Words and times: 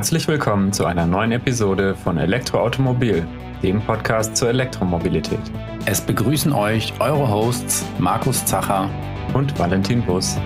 Herzlich 0.00 0.28
willkommen 0.28 0.72
zu 0.72 0.86
einer 0.86 1.04
neuen 1.04 1.30
Episode 1.30 1.94
von 1.94 2.16
Elektroautomobil, 2.16 3.28
dem 3.62 3.82
Podcast 3.82 4.34
zur 4.34 4.48
Elektromobilität. 4.48 5.38
Es 5.84 6.00
begrüßen 6.00 6.54
euch 6.54 6.98
eure 7.00 7.28
Hosts 7.28 7.84
Markus 7.98 8.42
Zacher 8.46 8.88
und 9.34 9.58
Valentin 9.58 10.00
Bus. 10.00 10.38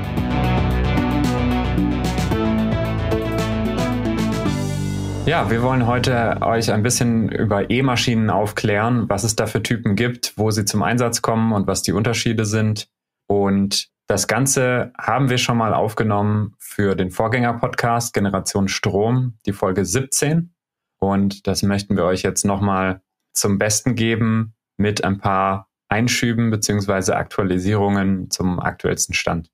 Ja, 5.24 5.48
wir 5.48 5.62
wollen 5.62 5.86
heute 5.86 6.38
euch 6.40 6.72
ein 6.72 6.82
bisschen 6.82 7.28
über 7.28 7.70
E-Maschinen 7.70 8.30
aufklären, 8.30 9.08
was 9.08 9.22
es 9.22 9.36
da 9.36 9.46
für 9.46 9.62
Typen 9.62 9.94
gibt, 9.94 10.36
wo 10.36 10.50
sie 10.50 10.64
zum 10.64 10.82
Einsatz 10.82 11.22
kommen 11.22 11.52
und 11.52 11.68
was 11.68 11.82
die 11.82 11.92
Unterschiede 11.92 12.44
sind. 12.44 12.88
Und 13.28 13.93
das 14.06 14.28
Ganze 14.28 14.92
haben 14.98 15.30
wir 15.30 15.38
schon 15.38 15.56
mal 15.56 15.72
aufgenommen 15.72 16.54
für 16.58 16.94
den 16.94 17.10
Vorgänger-Podcast 17.10 18.12
Generation 18.12 18.68
Strom, 18.68 19.38
die 19.46 19.54
Folge 19.54 19.86
17. 19.86 20.54
Und 20.98 21.46
das 21.46 21.62
möchten 21.62 21.96
wir 21.96 22.04
euch 22.04 22.22
jetzt 22.22 22.44
nochmal 22.44 23.00
zum 23.32 23.58
Besten 23.58 23.94
geben 23.94 24.54
mit 24.76 25.02
ein 25.04 25.18
paar 25.18 25.70
Einschüben 25.88 26.50
beziehungsweise 26.50 27.16
Aktualisierungen 27.16 28.30
zum 28.30 28.60
aktuellsten 28.60 29.14
Stand. 29.14 29.50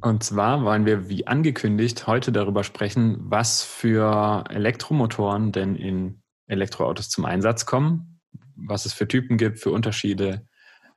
Und 0.00 0.24
zwar 0.24 0.64
wollen 0.64 0.86
wir, 0.86 1.10
wie 1.10 1.26
angekündigt, 1.26 2.06
heute 2.06 2.32
darüber 2.32 2.64
sprechen, 2.64 3.18
was 3.20 3.62
für 3.62 4.44
Elektromotoren 4.48 5.52
denn 5.52 5.76
in 5.76 6.22
Elektroautos 6.46 7.10
zum 7.10 7.26
Einsatz 7.26 7.66
kommen 7.66 8.11
was 8.56 8.86
es 8.86 8.92
für 8.92 9.08
Typen 9.08 9.36
gibt, 9.36 9.58
für 9.58 9.70
Unterschiede, 9.70 10.46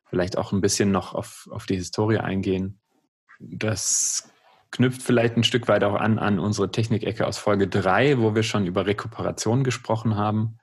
vielleicht 0.06 0.38
auch 0.38 0.52
ein 0.52 0.62
bisschen 0.62 0.92
noch 0.92 1.14
auf, 1.14 1.48
auf 1.52 1.66
die 1.66 1.76
Historie 1.76 2.20
eingehen. 2.20 2.80
Das 3.40 4.32
knüpft 4.72 5.02
vielleicht 5.02 5.36
ein 5.38 5.44
Stück 5.44 5.68
weit 5.68 5.84
auch 5.84 5.96
an 5.96 6.20
an 6.20 6.40
unsere 6.40 6.72
Technikecke 6.72 7.26
aus 7.26 7.38
Folge 7.38 7.68
3, 7.68 8.20
wo 8.20 8.36
wir 8.36 8.44
schon 8.44 8.66
über 8.66 8.86
Rekuperation 8.86 9.64
gesprochen 9.64 10.16
haben. 10.16 10.58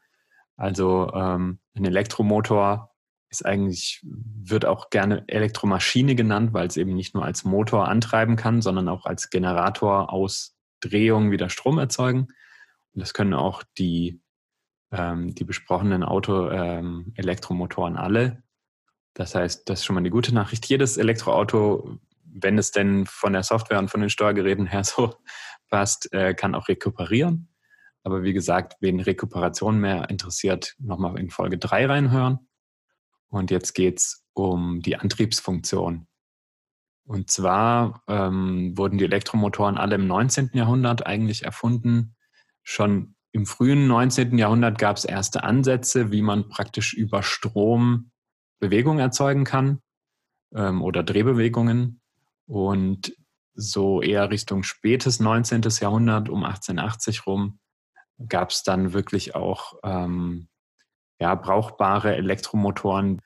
Also 0.57 1.11
ähm, 1.15 1.59
ein 1.75 1.85
Elektromotor 1.85 2.93
ist 3.29 3.45
eigentlich, 3.45 4.01
wird 4.05 4.67
auch 4.67 4.91
gerne 4.91 5.25
Elektromaschine 5.27 6.15
genannt, 6.15 6.53
weil 6.53 6.67
es 6.67 6.77
eben 6.77 6.95
nicht 6.95 7.15
nur 7.15 7.25
als 7.25 7.45
Motor 7.45 7.89
antreiben 7.89 8.37
kann, 8.37 8.61
sondern 8.61 8.89
auch 8.89 9.07
als 9.07 9.31
Generator 9.31 10.13
aus 10.13 10.55
Drehung 10.81 11.31
wieder 11.31 11.49
Strom 11.49 11.79
erzeugen. 11.79 12.29
Und 12.93 13.01
das 13.01 13.15
können 13.15 13.35
auch 13.35 13.63
die 13.79 14.22
ähm, 14.93 15.35
die 15.35 15.45
besprochenen 15.45 16.05
Auto-Elektromotoren 16.05 17.95
ähm, 17.95 18.01
alle. 18.01 18.43
Das 19.15 19.35
heißt, 19.35 19.69
das 19.69 19.81
ist 19.81 19.85
schon 19.85 19.95
mal 19.95 20.01
eine 20.01 20.11
gute 20.11 20.35
Nachricht. 20.35 20.67
Jedes 20.67 20.97
Elektroauto, 20.97 21.99
wenn 22.25 22.59
es 22.59 22.71
denn 22.71 23.07
von 23.07 23.33
der 23.33 23.43
Software 23.43 23.79
und 23.79 23.91
von 23.91 24.01
den 24.01 24.11
Steuergeräten 24.11 24.67
her 24.67 24.85
so 24.85 25.15
passt, 25.69 26.13
äh, 26.13 26.35
kann 26.35 26.55
auch 26.55 26.69
rekuperieren. 26.69 27.49
Aber 28.05 28.23
wie 28.23 28.33
gesagt, 28.33 28.77
wen 28.81 29.01
Rekuperation 29.01 29.79
mehr 29.79 30.11
interessiert, 30.11 30.75
nochmal 30.79 31.19
in 31.19 31.31
Folge 31.31 31.59
3 31.59 31.87
reinhören. 31.87 32.49
Und 33.29 33.51
jetzt 33.51 33.75
geht 33.75 33.99
es 33.99 34.27
um 34.35 34.81
die 34.83 34.97
Antriebsfunktion. 34.97 36.07
Und 37.05 37.31
zwar 37.31 38.03
ähm, 38.09 38.77
wurden 38.77 38.99
die 38.99 39.05
Elektromotoren 39.05 39.79
alle 39.79 39.95
im 39.95 40.07
19. 40.07 40.51
Jahrhundert 40.53 41.07
eigentlich 41.07 41.45
erfunden. 41.45 42.17
Schon 42.63 43.15
im 43.33 43.47
frühen 43.47 43.87
19. 43.87 44.37
Jahrhundert 44.37 44.79
gab 44.79 44.97
es 44.97 45.05
erste 45.05 45.43
Ansätze, 45.43 46.13
wie 46.13 46.23
man 46.23 46.49
praktisch 46.49 46.93
über 46.93 47.23
Strom 47.23 48.11
Bewegung 48.61 48.99
erzeugen 48.99 49.45
kann 49.45 49.81
ähm, 50.55 50.83
oder 50.83 51.03
Drehbewegungen. 51.03 52.01
Und 52.47 53.17
so 53.55 54.03
eher 54.03 54.31
Richtung 54.31 54.63
spätes 54.63 55.21
19. 55.21 55.63
Jahrhundert, 55.81 56.29
um 56.29 56.45
1880 56.45 57.27
rum, 57.27 57.59
gab 58.29 58.51
es 58.51 58.63
dann 58.63 58.93
wirklich 58.93 59.35
auch 59.35 59.75
ähm, 59.83 60.49
ja, 61.19 61.35
brauchbare 61.35 62.17
Elektromotoren. 62.17 63.23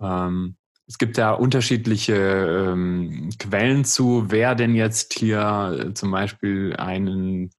Ähm, 0.00 0.56
es 0.86 0.98
gibt 0.98 1.18
da 1.18 1.32
unterschiedliche 1.32 2.14
ähm, 2.14 3.30
Quellen 3.38 3.84
zu, 3.84 4.26
wer 4.28 4.54
denn 4.54 4.74
jetzt 4.74 5.14
hier 5.14 5.78
äh, 5.78 5.94
zum 5.94 6.10
Beispiel 6.10 6.74
einen 6.76 7.50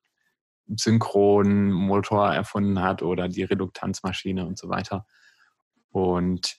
Synchronmotor 0.75 2.33
erfunden 2.33 2.81
hat 2.81 3.01
oder 3.01 3.27
die 3.27 3.43
Reduktanzmaschine 3.43 4.45
und 4.45 4.57
so 4.57 4.69
weiter. 4.69 5.05
Und 5.91 6.57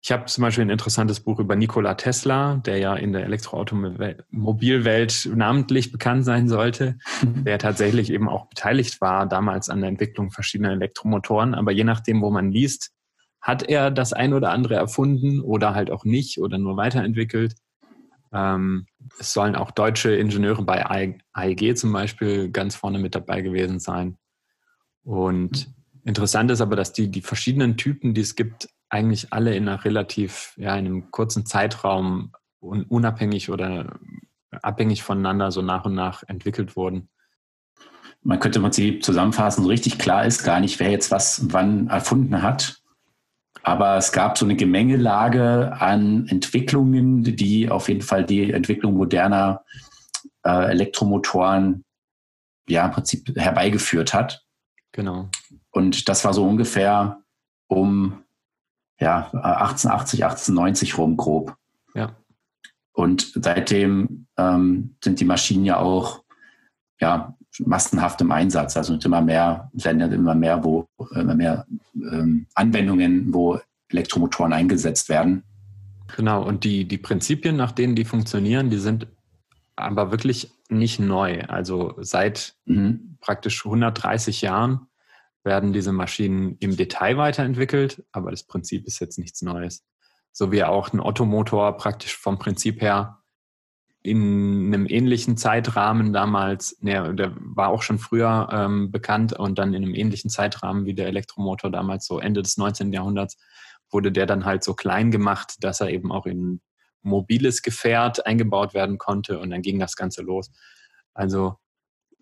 ich 0.00 0.12
habe 0.12 0.26
zum 0.26 0.42
Beispiel 0.42 0.64
ein 0.64 0.70
interessantes 0.70 1.20
Buch 1.20 1.40
über 1.40 1.56
Nikola 1.56 1.94
Tesla, 1.94 2.60
der 2.64 2.78
ja 2.78 2.94
in 2.94 3.12
der 3.12 3.24
Elektroautomobilwelt 3.24 5.28
namentlich 5.34 5.90
bekannt 5.90 6.24
sein 6.24 6.48
sollte, 6.48 6.98
der 7.22 7.58
tatsächlich 7.58 8.10
eben 8.10 8.28
auch 8.28 8.48
beteiligt 8.48 9.00
war 9.00 9.26
damals 9.26 9.68
an 9.68 9.80
der 9.80 9.88
Entwicklung 9.88 10.30
verschiedener 10.30 10.70
Elektromotoren. 10.70 11.54
Aber 11.54 11.72
je 11.72 11.82
nachdem, 11.82 12.22
wo 12.22 12.30
man 12.30 12.52
liest, 12.52 12.92
hat 13.40 13.64
er 13.64 13.90
das 13.90 14.12
ein 14.12 14.34
oder 14.34 14.50
andere 14.50 14.74
erfunden 14.74 15.40
oder 15.40 15.74
halt 15.74 15.90
auch 15.90 16.04
nicht 16.04 16.38
oder 16.38 16.58
nur 16.58 16.76
weiterentwickelt. 16.76 17.54
Ähm, 18.32 18.86
es 19.18 19.32
sollen 19.32 19.56
auch 19.56 19.70
deutsche 19.70 20.14
Ingenieure 20.14 20.62
bei 20.62 21.16
AEG 21.32 21.76
zum 21.76 21.92
Beispiel 21.92 22.50
ganz 22.50 22.76
vorne 22.76 22.98
mit 22.98 23.14
dabei 23.14 23.40
gewesen 23.40 23.78
sein. 23.78 24.18
Und 25.02 25.72
interessant 26.04 26.50
ist 26.50 26.60
aber, 26.60 26.76
dass 26.76 26.92
die, 26.92 27.10
die 27.10 27.22
verschiedenen 27.22 27.76
Typen, 27.76 28.14
die 28.14 28.20
es 28.20 28.34
gibt, 28.34 28.68
eigentlich 28.90 29.32
alle 29.32 29.54
in 29.54 29.68
einer 29.68 29.84
relativ, 29.84 30.54
ja, 30.56 30.76
in 30.76 30.86
einem 30.86 31.10
kurzen 31.10 31.46
Zeitraum 31.46 32.32
unabhängig 32.60 33.50
oder 33.50 33.98
abhängig 34.62 35.02
voneinander 35.02 35.52
so 35.52 35.62
nach 35.62 35.84
und 35.84 35.94
nach 35.94 36.22
entwickelt 36.26 36.76
wurden. 36.76 37.08
Man 38.22 38.40
könnte 38.40 38.58
im 38.58 38.64
Prinzip 38.64 39.04
zusammenfassen, 39.04 39.62
so 39.62 39.68
richtig 39.68 39.98
klar 39.98 40.24
ist 40.24 40.42
gar 40.42 40.60
nicht, 40.60 40.80
wer 40.80 40.90
jetzt 40.90 41.10
was 41.10 41.52
wann 41.52 41.88
erfunden 41.88 42.42
hat. 42.42 42.82
Aber 43.68 43.98
es 43.98 44.12
gab 44.12 44.38
so 44.38 44.46
eine 44.46 44.56
Gemengelage 44.56 45.74
an 45.78 46.26
Entwicklungen, 46.28 47.22
die 47.22 47.68
auf 47.68 47.90
jeden 47.90 48.00
Fall 48.00 48.24
die 48.24 48.50
Entwicklung 48.50 48.94
moderner 48.94 49.62
äh, 50.42 50.70
Elektromotoren 50.70 51.84
ja 52.66 52.86
im 52.86 52.92
Prinzip 52.92 53.30
herbeigeführt 53.36 54.14
hat. 54.14 54.42
Genau. 54.92 55.28
Und 55.70 56.08
das 56.08 56.24
war 56.24 56.32
so 56.32 56.48
ungefähr 56.48 57.20
um 57.66 58.24
ja, 58.98 59.28
1880, 59.34 60.24
1890 60.24 60.96
rum 60.96 61.18
grob. 61.18 61.54
Ja. 61.94 62.16
Und 62.92 63.32
seitdem 63.34 64.28
ähm, 64.38 64.96
sind 65.04 65.20
die 65.20 65.26
Maschinen 65.26 65.66
ja 65.66 65.76
auch 65.76 66.22
ja, 67.02 67.36
massenhaft 67.60 68.20
im 68.20 68.32
Einsatz. 68.32 68.76
Also 68.76 68.94
immer 68.94 69.20
mehr 69.20 69.70
Länder, 69.72 70.10
immer 70.12 70.34
mehr, 70.34 70.62
wo 70.64 70.86
immer 71.14 71.34
mehr 71.34 71.66
ähm, 71.94 72.46
Anwendungen, 72.54 73.32
wo 73.32 73.60
Elektromotoren 73.90 74.52
eingesetzt 74.52 75.08
werden. 75.08 75.42
Genau, 76.16 76.42
und 76.42 76.64
die, 76.64 76.86
die 76.86 76.98
Prinzipien, 76.98 77.56
nach 77.56 77.72
denen 77.72 77.94
die 77.94 78.04
funktionieren, 78.04 78.70
die 78.70 78.78
sind 78.78 79.06
aber 79.76 80.10
wirklich 80.10 80.50
nicht 80.68 81.00
neu. 81.00 81.42
Also 81.42 81.94
seit 81.98 82.54
mhm. 82.64 83.16
praktisch 83.20 83.64
130 83.64 84.42
Jahren 84.42 84.86
werden 85.44 85.72
diese 85.72 85.92
Maschinen 85.92 86.56
im 86.60 86.76
Detail 86.76 87.16
weiterentwickelt, 87.16 88.04
aber 88.12 88.30
das 88.30 88.42
Prinzip 88.42 88.86
ist 88.86 89.00
jetzt 89.00 89.18
nichts 89.18 89.42
Neues. 89.42 89.84
So 90.32 90.52
wie 90.52 90.64
auch 90.64 90.92
ein 90.92 91.00
Ottomotor 91.00 91.76
praktisch 91.76 92.16
vom 92.16 92.38
Prinzip 92.38 92.80
her 92.82 93.17
in 94.02 94.72
einem 94.72 94.86
ähnlichen 94.88 95.36
Zeitrahmen 95.36 96.12
damals, 96.12 96.78
ne, 96.80 97.14
der 97.14 97.32
war 97.38 97.68
auch 97.68 97.82
schon 97.82 97.98
früher 97.98 98.48
ähm, 98.52 98.90
bekannt 98.90 99.32
und 99.32 99.58
dann 99.58 99.74
in 99.74 99.82
einem 99.82 99.94
ähnlichen 99.94 100.30
Zeitrahmen 100.30 100.86
wie 100.86 100.94
der 100.94 101.08
Elektromotor 101.08 101.70
damals, 101.70 102.06
so 102.06 102.20
Ende 102.20 102.42
des 102.42 102.56
19. 102.56 102.92
Jahrhunderts, 102.92 103.36
wurde 103.90 104.12
der 104.12 104.26
dann 104.26 104.44
halt 104.44 104.62
so 104.62 104.74
klein 104.74 105.10
gemacht, 105.10 105.56
dass 105.60 105.80
er 105.80 105.90
eben 105.90 106.12
auch 106.12 106.26
in 106.26 106.60
mobiles 107.02 107.62
Gefährt 107.62 108.26
eingebaut 108.26 108.74
werden 108.74 108.98
konnte 108.98 109.38
und 109.38 109.50
dann 109.50 109.62
ging 109.62 109.78
das 109.78 109.96
Ganze 109.96 110.22
los. 110.22 110.50
Also 111.14 111.56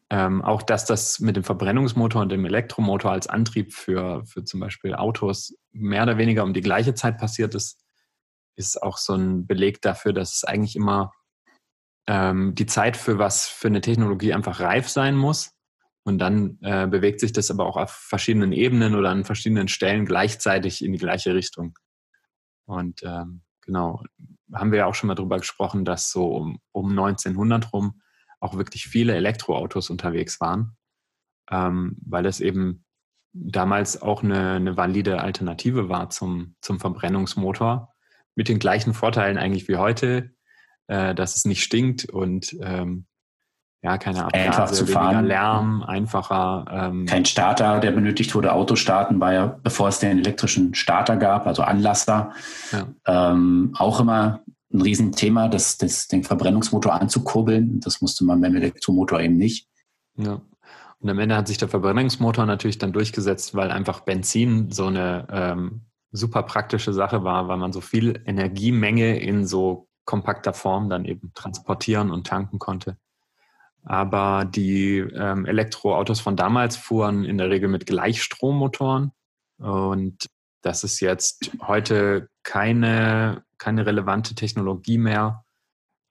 ähm, 0.09 0.43
auch, 0.43 0.63
dass 0.63 0.87
das 0.87 1.19
mit 1.21 1.37
dem 1.37 1.45
Verbrennungsmotor 1.45 2.23
und 2.23 2.31
dem 2.31 2.45
Elektromotor 2.45 3.11
als 3.11 3.27
Antrieb 3.27 3.73
für, 3.73 4.25
für 4.25 4.45
zum 4.45 4.61
Beispiel 4.61 4.95
Autos 4.95 5.55
mehr 5.73 6.05
oder 6.05 6.17
weniger 6.17 6.45
um 6.45 6.55
die 6.55 6.61
gleiche 6.61 6.95
Zeit 6.95 7.19
passiert 7.19 7.55
ist, 7.55 7.83
ist 8.55 8.83
auch 8.83 8.99
so 8.99 9.15
ein 9.15 9.47
Beleg 9.47 9.83
dafür, 9.83 10.13
dass 10.13 10.35
es 10.35 10.45
eigentlich 10.45 10.77
immer 10.77 11.13
ähm, 12.07 12.55
die 12.55 12.67
Zeit 12.67 12.97
für 12.97 13.19
was 13.19 13.47
für 13.47 13.69
eine 13.69 13.81
Technologie 13.81 14.33
einfach 14.33 14.61
reif 14.61 14.89
sein 14.89 15.17
muss. 15.17 15.53
Und 16.05 16.19
dann 16.19 16.59
äh, 16.63 16.87
bewegt 16.87 17.19
sich 17.19 17.33
das 17.33 17.51
aber 17.51 17.67
auch 17.67 17.77
auf 17.77 17.91
verschiedenen 17.91 18.53
Ebenen 18.53 18.95
oder 18.95 19.11
an 19.11 19.25
verschiedenen 19.25 19.67
Stellen 19.67 20.07
gleichzeitig 20.07 20.85
in 20.85 20.93
die 20.93 20.99
gleiche 20.99 21.35
Richtung. 21.35 21.77
Und 22.65 23.03
ähm, 23.03 23.43
genau, 23.63 24.03
haben 24.53 24.71
wir 24.71 24.79
ja 24.81 24.87
auch 24.87 24.95
schon 24.95 25.09
mal 25.09 25.17
drüber 25.17 25.39
gesprochen, 25.39 25.85
dass 25.85 26.13
so 26.13 26.29
um, 26.29 26.61
um 26.71 26.91
1900 26.91 27.73
rum 27.73 28.01
auch 28.39 28.57
wirklich 28.57 28.87
viele 28.87 29.17
Elektroautos 29.17 29.91
unterwegs 29.91 30.41
waren, 30.41 30.77
ähm, 31.51 31.97
weil 32.07 32.23
das 32.23 32.41
eben 32.41 32.85
damals 33.33 34.01
auch 34.01 34.23
eine, 34.23 34.53
eine 34.53 34.77
valide 34.77 35.21
Alternative 35.21 35.89
war 35.89 36.11
zum, 36.11 36.55
zum 36.61 36.79
Verbrennungsmotor 36.79 37.93
mit 38.35 38.49
den 38.49 38.59
gleichen 38.59 38.95
Vorteilen 38.95 39.39
eigentlich 39.39 39.67
wie 39.69 39.77
heute, 39.77 40.36
äh, 40.89 41.15
dass 41.15 41.37
es 41.37 41.45
nicht 41.45 41.63
stinkt 41.63 42.07
und 42.07 42.57
ähm, 42.61 43.07
ja, 43.83 43.99
keine 43.99 44.25
Abgase, 44.25 44.47
einfach 44.47 44.71
zu 44.71 44.85
weniger 44.85 45.01
fahren. 45.01 45.27
Lärm, 45.27 45.83
einfacher. 45.83 46.65
Ähm, 46.71 47.07
Kein 47.07 47.25
Starter, 47.25 47.79
der 47.79 47.93
benötigt 47.93 48.35
wurde. 48.35 48.53
Autostarten 48.53 49.21
war 49.21 49.33
ja, 49.33 49.47
bevor 49.63 49.89
es 49.89 50.01
den 50.01 50.19
elektrischen 50.19 50.75
Starter 50.75 51.17
gab, 51.17 51.47
also 51.47 51.63
Anlasser, 51.63 52.33
ja. 52.73 52.89
ähm, 53.07 53.75
auch 53.79 54.01
immer 54.01 54.41
ein 54.73 54.81
Riesenthema, 54.81 55.49
das, 55.49 55.79
das, 55.79 56.09
den 56.09 56.25
Verbrennungsmotor 56.25 56.95
anzukurbeln. 56.95 57.79
Das 57.81 58.01
musste 58.01 58.25
man 58.25 58.41
beim 58.41 58.57
Elektromotor 58.57 59.21
eben 59.21 59.37
nicht. 59.37 59.69
Ja. 60.17 60.41
Und 60.99 61.11
am 61.11 61.19
Ende 61.19 61.37
hat 61.37 61.47
sich 61.47 61.59
der 61.59 61.69
Verbrennungsmotor 61.69 62.47
natürlich 62.47 62.79
dann 62.79 62.93
durchgesetzt, 62.93 63.55
weil 63.55 63.71
einfach 63.71 64.01
Benzin 64.01 64.73
so 64.73 64.87
eine 64.87 65.29
ähm, 65.31 65.83
super 66.11 66.43
praktische 66.43 66.93
Sache 66.93 67.23
war, 67.23 67.47
weil 67.47 67.59
man 67.59 67.73
so 67.73 67.81
viel 67.81 68.23
Energiemenge 68.27 69.21
in 69.21 69.47
so 69.47 69.86
kompakter 70.07 70.55
Form 70.55 70.89
dann 70.89 71.05
eben 71.05 71.33
transportieren 71.35 72.11
und 72.11 72.27
tanken 72.27 72.59
konnte. 72.59 72.97
Aber 73.85 74.45
die 74.45 74.99
ähm, 74.99 75.45
Elektroautos 75.45 76.21
von 76.21 76.37
damals 76.37 76.77
fuhren 76.77 77.25
in 77.25 77.37
der 77.39 77.51
Regel 77.51 77.69
mit 77.69 77.87
Gleichstrommotoren. 77.87 79.13
Und 79.59 80.27
das 80.63 80.83
ist 80.83 81.01
jetzt 81.01 81.53
heute 81.61 82.29
keine, 82.43 83.45
keine 83.59 83.87
relevante 83.87 84.35
Technologie 84.35 84.99
mehr, 84.99 85.45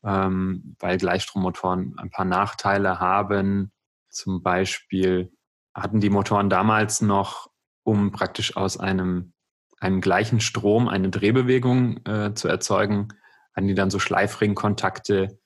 ähm, 0.03 0.75
weil 0.79 0.97
Gleichstrommotoren 0.97 1.97
ein 1.97 2.09
paar 2.11 2.25
Nachteile 2.25 2.99
haben. 2.99 3.71
Zum 4.09 4.41
Beispiel 4.41 5.33
hatten 5.73 5.99
die 5.99 6.09
Motoren 6.09 6.49
damals 6.49 7.01
noch, 7.01 7.49
um 7.83 8.13
praktisch 8.13 8.55
aus 8.55 8.77
einem, 8.77 9.33
einem 9.79 9.99
gleichen 9.99 10.39
Strom 10.39 10.87
eine 10.87 11.09
Drehbewegung 11.09 12.05
äh, 12.05 12.33
zu 12.33 12.47
erzeugen, 12.47 13.09
hatten 13.55 13.67
die 13.67 13.75
dann 13.75 13.89
so 13.89 13.99
Schleifringkontakte. 13.99 15.39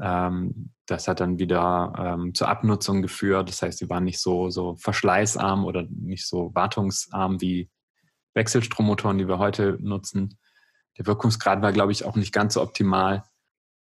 Ähm, 0.00 0.72
das 0.86 1.08
hat 1.08 1.20
dann 1.20 1.38
wieder 1.38 1.92
ähm, 1.96 2.34
zur 2.34 2.48
Abnutzung 2.48 3.02
geführt. 3.02 3.48
Das 3.48 3.62
heißt, 3.62 3.78
sie 3.78 3.88
waren 3.88 4.04
nicht 4.04 4.20
so, 4.20 4.50
so 4.50 4.76
verschleißarm 4.76 5.64
oder 5.64 5.86
nicht 5.88 6.26
so 6.26 6.50
wartungsarm 6.54 7.40
wie 7.40 7.70
Wechselstrommotoren, 8.34 9.18
die 9.18 9.28
wir 9.28 9.38
heute 9.38 9.78
nutzen. 9.80 10.38
Der 10.98 11.06
Wirkungsgrad 11.06 11.62
war, 11.62 11.72
glaube 11.72 11.92
ich, 11.92 12.04
auch 12.04 12.16
nicht 12.16 12.32
ganz 12.32 12.54
so 12.54 12.62
optimal. 12.62 13.22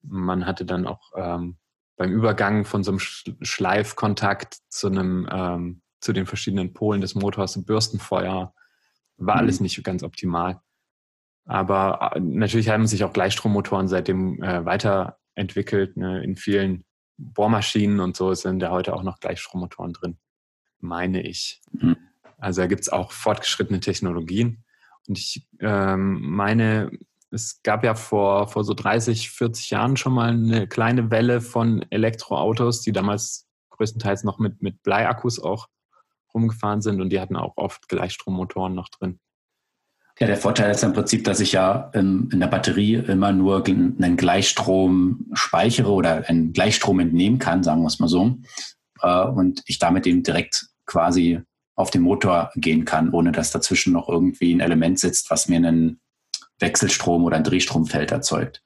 Man 0.02 0.46
hatte 0.46 0.64
dann 0.64 0.86
auch 0.86 1.12
ähm, 1.16 1.56
beim 1.96 2.12
Übergang 2.12 2.64
von 2.64 2.84
so 2.84 2.92
einem 2.92 3.00
Schleifkontakt 3.00 4.58
zu 4.68 4.88
einem 4.88 5.28
ähm, 5.30 5.82
zu 6.00 6.12
den 6.12 6.26
verschiedenen 6.26 6.72
Polen 6.72 7.00
des 7.00 7.14
Motors 7.14 7.62
Bürstenfeuer. 7.64 8.54
War 9.16 9.34
mhm. 9.34 9.40
alles 9.40 9.60
nicht 9.60 9.82
ganz 9.82 10.02
optimal. 10.02 10.60
Aber 11.46 12.12
äh, 12.14 12.20
natürlich 12.20 12.68
haben 12.68 12.86
sich 12.86 13.04
auch 13.04 13.12
Gleichstrommotoren 13.12 13.88
seitdem 13.88 14.42
äh, 14.42 14.64
weiterentwickelt. 14.64 15.96
Ne? 15.96 16.22
In 16.22 16.36
vielen 16.36 16.84
Bohrmaschinen 17.16 18.00
und 18.00 18.16
so 18.16 18.34
sind 18.34 18.58
da 18.60 18.70
heute 18.70 18.94
auch 18.94 19.02
noch 19.02 19.20
Gleichstrommotoren 19.20 19.92
drin, 19.92 20.18
meine 20.80 21.22
ich. 21.22 21.62
Mhm. 21.72 21.96
Also 22.38 22.60
da 22.60 22.66
gibt 22.66 22.82
es 22.82 22.88
auch 22.90 23.12
fortgeschrittene 23.12 23.80
Technologien. 23.80 24.64
Und 25.08 25.18
ich 25.18 25.46
ähm, 25.60 26.20
meine, 26.20 26.90
es 27.30 27.62
gab 27.62 27.84
ja 27.84 27.94
vor, 27.94 28.48
vor 28.48 28.64
so 28.64 28.74
30, 28.74 29.30
40 29.30 29.70
Jahren 29.70 29.96
schon 29.96 30.12
mal 30.12 30.30
eine 30.30 30.66
kleine 30.66 31.10
Welle 31.10 31.40
von 31.40 31.86
Elektroautos, 31.90 32.82
die 32.82 32.92
damals 32.92 33.48
größtenteils 33.70 34.24
noch 34.24 34.38
mit, 34.38 34.62
mit 34.62 34.82
Bleiakkus 34.82 35.38
auch 35.38 35.68
rumgefahren 36.34 36.82
sind 36.82 37.00
und 37.00 37.10
die 37.10 37.20
hatten 37.20 37.36
auch 37.36 37.56
oft 37.56 37.88
Gleichstrommotoren 37.88 38.74
noch 38.74 38.88
drin. 38.88 39.20
Ja, 40.18 40.26
der 40.26 40.38
Vorteil 40.38 40.70
ist 40.70 40.82
im 40.82 40.94
Prinzip, 40.94 41.24
dass 41.24 41.40
ich 41.40 41.52
ja 41.52 41.90
in, 41.92 42.30
in 42.32 42.40
der 42.40 42.46
Batterie 42.46 42.94
immer 42.94 43.32
nur 43.32 43.66
einen 43.66 44.16
Gleichstrom 44.16 45.26
speichere 45.34 45.90
oder 45.90 46.26
einen 46.28 46.54
Gleichstrom 46.54 47.00
entnehmen 47.00 47.38
kann, 47.38 47.62
sagen 47.62 47.82
wir 47.82 47.88
es 47.88 47.98
mal 47.98 48.08
so. 48.08 48.38
Äh, 49.02 49.24
und 49.24 49.62
ich 49.66 49.78
damit 49.78 50.06
eben 50.06 50.22
direkt 50.22 50.68
quasi 50.86 51.42
auf 51.74 51.90
den 51.90 52.00
Motor 52.00 52.50
gehen 52.56 52.86
kann, 52.86 53.10
ohne 53.10 53.32
dass 53.32 53.50
dazwischen 53.50 53.92
noch 53.92 54.08
irgendwie 54.08 54.54
ein 54.54 54.60
Element 54.60 54.98
sitzt, 54.98 55.30
was 55.30 55.48
mir 55.48 55.56
einen 55.56 56.00
Wechselstrom 56.58 57.24
oder 57.24 57.36
ein 57.36 57.44
Drehstromfeld 57.44 58.10
erzeugt. 58.10 58.62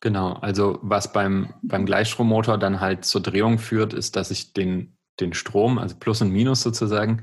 Genau, 0.00 0.34
also 0.34 0.78
was 0.82 1.12
beim, 1.12 1.54
beim 1.62 1.86
Gleichstrommotor 1.86 2.58
dann 2.58 2.80
halt 2.80 3.06
zur 3.06 3.22
Drehung 3.22 3.58
führt, 3.58 3.94
ist, 3.94 4.16
dass 4.16 4.30
ich 4.30 4.52
den, 4.52 4.98
den 5.20 5.32
Strom, 5.32 5.78
also 5.78 5.96
Plus 5.98 6.20
und 6.20 6.30
Minus 6.30 6.60
sozusagen, 6.60 7.22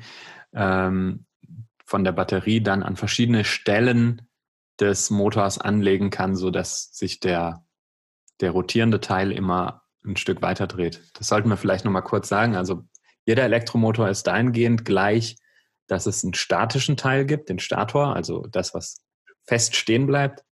ähm, 0.54 1.26
von 1.90 2.04
der 2.04 2.12
Batterie 2.12 2.62
dann 2.62 2.84
an 2.84 2.96
verschiedene 2.98 3.44
Stellen 3.44 4.22
des 4.80 5.10
Motors 5.10 5.58
anlegen 5.58 6.12
kann, 6.12 6.36
sodass 6.36 6.94
sich 6.94 7.20
der, 7.20 7.66
der 8.42 8.52
rotierende 8.52 9.02
Teil 9.02 9.32
immer 9.32 9.82
ein 10.06 10.16
Stück 10.16 10.44
weiter 10.44 10.68
dreht. 10.68 11.02
Das 11.16 11.26
sollten 11.26 11.50
wir 11.50 11.58
vielleicht 11.58 11.86
nochmal 11.86 12.04
kurz 12.04 12.30
sagen. 12.30 12.56
Also 12.56 12.84
jeder 13.26 13.42
Elektromotor 13.42 14.08
ist 14.08 14.28
dahingehend 14.28 14.86
gleich, 14.86 15.38
dass 15.88 16.06
es 16.06 16.24
einen 16.24 16.36
statischen 16.36 16.96
Teil 16.96 17.26
gibt, 17.26 17.50
den 17.50 17.58
Stator, 17.58 18.16
also 18.16 18.46
das, 18.52 18.76
was 18.76 19.04
fest 19.48 19.76
stehen 19.76 20.06
bleibt, 20.06 20.44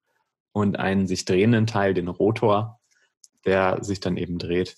und 0.54 0.80
einen 0.80 1.06
sich 1.06 1.24
drehenden 1.26 1.68
Teil, 1.68 1.94
den 1.94 2.08
Rotor, 2.08 2.80
der 3.46 3.84
sich 3.84 4.00
dann 4.00 4.18
eben 4.18 4.40
dreht. 4.40 4.76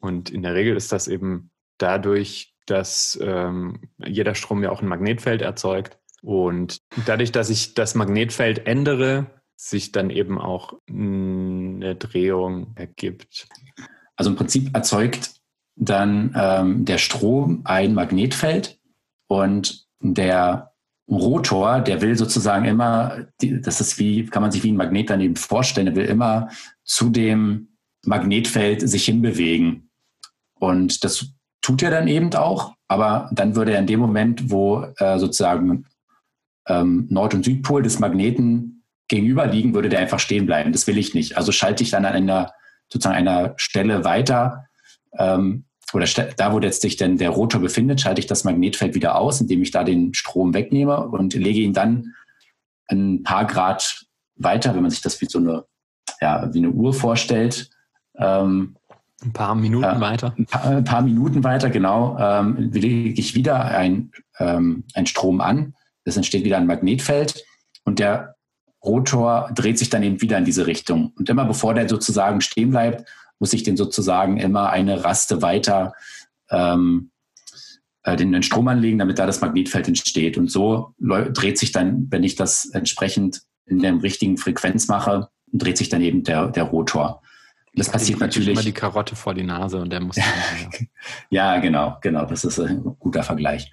Und 0.00 0.28
in 0.28 0.42
der 0.42 0.54
Regel 0.54 0.76
ist 0.76 0.90
das 0.90 1.06
eben 1.06 1.52
dadurch 1.78 2.52
dass 2.70 3.18
ähm, 3.22 3.80
jeder 4.04 4.34
Strom 4.34 4.62
ja 4.62 4.70
auch 4.70 4.82
ein 4.82 4.88
Magnetfeld 4.88 5.42
erzeugt. 5.42 5.98
Und 6.22 6.78
dadurch, 7.06 7.32
dass 7.32 7.50
ich 7.50 7.74
das 7.74 7.94
Magnetfeld 7.94 8.66
ändere, 8.66 9.26
sich 9.56 9.92
dann 9.92 10.10
eben 10.10 10.38
auch 10.38 10.74
eine 10.88 11.96
Drehung 11.96 12.72
ergibt. 12.76 13.48
Also 14.16 14.30
im 14.30 14.36
Prinzip 14.36 14.74
erzeugt 14.74 15.34
dann 15.76 16.34
ähm, 16.36 16.84
der 16.84 16.98
Strom 16.98 17.62
ein 17.64 17.94
Magnetfeld 17.94 18.80
und 19.28 19.86
der 20.00 20.72
Rotor, 21.08 21.80
der 21.80 22.02
will 22.02 22.16
sozusagen 22.16 22.66
immer, 22.66 23.26
das 23.40 23.80
ist 23.80 23.98
wie, 23.98 24.26
kann 24.26 24.42
man 24.42 24.52
sich 24.52 24.62
wie 24.62 24.72
ein 24.72 24.76
Magnet 24.76 25.08
daneben 25.08 25.36
vorstellen, 25.36 25.86
der 25.86 25.96
will 25.96 26.04
immer 26.04 26.50
zu 26.84 27.08
dem 27.08 27.68
Magnetfeld 28.04 28.86
sich 28.88 29.06
hinbewegen. 29.06 29.90
Und 30.54 31.04
das 31.04 31.32
tut 31.68 31.82
er 31.82 31.90
dann 31.90 32.08
eben 32.08 32.32
auch, 32.32 32.72
aber 32.88 33.28
dann 33.30 33.54
würde 33.54 33.74
er 33.74 33.78
in 33.78 33.86
dem 33.86 34.00
Moment, 34.00 34.50
wo 34.50 34.86
äh, 34.96 35.18
sozusagen 35.18 35.84
ähm, 36.66 37.06
Nord- 37.10 37.34
und 37.34 37.44
Südpol 37.44 37.82
des 37.82 37.98
Magneten 37.98 38.84
gegenüber 39.06 39.46
liegen, 39.46 39.74
würde 39.74 39.90
der 39.90 39.98
einfach 39.98 40.18
stehen 40.18 40.46
bleiben. 40.46 40.72
Das 40.72 40.86
will 40.86 40.96
ich 40.96 41.12
nicht. 41.12 41.36
Also 41.36 41.52
schalte 41.52 41.82
ich 41.82 41.90
dann 41.90 42.06
an 42.06 42.14
einer 42.14 42.52
sozusagen 42.90 43.18
einer 43.18 43.52
Stelle 43.58 44.02
weiter 44.02 44.64
ähm, 45.18 45.64
oder 45.92 46.06
da, 46.06 46.54
wo 46.54 46.60
jetzt 46.60 46.80
sich 46.80 46.96
denn 46.96 47.18
der 47.18 47.30
Rotor 47.30 47.60
befindet, 47.60 48.00
schalte 48.00 48.20
ich 48.20 48.26
das 48.26 48.44
Magnetfeld 48.44 48.94
wieder 48.94 49.18
aus, 49.18 49.42
indem 49.42 49.60
ich 49.60 49.70
da 49.70 49.84
den 49.84 50.14
Strom 50.14 50.54
wegnehme 50.54 51.06
und 51.06 51.34
lege 51.34 51.60
ihn 51.60 51.74
dann 51.74 52.14
ein 52.86 53.22
paar 53.24 53.44
Grad 53.44 54.06
weiter, 54.36 54.74
wenn 54.74 54.80
man 54.80 54.90
sich 54.90 55.02
das 55.02 55.20
wie 55.20 55.26
so 55.26 55.38
eine, 55.38 55.66
ja, 56.22 56.48
wie 56.50 56.60
eine 56.60 56.70
Uhr 56.70 56.94
vorstellt, 56.94 57.68
ähm, 58.16 58.77
ein 59.22 59.32
paar 59.32 59.54
Minuten 59.54 59.84
äh, 59.84 60.00
weiter. 60.00 60.34
Ein 60.38 60.46
paar, 60.46 60.64
ein 60.64 60.84
paar, 60.84 61.02
Minuten 61.02 61.44
weiter, 61.44 61.70
genau, 61.70 62.16
ähm, 62.18 62.70
lege 62.72 63.20
ich 63.20 63.34
wieder 63.34 63.64
ein, 63.64 64.12
ähm, 64.38 64.84
ein 64.94 65.06
Strom 65.06 65.40
an. 65.40 65.74
Es 66.04 66.16
entsteht 66.16 66.44
wieder 66.44 66.56
ein 66.56 66.66
Magnetfeld 66.66 67.44
und 67.84 67.98
der 67.98 68.36
Rotor 68.82 69.50
dreht 69.54 69.78
sich 69.78 69.90
dann 69.90 70.02
eben 70.02 70.20
wieder 70.22 70.38
in 70.38 70.44
diese 70.44 70.66
Richtung. 70.66 71.12
Und 71.16 71.28
immer 71.28 71.44
bevor 71.44 71.74
der 71.74 71.88
sozusagen 71.88 72.40
stehen 72.40 72.70
bleibt, 72.70 73.08
muss 73.40 73.52
ich 73.52 73.62
den 73.62 73.76
sozusagen 73.76 74.36
immer 74.36 74.70
eine 74.70 75.04
Raste 75.04 75.42
weiter 75.42 75.94
ähm, 76.50 77.10
äh, 78.04 78.16
den, 78.16 78.32
den 78.32 78.42
Strom 78.42 78.68
anlegen, 78.68 78.98
damit 78.98 79.18
da 79.18 79.26
das 79.26 79.40
Magnetfeld 79.40 79.88
entsteht. 79.88 80.38
Und 80.38 80.50
so 80.50 80.94
dreht 80.98 81.58
sich 81.58 81.72
dann, 81.72 82.06
wenn 82.10 82.24
ich 82.24 82.36
das 82.36 82.66
entsprechend 82.66 83.42
in 83.66 83.80
der 83.80 84.00
richtigen 84.02 84.38
Frequenz 84.38 84.88
mache, 84.88 85.28
dreht 85.52 85.76
sich 85.76 85.88
dann 85.88 86.02
eben 86.02 86.22
der, 86.24 86.48
der 86.48 86.64
Rotor. 86.64 87.20
Das 87.74 87.90
passiert 87.90 88.20
natürlich. 88.20 88.48
immer 88.48 88.62
die 88.62 88.72
Karotte 88.72 89.14
vor 89.16 89.34
die 89.34 89.44
Nase 89.44 89.80
und 89.80 89.90
der 89.90 90.00
muss. 90.00 90.16
ja, 91.30 91.58
genau, 91.58 91.98
genau. 92.00 92.24
Das 92.24 92.44
ist 92.44 92.58
ein 92.58 92.96
guter 92.98 93.22
Vergleich. 93.22 93.70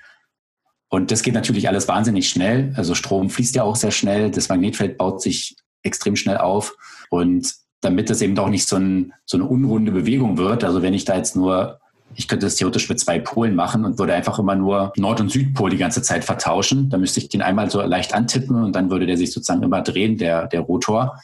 Und 0.90 1.12
das 1.12 1.24
geht 1.24 1.34
natürlich 1.34 1.68
alles 1.68 1.88
wahnsinnig 1.88 2.30
schnell. 2.30 2.74
Also 2.75 2.96
Strom 2.96 3.30
fließt 3.30 3.56
ja 3.56 3.64
auch 3.64 3.75
sehr 3.75 3.92
schnell. 3.92 4.32
Das 4.32 4.50
Magnetfeld 4.50 4.98
baut 4.98 5.22
sich 5.22 5.56
extrem 5.84 6.16
schnell 6.16 6.38
auf. 6.38 6.75
Und 7.10 7.54
damit 7.82 8.10
es 8.10 8.22
eben 8.22 8.36
doch 8.36 8.50
nicht 8.50 8.68
so, 8.68 8.78
ein, 8.78 9.14
so 9.25 9.38
eine 9.38 9.46
unrunde 9.46 9.92
Bewegung 9.92 10.38
wird, 10.38 10.64
also 10.64 10.82
wenn 10.82 10.94
ich 10.94 11.06
da 11.06 11.16
jetzt 11.16 11.36
nur, 11.36 11.80
ich 12.16 12.28
könnte 12.28 12.48
es 12.48 12.56
theoretisch 12.56 12.90
mit 12.90 13.00
zwei 13.00 13.20
Polen 13.20 13.56
machen 13.56 13.86
und 13.86 14.00
würde 14.00 14.14
einfach 14.14 14.40
immer 14.40 14.56
nur 14.56 14.94
Nord- 14.96 15.22
und 15.22 15.30
Südpol 15.30 15.70
die 15.70 15.78
ganze 15.78 16.02
Zeit 16.02 16.24
vertauschen. 16.24 16.90
Dann 16.90 17.02
müsste 17.02 17.20
ich 17.20 17.30
den 17.30 17.42
einmal 17.42 17.70
so 17.70 17.82
leicht 17.82 18.14
antippen 18.14 18.64
und 18.64 18.75
dann 18.75 18.90
würde 18.90 19.06
der 19.06 19.18
sich 19.18 19.32
sozusagen 19.32 19.64
immer 19.64 19.82
drehen, 19.82 20.18
der, 20.18 20.48
der 20.48 20.62
Rotor. 20.62 21.20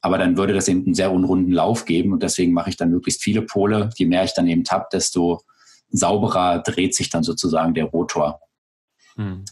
Aber 0.00 0.18
dann 0.18 0.36
würde 0.36 0.54
das 0.54 0.68
eben 0.68 0.84
einen 0.84 0.94
sehr 0.94 1.12
unrunden 1.12 1.52
Lauf 1.52 1.84
geben 1.84 2.12
und 2.12 2.22
deswegen 2.22 2.52
mache 2.52 2.70
ich 2.70 2.76
dann 2.76 2.90
möglichst 2.90 3.22
viele 3.22 3.42
Pole. 3.42 3.90
Je 3.96 4.06
mehr 4.06 4.24
ich 4.24 4.34
dann 4.34 4.48
eben 4.48 4.64
habe, 4.70 4.86
desto 4.92 5.42
sauberer 5.90 6.60
dreht 6.60 6.94
sich 6.94 7.10
dann 7.10 7.22
sozusagen 7.22 7.74
der 7.74 7.84
Rotor. 7.84 8.40
Hm. 9.16 9.44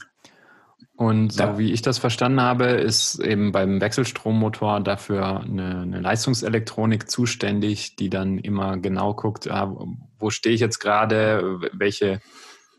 Und 0.99 1.33
so 1.33 1.45
ja. 1.45 1.59
wie 1.59 1.73
ich 1.73 1.81
das 1.83 1.99
verstanden 1.99 2.41
habe, 2.41 2.65
ist 2.65 3.21
eben 3.21 3.53
beim 3.53 3.81
Wechselstrommotor 3.81 4.81
dafür 4.81 5.41
eine, 5.43 5.83
eine 5.83 6.01
Leistungselektronik 6.01 7.09
zuständig, 7.09 7.95
die 7.95 8.11
dann 8.11 8.39
immer 8.39 8.79
genau 8.79 9.15
guckt, 9.15 9.49
ah, 9.49 9.77
wo 10.19 10.31
stehe 10.31 10.57
ich 10.57 10.61
jetzt 10.61 10.81
gerade, 10.81 11.61
welche, 11.73 12.21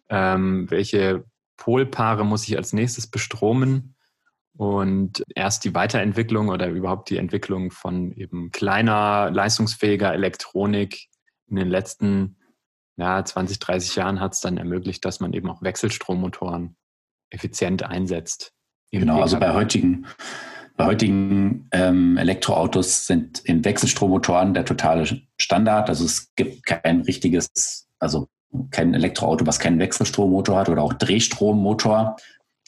ähm, 0.09 0.69
welche 0.69 1.23
Polpaare 1.55 2.25
muss 2.25 2.45
ich 2.45 2.57
als 2.57 2.73
nächstes 2.73 3.07
bestromen. 3.07 3.95
Und 4.59 5.23
erst 5.35 5.63
die 5.63 5.73
Weiterentwicklung 5.73 6.49
oder 6.49 6.67
überhaupt 6.67 7.09
die 7.09 7.15
Entwicklung 7.15 7.71
von 7.71 8.11
eben 8.11 8.51
kleiner, 8.51 9.31
leistungsfähiger 9.31 10.13
Elektronik 10.13 11.07
in 11.47 11.55
den 11.55 11.69
letzten 11.69 12.35
ja, 12.97 13.23
20, 13.23 13.59
30 13.59 13.95
Jahren 13.95 14.19
hat 14.19 14.33
es 14.33 14.41
dann 14.41 14.57
ermöglicht, 14.57 15.05
dass 15.05 15.21
man 15.21 15.31
eben 15.31 15.49
auch 15.49 15.61
Wechselstrommotoren 15.61 16.75
effizient 17.29 17.83
einsetzt. 17.83 18.51
Genau, 18.91 19.21
also 19.21 19.39
bei 19.39 19.53
heutigen, 19.53 20.05
bei 20.75 20.87
heutigen 20.87 21.69
ähm, 21.71 22.17
Elektroautos 22.17 23.05
sind 23.05 23.39
in 23.39 23.63
Wechselstrommotoren 23.63 24.53
der 24.53 24.65
totale 24.65 25.21
Standard. 25.37 25.87
Also 25.87 26.03
es 26.03 26.35
gibt 26.35 26.65
kein 26.65 26.99
richtiges, 27.03 27.87
also 27.97 28.27
kein 28.71 28.93
Elektroauto, 28.93 29.47
was 29.47 29.59
keinen 29.59 29.79
Wechselstrommotor 29.79 30.57
hat 30.57 30.67
oder 30.67 30.81
auch 30.81 30.91
Drehstrommotor. 30.91 32.17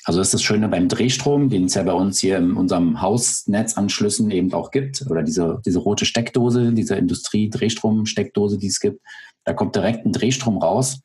Also 0.04 0.20
das 0.20 0.28
ist 0.28 0.34
das 0.34 0.44
Schöne 0.44 0.68
beim 0.68 0.88
Drehstrom, 0.88 1.50
den 1.50 1.66
es 1.66 1.76
ja 1.76 1.84
bei 1.84 1.94
uns 1.94 2.20
hier 2.20 2.38
in 2.38 2.54
unserem 2.54 3.02
Hausnetzanschlüssen 3.02 4.32
eben 4.32 4.54
auch 4.54 4.72
gibt, 4.72 5.06
oder 5.10 5.24
diese, 5.24 5.62
diese 5.66 5.80
rote 5.80 6.06
Steckdose, 6.06 6.72
diese 6.74 6.96
Industrie-Drehstrom-Steckdose, 6.96 8.58
die 8.58 8.68
es 8.68 8.80
gibt. 8.80 9.02
Da 9.44 9.54
kommt 9.54 9.76
direkt 9.76 10.06
ein 10.06 10.12
Drehstrom 10.12 10.58
raus 10.58 11.02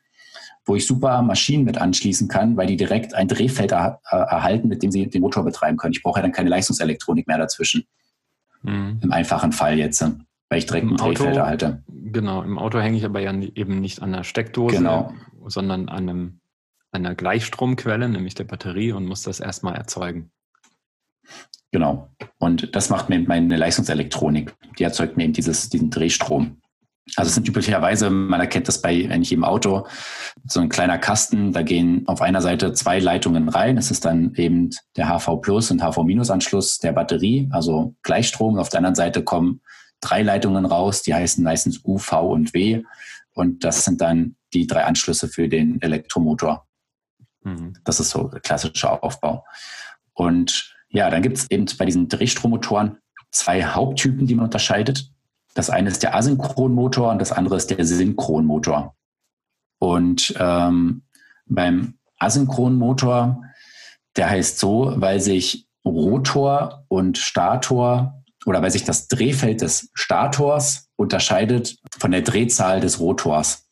wo 0.67 0.75
ich 0.75 0.85
super 0.85 1.23
Maschinen 1.23 1.65
mit 1.65 1.79
anschließen 1.79 2.26
kann, 2.26 2.57
weil 2.57 2.67
die 2.67 2.76
direkt 2.76 3.15
ein 3.15 3.29
Drehfeld 3.29 3.73
er, 3.73 4.00
äh, 4.11 4.17
erhalten, 4.17 4.69
mit 4.69 4.83
dem 4.83 4.91
sie 4.91 5.07
den 5.07 5.23
Motor 5.23 5.45
betreiben 5.45 5.76
können. 5.76 5.93
Ich 5.93 6.03
brauche 6.03 6.19
ja 6.19 6.23
dann 6.23 6.33
keine 6.33 6.50
Leistungselektronik 6.50 7.29
mehr 7.29 7.38
dazwischen. 7.38 7.87
Mhm. 8.62 8.99
Im 9.00 9.12
einfachen 9.12 9.53
Fall 9.53 9.79
jetzt, 9.79 10.03
weil 10.03 10.59
ich 10.59 10.67
direkt 10.67 10.85
Im 10.85 10.95
ein 10.95 10.97
Drehfeld 10.97 11.31
Auto, 11.31 11.38
erhalte. 11.38 11.85
Genau, 11.88 12.43
im 12.43 12.59
Auto 12.59 12.81
hänge 12.81 12.97
ich 12.99 13.05
aber 13.05 13.21
ja 13.21 13.33
eben 13.33 13.81
nicht 13.81 14.03
an 14.03 14.12
der 14.12 14.25
Steckdose, 14.25 14.76
genau. 14.76 15.12
sondern 15.47 15.88
an, 15.88 16.09
einem, 16.09 16.41
einer 16.97 17.15
Gleichstromquelle, 17.15 18.09
nämlich 18.09 18.35
der 18.35 18.45
Batterie, 18.45 18.93
und 18.93 19.07
muss 19.07 19.23
das 19.23 19.41
erstmal 19.41 19.75
erzeugen. 19.75 20.31
Genau. 21.73 22.11
Und 22.38 22.75
das 22.75 22.91
macht 22.91 23.09
mir 23.09 23.21
meine 23.21 23.57
Leistungselektronik. 23.57 24.55
Die 24.79 24.85
erzeugt 24.85 25.17
mir 25.17 25.25
eben 25.25 25.33
dieses, 25.33 25.69
diesen 25.69 25.91
Drehstrom. 25.91 26.61
Also 27.15 27.29
es 27.29 27.35
sind 27.37 27.49
üblicherweise, 27.49 28.11
man 28.11 28.41
erkennt 28.41 28.67
das 28.67 28.83
bei 28.83 29.09
eigentlich 29.09 29.33
im 29.33 29.45
Auto, 29.45 29.87
so 30.45 30.59
ein 30.59 30.69
kleiner 30.69 30.99
Kasten, 30.99 31.53
da 31.53 31.62
gehen 31.62 32.03
auf 32.09 32.21
einer 32.21 32.43
Seite 32.43 32.73
zwei 32.73 32.99
Leitungen 32.99 33.49
rein. 33.49 33.76
Das 33.76 33.93
ist 33.93 34.05
dann 34.05 34.35
eben 34.35 34.71
der 34.97 35.07
HV 35.07 35.41
Plus 35.41 35.71
und 35.71 35.83
HV 35.83 36.03
Minus 36.03 36.31
Anschluss 36.31 36.79
der 36.79 36.93
Batterie, 36.93 37.49
also 37.53 37.95
Gleichstrom. 38.03 38.59
Auf 38.59 38.71
der 38.71 38.79
anderen 38.79 38.97
Seite 38.97 39.23
kommen 39.23 39.61
drei 40.00 40.23
Leitungen 40.23 40.67
raus, 40.67 41.03
die 41.03 41.15
heißen 41.15 41.45
meistens 41.45 41.85
U, 41.85 41.99
V 41.99 42.29
und 42.29 42.55
W. 42.55 42.83
Und 43.35 43.65
das 43.65 43.85
sind 43.85 44.00
dann 44.00 44.37
die 44.53 44.67
drei 44.67 44.85
Anschlüsse 44.85 45.29
für 45.29 45.49
den 45.49 45.81
Elektromotor. 45.83 46.66
Mhm. 47.47 47.75
Das 47.85 48.00
ist 48.00 48.11
so 48.11 48.29
der 48.29 48.41
klassische 48.41 49.03
Aufbau. 49.03 49.45
Und 50.15 50.75
ja, 50.88 51.09
dann 51.11 51.23
gibt 51.23 51.38
es 51.38 51.50
eben 51.50 51.67
bei 51.79 51.85
diesen 51.85 52.09
Drehstrommotoren 52.09 52.99
zwei 53.31 53.65
Haupttypen, 53.65 54.26
die 54.26 54.35
man 54.35 54.47
unterscheidet. 54.47 55.11
Das 55.55 55.71
eine 55.71 55.91
ist 55.91 56.03
der 56.03 56.15
Asynchronmotor 56.15 57.11
und 57.12 57.21
das 57.21 57.33
andere 57.33 57.57
ist 57.57 57.71
der 57.71 57.85
Synchronmotor. 57.85 58.95
Und 59.79 60.35
ähm, 60.38 61.03
beim 61.47 61.95
Asynchronmotor, 62.19 63.43
der 64.17 64.31
heißt 64.31 64.59
so, 64.59 64.95
weil 64.97 65.21
sich 65.21 65.69
Rotor 65.85 66.85
und 66.88 67.19
Stator 67.19 68.25
oder 68.45 68.61
weil 68.61 68.71
sich 68.71 68.85
das 68.85 69.07
Drehfeld 69.07 69.61
des 69.61 69.91
Stators 69.95 70.88
unterscheidet 70.97 71.76
von 71.99 72.11
der 72.11 72.23
Drehzahl 72.23 72.81
des 72.81 72.99
Rotors. 72.99 73.67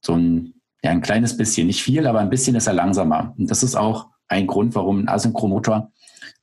So 0.00 0.14
ein, 0.14 0.54
ja, 0.82 0.90
ein 0.90 1.00
kleines 1.00 1.36
bisschen, 1.36 1.66
nicht 1.66 1.82
viel, 1.82 2.06
aber 2.06 2.20
ein 2.20 2.30
bisschen 2.30 2.56
ist 2.56 2.66
er 2.66 2.72
langsamer. 2.72 3.34
Und 3.36 3.50
das 3.50 3.62
ist 3.62 3.74
auch 3.74 4.08
ein 4.28 4.46
Grund, 4.46 4.74
warum 4.74 5.00
ein 5.00 5.08
Asynchronmotor 5.08 5.90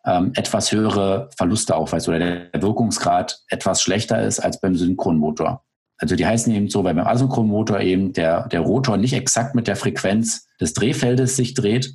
ähm, 0.05 0.31
etwas 0.35 0.71
höhere 0.71 1.29
Verluste 1.37 1.75
aufweist 1.75 2.07
oder 2.07 2.19
der 2.19 2.61
Wirkungsgrad 2.61 3.39
etwas 3.49 3.81
schlechter 3.81 4.21
ist 4.21 4.39
als 4.39 4.59
beim 4.59 4.75
Synchronmotor. 4.75 5.63
Also 5.97 6.15
die 6.15 6.25
heißen 6.25 6.53
eben 6.53 6.69
so, 6.69 6.83
weil 6.83 6.95
beim 6.95 7.07
Asynchronmotor 7.07 7.79
eben 7.79 8.11
der, 8.13 8.47
der 8.49 8.61
Rotor 8.61 8.97
nicht 8.97 9.13
exakt 9.13 9.55
mit 9.55 9.67
der 9.67 9.75
Frequenz 9.75 10.47
des 10.59 10.73
Drehfeldes 10.73 11.35
sich 11.35 11.53
dreht. 11.53 11.93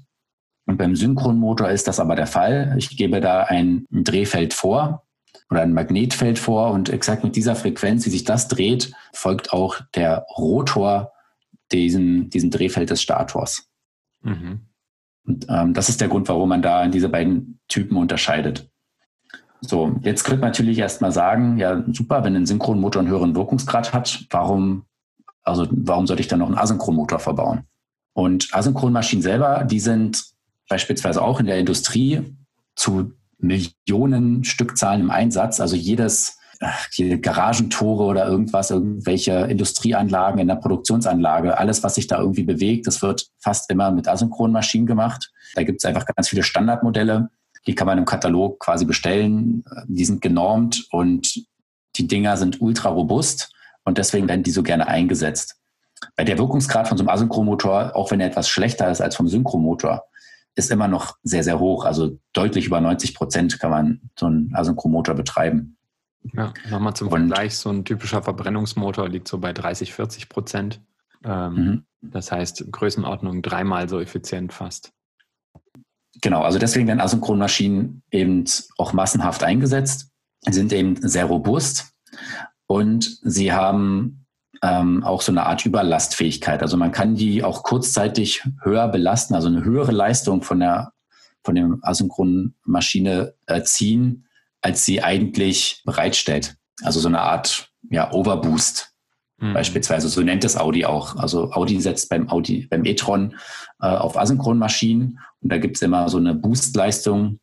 Und 0.66 0.78
beim 0.78 0.96
Synchronmotor 0.96 1.68
ist 1.68 1.88
das 1.88 2.00
aber 2.00 2.16
der 2.16 2.26
Fall. 2.26 2.74
Ich 2.78 2.96
gebe 2.96 3.20
da 3.20 3.42
ein 3.42 3.84
Drehfeld 3.90 4.54
vor 4.54 5.04
oder 5.50 5.62
ein 5.62 5.74
Magnetfeld 5.74 6.38
vor 6.38 6.70
und 6.70 6.88
exakt 6.88 7.24
mit 7.24 7.36
dieser 7.36 7.56
Frequenz, 7.56 8.06
wie 8.06 8.10
sich 8.10 8.24
das 8.24 8.48
dreht, 8.48 8.92
folgt 9.12 9.52
auch 9.52 9.80
der 9.94 10.24
Rotor 10.38 11.12
diesem, 11.72 12.30
diesem 12.30 12.50
Drehfeld 12.50 12.90
des 12.90 13.02
Stators. 13.02 13.68
Mhm. 14.22 14.60
Und 15.26 15.46
ähm, 15.48 15.74
das 15.74 15.88
ist 15.88 16.00
der 16.00 16.08
Grund, 16.08 16.28
warum 16.28 16.48
man 16.48 16.62
da 16.62 16.86
diese 16.88 17.08
beiden 17.08 17.60
Typen 17.68 17.96
unterscheidet. 17.96 18.70
So, 19.60 19.96
jetzt 20.02 20.24
könnte 20.24 20.40
man 20.40 20.50
natürlich 20.50 20.78
erstmal 20.78 21.12
sagen, 21.12 21.58
ja, 21.58 21.84
super, 21.92 22.24
wenn 22.24 22.34
ein 22.34 22.46
Synchronmotor 22.46 23.00
einen 23.00 23.10
höheren 23.10 23.34
Wirkungsgrad 23.34 23.92
hat, 23.92 24.24
warum, 24.30 24.84
also 25.42 25.66
warum 25.70 26.06
sollte 26.06 26.22
ich 26.22 26.28
dann 26.28 26.38
noch 26.38 26.46
einen 26.46 26.58
Asynchronmotor 26.58 27.18
verbauen? 27.18 27.64
Und 28.14 28.48
Asynchronmaschinen 28.52 29.22
selber, 29.22 29.64
die 29.64 29.80
sind 29.80 30.24
beispielsweise 30.68 31.22
auch 31.22 31.40
in 31.40 31.46
der 31.46 31.58
Industrie 31.58 32.34
zu 32.74 33.12
Millionen 33.38 34.44
Stückzahlen 34.44 35.02
im 35.02 35.10
Einsatz. 35.10 35.60
Also 35.60 35.76
jedes 35.76 36.38
die 36.98 37.20
Garagentore 37.20 38.04
oder 38.04 38.26
irgendwas, 38.26 38.70
irgendwelche 38.70 39.32
Industrieanlagen 39.32 40.40
in 40.40 40.48
der 40.48 40.56
Produktionsanlage, 40.56 41.56
alles, 41.56 41.82
was 41.82 41.94
sich 41.94 42.06
da 42.06 42.18
irgendwie 42.18 42.42
bewegt, 42.42 42.86
das 42.86 43.00
wird 43.00 43.28
fast 43.38 43.70
immer 43.70 43.90
mit 43.90 44.08
asynchronen 44.08 44.52
Maschinen 44.52 44.86
gemacht. 44.86 45.30
Da 45.54 45.62
gibt 45.62 45.80
es 45.80 45.84
einfach 45.86 46.04
ganz 46.04 46.28
viele 46.28 46.42
Standardmodelle, 46.42 47.30
die 47.66 47.74
kann 47.74 47.86
man 47.86 47.98
im 47.98 48.04
Katalog 48.04 48.60
quasi 48.60 48.84
bestellen. 48.84 49.64
Die 49.86 50.04
sind 50.04 50.22
genormt 50.22 50.86
und 50.90 51.44
die 51.96 52.06
Dinger 52.06 52.36
sind 52.36 52.60
ultra 52.60 52.88
robust 52.88 53.52
und 53.84 53.98
deswegen 53.98 54.28
werden 54.28 54.42
die 54.42 54.50
so 54.50 54.62
gerne 54.62 54.86
eingesetzt. 54.86 55.56
Bei 56.16 56.24
der 56.24 56.38
Wirkungsgrad 56.38 56.88
von 56.88 56.96
so 56.96 57.02
einem 57.02 57.10
Asynchromotor, 57.10 57.94
auch 57.94 58.10
wenn 58.10 58.20
er 58.20 58.28
etwas 58.28 58.48
schlechter 58.48 58.90
ist 58.90 59.00
als 59.00 59.16
vom 59.16 59.28
Synchromotor, 59.28 60.04
ist 60.54 60.70
immer 60.70 60.88
noch 60.88 61.16
sehr, 61.22 61.44
sehr 61.44 61.60
hoch. 61.60 61.84
Also 61.84 62.18
deutlich 62.32 62.66
über 62.66 62.80
90 62.80 63.14
Prozent 63.14 63.60
kann 63.60 63.70
man 63.70 64.00
so 64.18 64.26
einen 64.26 64.54
Asynchromotor 64.54 65.14
betreiben. 65.14 65.76
Ja, 66.34 66.52
nochmal 66.68 66.94
zum 66.94 67.08
und, 67.08 67.28
Vergleich, 67.28 67.56
so 67.56 67.70
ein 67.70 67.84
typischer 67.84 68.22
Verbrennungsmotor 68.22 69.08
liegt 69.08 69.28
so 69.28 69.38
bei 69.38 69.52
30, 69.52 69.94
40 69.94 70.28
Prozent. 70.28 70.80
Ähm, 71.24 71.54
mhm. 71.54 71.84
Das 72.02 72.32
heißt, 72.32 72.70
Größenordnung 72.70 73.42
dreimal 73.42 73.88
so 73.88 74.00
effizient 74.00 74.52
fast. 74.52 74.92
Genau, 76.20 76.42
also 76.42 76.58
deswegen 76.58 76.86
werden 76.86 77.00
Asynchronmaschinen 77.00 78.02
eben 78.10 78.44
auch 78.76 78.92
massenhaft 78.92 79.42
eingesetzt, 79.42 80.10
sind 80.48 80.72
eben 80.72 80.96
sehr 80.96 81.26
robust 81.26 81.92
und 82.66 83.18
sie 83.22 83.52
haben 83.52 84.26
ähm, 84.62 85.02
auch 85.04 85.22
so 85.22 85.32
eine 85.32 85.46
Art 85.46 85.64
Überlastfähigkeit. 85.64 86.62
Also 86.62 86.76
man 86.76 86.92
kann 86.92 87.14
die 87.14 87.42
auch 87.42 87.62
kurzzeitig 87.62 88.42
höher 88.62 88.88
belasten, 88.88 89.34
also 89.34 89.48
eine 89.48 89.64
höhere 89.64 89.92
Leistung 89.92 90.42
von 90.42 90.60
der 90.60 90.92
von 91.42 91.54
der 91.54 91.78
asynchronen 91.82 92.54
Maschine 92.64 93.34
erzielen, 93.46 94.26
als 94.62 94.84
sie 94.84 95.02
eigentlich 95.02 95.82
bereitstellt. 95.84 96.56
Also 96.82 97.00
so 97.00 97.08
eine 97.08 97.20
Art 97.20 97.70
ja, 97.90 98.12
Overboost 98.12 98.92
mhm. 99.38 99.54
beispielsweise. 99.54 100.08
So 100.08 100.22
nennt 100.22 100.44
es 100.44 100.56
Audi 100.56 100.84
auch. 100.84 101.16
Also 101.16 101.52
Audi 101.52 101.80
setzt 101.80 102.08
beim 102.08 102.28
Audi, 102.28 102.66
beim 102.68 102.84
e-tron 102.84 103.36
äh, 103.80 103.86
auf 103.86 104.16
Asynchronmaschinen 104.16 105.18
und 105.40 105.52
da 105.52 105.58
gibt 105.58 105.76
es 105.76 105.82
immer 105.82 106.08
so 106.08 106.18
eine 106.18 106.34
Boostleistung, 106.34 107.40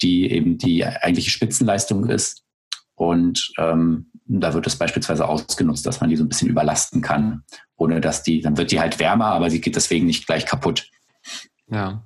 die 0.00 0.30
eben 0.30 0.58
die 0.58 0.84
eigentliche 0.84 1.30
Spitzenleistung 1.30 2.08
ist. 2.08 2.42
Und 2.94 3.52
ähm, 3.58 4.10
da 4.26 4.54
wird 4.54 4.66
es 4.66 4.76
beispielsweise 4.76 5.26
ausgenutzt, 5.26 5.84
dass 5.86 6.00
man 6.00 6.10
die 6.10 6.16
so 6.16 6.24
ein 6.24 6.28
bisschen 6.28 6.48
überlasten 6.48 7.00
kann, 7.00 7.42
ohne 7.76 8.00
dass 8.00 8.22
die, 8.22 8.40
dann 8.40 8.56
wird 8.56 8.70
die 8.70 8.80
halt 8.80 8.98
wärmer, 8.98 9.26
aber 9.26 9.50
sie 9.50 9.60
geht 9.60 9.76
deswegen 9.76 10.06
nicht 10.06 10.26
gleich 10.26 10.46
kaputt. 10.46 10.88
Ja. 11.68 12.04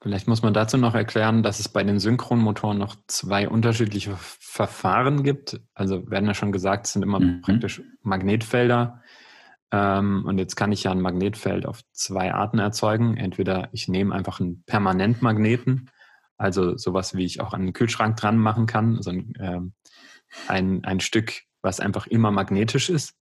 Vielleicht 0.00 0.28
muss 0.28 0.42
man 0.42 0.54
dazu 0.54 0.76
noch 0.78 0.94
erklären, 0.94 1.42
dass 1.42 1.58
es 1.58 1.68
bei 1.68 1.82
den 1.82 1.98
Synchronmotoren 1.98 2.78
noch 2.78 2.94
zwei 3.08 3.48
unterschiedliche 3.48 4.16
Verfahren 4.18 5.24
gibt. 5.24 5.60
Also 5.74 6.08
werden 6.08 6.26
ja 6.26 6.34
schon 6.34 6.52
gesagt, 6.52 6.86
es 6.86 6.92
sind 6.92 7.02
immer 7.02 7.18
mhm. 7.18 7.40
praktisch 7.40 7.82
Magnetfelder. 8.02 9.02
Ähm, 9.72 10.24
und 10.24 10.38
jetzt 10.38 10.54
kann 10.54 10.70
ich 10.70 10.84
ja 10.84 10.92
ein 10.92 11.00
Magnetfeld 11.00 11.66
auf 11.66 11.82
zwei 11.92 12.32
Arten 12.32 12.60
erzeugen. 12.60 13.16
Entweder 13.16 13.68
ich 13.72 13.88
nehme 13.88 14.14
einfach 14.14 14.38
einen 14.38 14.62
Permanentmagneten, 14.64 15.90
also 16.36 16.76
sowas, 16.76 17.16
wie 17.16 17.24
ich 17.24 17.40
auch 17.40 17.52
an 17.52 17.64
den 17.64 17.72
Kühlschrank 17.72 18.16
dran 18.16 18.38
machen 18.38 18.66
kann, 18.66 19.02
so 19.02 19.10
ein, 19.10 19.32
ähm, 19.40 19.72
ein, 20.46 20.84
ein 20.84 21.00
Stück, 21.00 21.42
was 21.60 21.80
einfach 21.80 22.06
immer 22.06 22.30
magnetisch 22.30 22.88
ist. 22.88 23.16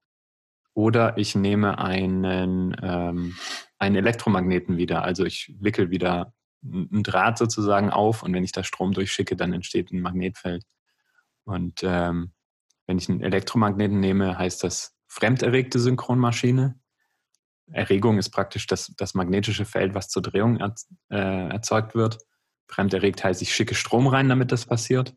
Oder 0.75 1.17
ich 1.17 1.33
nehme 1.33 1.79
einen, 1.79 2.77
ähm, 2.83 3.35
einen 3.79 3.95
Elektromagneten 3.95 4.77
wieder. 4.77 5.03
Also 5.03 5.25
ich 5.25 5.55
wickel 5.59 5.89
wieder 5.89 6.33
ein 6.71 7.03
Draht 7.03 7.37
sozusagen 7.37 7.89
auf 7.89 8.23
und 8.23 8.33
wenn 8.33 8.43
ich 8.43 8.51
da 8.51 8.63
Strom 8.63 8.93
durchschicke, 8.93 9.35
dann 9.35 9.53
entsteht 9.53 9.91
ein 9.91 10.01
Magnetfeld. 10.01 10.63
Und 11.45 11.81
ähm, 11.83 12.33
wenn 12.85 12.97
ich 12.97 13.09
einen 13.09 13.21
Elektromagneten 13.21 13.99
nehme, 13.99 14.37
heißt 14.37 14.63
das 14.63 14.95
fremderregte 15.07 15.79
Synchronmaschine. 15.79 16.79
Erregung 17.71 18.17
ist 18.17 18.29
praktisch 18.29 18.67
das, 18.67 18.93
das 18.97 19.13
magnetische 19.13 19.65
Feld, 19.65 19.93
was 19.93 20.09
zur 20.09 20.21
Drehung 20.21 20.57
er, 20.57 20.75
äh, 21.09 21.49
erzeugt 21.49 21.95
wird. 21.95 22.17
Fremderregt 22.69 23.23
heißt, 23.23 23.41
ich 23.41 23.53
schicke 23.53 23.75
Strom 23.75 24.07
rein, 24.07 24.29
damit 24.29 24.51
das 24.51 24.65
passiert. 24.65 25.15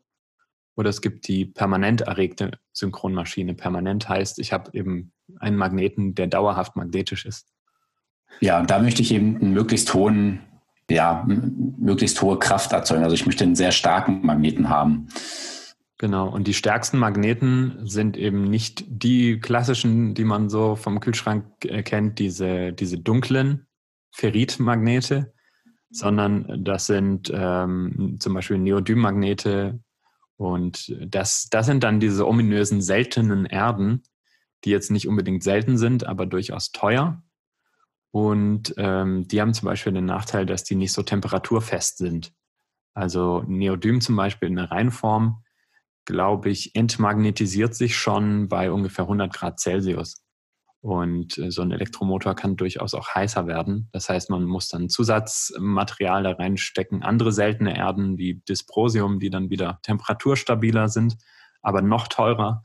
Oder 0.75 0.89
es 0.89 1.01
gibt 1.01 1.27
die 1.27 1.45
permanent 1.45 2.01
erregte 2.01 2.51
Synchronmaschine. 2.73 3.55
Permanent 3.55 4.07
heißt, 4.07 4.39
ich 4.39 4.53
habe 4.53 4.71
eben 4.73 5.13
einen 5.39 5.57
Magneten, 5.57 6.15
der 6.15 6.27
dauerhaft 6.27 6.75
magnetisch 6.75 7.25
ist. 7.25 7.47
Ja, 8.39 8.63
da 8.63 8.79
möchte 8.79 9.01
ich 9.01 9.11
eben 9.13 9.35
einen 9.37 9.53
möglichst 9.53 9.93
hohen, 9.93 10.39
ja, 10.91 11.25
möglichst 11.25 12.21
hohe 12.21 12.39
Kraft 12.39 12.71
erzeugen. 12.71 13.03
Also 13.03 13.13
ich 13.13 13.25
möchte 13.25 13.43
einen 13.43 13.55
sehr 13.55 13.71
starken 13.71 14.25
Magneten 14.25 14.69
haben. 14.69 15.07
Genau, 15.97 16.27
und 16.29 16.47
die 16.47 16.55
stärksten 16.55 16.97
Magneten 16.97 17.77
sind 17.83 18.17
eben 18.17 18.45
nicht 18.45 18.85
die 18.87 19.39
klassischen, 19.39 20.15
die 20.15 20.23
man 20.23 20.49
so 20.49 20.75
vom 20.75 20.99
Kühlschrank 20.99 21.45
kennt, 21.85 22.17
diese, 22.17 22.73
diese 22.73 22.97
dunklen 22.97 23.67
Ferritmagnete, 24.11 25.31
sondern 25.91 26.63
das 26.63 26.87
sind 26.87 27.31
ähm, 27.33 28.17
zum 28.19 28.33
Beispiel 28.33 28.57
Neodym-Magnete 28.57 29.79
und 30.37 30.95
das, 31.05 31.49
das 31.51 31.67
sind 31.67 31.83
dann 31.83 31.99
diese 31.99 32.27
ominösen 32.27 32.81
seltenen 32.81 33.45
Erden, 33.45 34.01
die 34.63 34.71
jetzt 34.71 34.89
nicht 34.89 35.07
unbedingt 35.07 35.43
selten 35.43 35.77
sind, 35.77 36.07
aber 36.07 36.25
durchaus 36.25 36.71
teuer. 36.71 37.21
Und 38.11 38.73
ähm, 38.77 39.27
die 39.27 39.39
haben 39.41 39.53
zum 39.53 39.67
Beispiel 39.67 39.93
den 39.93 40.05
Nachteil, 40.05 40.45
dass 40.45 40.63
die 40.63 40.75
nicht 40.75 40.91
so 40.91 41.01
temperaturfest 41.01 41.97
sind. 41.97 42.33
Also 42.93 43.43
Neodym 43.47 44.01
zum 44.01 44.17
Beispiel 44.17 44.49
in 44.49 44.57
der 44.57 44.69
Reinform 44.69 45.43
glaube 46.05 46.49
ich, 46.49 46.75
entmagnetisiert 46.75 47.75
sich 47.75 47.95
schon 47.95 48.47
bei 48.47 48.71
ungefähr 48.71 49.05
100 49.05 49.33
Grad 49.33 49.59
Celsius. 49.59 50.23
Und 50.81 51.37
äh, 51.37 51.51
so 51.51 51.61
ein 51.61 51.71
Elektromotor 51.71 52.35
kann 52.35 52.57
durchaus 52.57 52.95
auch 52.95 53.13
heißer 53.13 53.45
werden. 53.45 53.89
Das 53.91 54.09
heißt, 54.09 54.31
man 54.31 54.45
muss 54.45 54.67
dann 54.67 54.89
Zusatzmaterial 54.89 56.23
da 56.23 56.31
reinstecken, 56.31 57.03
andere 57.03 57.31
seltene 57.31 57.77
Erden 57.77 58.17
wie 58.17 58.41
Dysprosium, 58.49 59.19
die 59.19 59.29
dann 59.29 59.51
wieder 59.51 59.79
temperaturstabiler 59.83 60.89
sind, 60.89 61.17
aber 61.61 61.83
noch 61.83 62.07
teurer. 62.07 62.63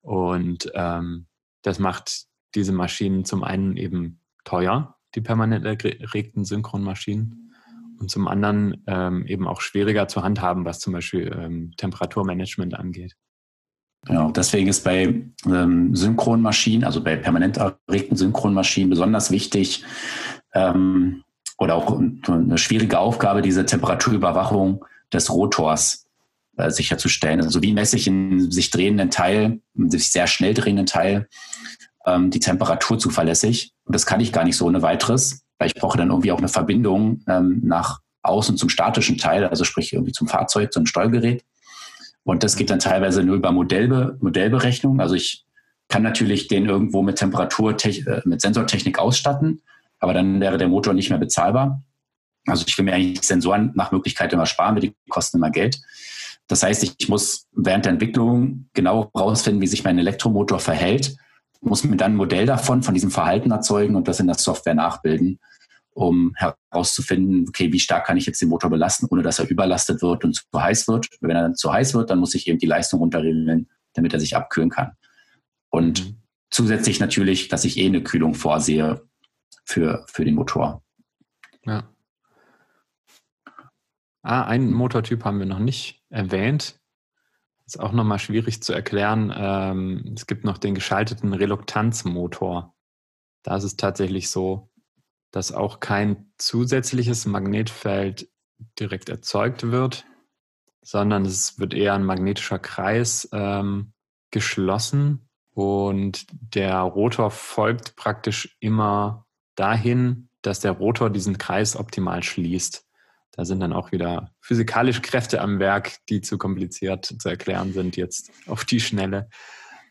Und 0.00 0.72
ähm, 0.74 1.26
das 1.60 1.78
macht 1.78 2.24
diese 2.54 2.72
Maschinen 2.72 3.26
zum 3.26 3.44
einen 3.44 3.76
eben 3.76 4.21
teuer, 4.44 4.96
die 5.14 5.20
permanent 5.20 5.64
erregten 5.64 6.44
Synchronmaschinen 6.44 7.52
und 7.98 8.10
zum 8.10 8.26
anderen 8.28 8.82
ähm, 8.86 9.26
eben 9.26 9.46
auch 9.46 9.60
schwieriger 9.60 10.08
zu 10.08 10.22
handhaben, 10.22 10.64
was 10.64 10.80
zum 10.80 10.92
Beispiel 10.92 11.34
ähm, 11.38 11.72
Temperaturmanagement 11.76 12.74
angeht. 12.74 13.16
Genau, 14.04 14.32
deswegen 14.32 14.68
ist 14.68 14.82
bei 14.82 15.22
ähm, 15.46 15.94
Synchronmaschinen, 15.94 16.84
also 16.84 17.02
bei 17.04 17.16
permanent 17.16 17.58
erregten 17.58 18.16
Synchronmaschinen 18.16 18.90
besonders 18.90 19.30
wichtig 19.30 19.84
ähm, 20.54 21.22
oder 21.56 21.76
auch 21.76 22.00
eine 22.26 22.58
schwierige 22.58 22.98
Aufgabe, 22.98 23.42
diese 23.42 23.64
Temperaturüberwachung 23.64 24.84
des 25.12 25.30
Rotors 25.30 26.08
äh, 26.56 26.70
sicherzustellen. 26.70 27.40
Also 27.42 27.62
wie 27.62 27.72
messe 27.72 27.96
ich 27.96 28.08
in 28.08 28.50
sich 28.50 28.70
drehenden 28.70 29.10
Teil, 29.10 29.60
in 29.76 29.90
sich 29.90 30.10
sehr 30.10 30.26
schnell 30.26 30.54
drehenden 30.54 30.86
Teil, 30.86 31.28
ähm, 32.06 32.30
die 32.30 32.40
Temperatur 32.40 32.98
zuverlässig? 32.98 33.72
Und 33.84 33.94
das 33.94 34.06
kann 34.06 34.20
ich 34.20 34.32
gar 34.32 34.44
nicht 34.44 34.56
so 34.56 34.66
ohne 34.66 34.82
weiteres, 34.82 35.42
weil 35.58 35.68
ich 35.68 35.74
brauche 35.74 35.98
dann 35.98 36.10
irgendwie 36.10 36.32
auch 36.32 36.38
eine 36.38 36.48
Verbindung 36.48 37.22
ähm, 37.28 37.60
nach 37.64 38.00
außen 38.22 38.56
zum 38.56 38.68
statischen 38.68 39.18
Teil, 39.18 39.46
also 39.46 39.64
sprich 39.64 39.92
irgendwie 39.92 40.12
zum 40.12 40.28
Fahrzeug, 40.28 40.72
zum 40.72 40.86
Steuergerät. 40.86 41.44
Und 42.24 42.44
das 42.44 42.56
geht 42.56 42.70
dann 42.70 42.78
teilweise 42.78 43.22
nur 43.22 43.36
über 43.36 43.50
Modellbe 43.50 44.16
Modellberechnung. 44.20 45.00
Also 45.00 45.14
ich 45.14 45.44
kann 45.88 46.02
natürlich 46.02 46.48
den 46.48 46.66
irgendwo 46.66 47.02
mit 47.02 47.18
Temperatur, 47.18 47.76
äh, 47.84 48.22
mit 48.24 48.40
Sensortechnik 48.40 48.98
ausstatten, 48.98 49.60
aber 49.98 50.14
dann 50.14 50.40
wäre 50.40 50.58
der 50.58 50.68
Motor 50.68 50.94
nicht 50.94 51.10
mehr 51.10 51.18
bezahlbar. 51.18 51.82
Also 52.46 52.64
ich 52.66 52.76
will 52.76 52.84
mir 52.84 52.94
eigentlich 52.94 53.22
Sensoren 53.22 53.72
nach 53.74 53.92
Möglichkeit 53.92 54.32
immer 54.32 54.46
sparen, 54.46 54.74
weil 54.74 54.82
die 54.82 54.94
kosten 55.08 55.36
immer 55.36 55.50
Geld. 55.50 55.80
Das 56.48 56.62
heißt, 56.62 56.82
ich 56.82 57.08
muss 57.08 57.46
während 57.52 57.84
der 57.84 57.92
Entwicklung 57.92 58.68
genau 58.74 59.10
herausfinden, 59.14 59.60
wie 59.60 59.66
sich 59.66 59.84
mein 59.84 59.98
Elektromotor 59.98 60.58
verhält, 60.58 61.16
muss 61.62 61.84
mir 61.84 61.96
dann 61.96 62.12
ein 62.12 62.16
Modell 62.16 62.46
davon, 62.46 62.82
von 62.82 62.94
diesem 62.94 63.10
Verhalten 63.10 63.50
erzeugen 63.50 63.96
und 63.96 64.08
das 64.08 64.20
in 64.20 64.26
der 64.26 64.38
Software 64.38 64.74
nachbilden 64.74 65.38
um 65.94 66.34
herauszufinden, 66.36 67.46
okay, 67.48 67.72
wie 67.72 67.80
stark 67.80 68.06
kann 68.06 68.16
ich 68.16 68.26
jetzt 68.26 68.40
den 68.40 68.48
Motor 68.48 68.70
belasten, 68.70 69.06
ohne 69.10 69.22
dass 69.22 69.38
er 69.38 69.48
überlastet 69.48 70.02
wird 70.02 70.24
und 70.24 70.34
zu 70.34 70.44
heiß 70.54 70.88
wird. 70.88 71.08
Wenn 71.20 71.36
er 71.36 71.42
dann 71.42 71.54
zu 71.54 71.72
heiß 71.72 71.94
wird, 71.94 72.10
dann 72.10 72.18
muss 72.18 72.34
ich 72.34 72.48
eben 72.48 72.58
die 72.58 72.66
Leistung 72.66 73.00
runterregeln, 73.00 73.68
damit 73.92 74.12
er 74.14 74.20
sich 74.20 74.34
abkühlen 74.34 74.70
kann. 74.70 74.92
Und 75.70 76.06
mhm. 76.06 76.22
zusätzlich 76.50 77.00
natürlich, 77.00 77.48
dass 77.48 77.64
ich 77.64 77.76
eh 77.78 77.86
eine 77.86 78.02
Kühlung 78.02 78.34
vorsehe 78.34 79.02
für, 79.64 80.04
für 80.08 80.24
den 80.24 80.34
Motor. 80.34 80.82
Ja. 81.64 81.88
Ah, 84.22 84.44
einen 84.44 84.72
Motortyp 84.72 85.24
haben 85.24 85.40
wir 85.40 85.46
noch 85.46 85.58
nicht 85.58 86.02
erwähnt. 86.08 86.80
Ist 87.72 87.80
auch 87.80 87.92
nochmal 87.92 88.18
schwierig 88.18 88.62
zu 88.62 88.74
erklären. 88.74 89.32
Ähm, 89.34 90.12
es 90.14 90.26
gibt 90.26 90.44
noch 90.44 90.58
den 90.58 90.74
geschalteten 90.74 91.32
Reluktanzmotor. 91.32 92.74
Da 93.42 93.56
ist 93.56 93.64
es 93.64 93.78
tatsächlich 93.78 94.28
so, 94.28 94.70
dass 95.30 95.52
auch 95.52 95.80
kein 95.80 96.34
zusätzliches 96.36 97.24
Magnetfeld 97.24 98.28
direkt 98.78 99.08
erzeugt 99.08 99.70
wird, 99.70 100.04
sondern 100.82 101.24
es 101.24 101.58
wird 101.58 101.72
eher 101.72 101.94
ein 101.94 102.04
magnetischer 102.04 102.58
Kreis 102.58 103.26
ähm, 103.32 103.94
geschlossen 104.30 105.30
und 105.54 106.26
der 106.30 106.78
Rotor 106.78 107.30
folgt 107.30 107.96
praktisch 107.96 108.54
immer 108.60 109.24
dahin, 109.54 110.28
dass 110.42 110.60
der 110.60 110.72
Rotor 110.72 111.08
diesen 111.08 111.38
Kreis 111.38 111.74
optimal 111.74 112.22
schließt. 112.22 112.86
Da 113.32 113.44
sind 113.44 113.60
dann 113.60 113.72
auch 113.72 113.92
wieder 113.92 114.30
physikalische 114.40 115.00
Kräfte 115.00 115.40
am 115.40 115.58
Werk, 115.58 115.96
die 116.08 116.20
zu 116.20 116.38
kompliziert 116.38 117.06
zu 117.06 117.28
erklären 117.28 117.72
sind 117.72 117.96
jetzt 117.96 118.30
auf 118.46 118.64
die 118.64 118.80
Schnelle. 118.80 119.28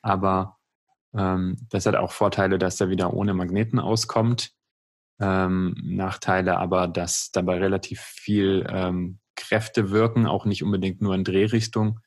Aber 0.01 0.58
ähm, 1.15 1.58
das 1.69 1.86
hat 1.86 1.95
auch 1.95 2.12
Vorteile, 2.12 2.58
dass 2.58 2.80
er 2.80 2.89
wieder 2.89 3.13
ohne 3.13 3.34
Magneten 3.34 3.80
auskommt 3.80 4.54
ähm, 5.21 5.75
Nachteile, 5.84 6.58
aber 6.58 6.88
dass 6.88 7.32
dabei 7.32 7.60
relativ 7.60 8.01
viel 8.01 8.65
ähm, 8.69 9.19
Kräfte 9.36 9.91
wirken, 9.91 10.25
auch 10.25 10.45
nicht 10.45 10.63
unbedingt 10.63 11.01
nur 11.01 11.13
in 11.13 11.23
Drehrichtung, 11.23 11.99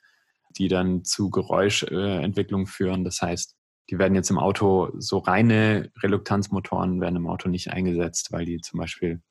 die 0.51 0.69
dann 0.69 1.05
zu 1.05 1.31
Geräuschentwicklung 1.31 2.63
äh, 2.63 2.67
führen. 2.67 3.05
Das 3.05 3.23
heißt, 3.23 3.55
die 3.91 3.99
werden 3.99 4.15
jetzt 4.15 4.31
im 4.31 4.39
Auto, 4.39 4.91
so 4.99 5.19
reine 5.19 5.91
Reluktanzmotoren 6.03 7.01
werden 7.01 7.17
im 7.17 7.29
Auto 7.29 7.49
nicht 7.49 7.71
eingesetzt, 7.71 8.33
weil 8.33 8.45
die 8.45 8.61
zum 8.61 8.81
Beispiel 8.81 9.23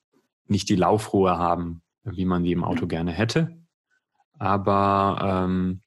nicht 0.47 0.69
die 0.69 0.75
Laufruhe 0.75 1.37
haben, 1.37 1.82
wie 2.03 2.25
man 2.25 2.43
die 2.43 2.51
im 2.51 2.63
Auto 2.63 2.87
gerne 2.87 3.11
hätte. 3.11 3.57
Aber 4.39 5.45
ähm, 5.47 5.81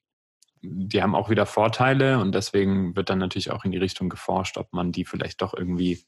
die 0.61 1.01
haben 1.01 1.15
auch 1.15 1.29
wieder 1.29 1.45
Vorteile 1.45 2.19
und 2.19 2.33
deswegen 2.33 2.95
wird 2.95 3.09
dann 3.09 3.19
natürlich 3.19 3.51
auch 3.51 3.65
in 3.65 3.71
die 3.71 3.77
Richtung 3.77 4.09
geforscht, 4.09 4.57
ob 4.57 4.73
man 4.73 4.91
die 4.91 5.05
vielleicht 5.05 5.41
doch 5.41 5.53
irgendwie 5.53 6.03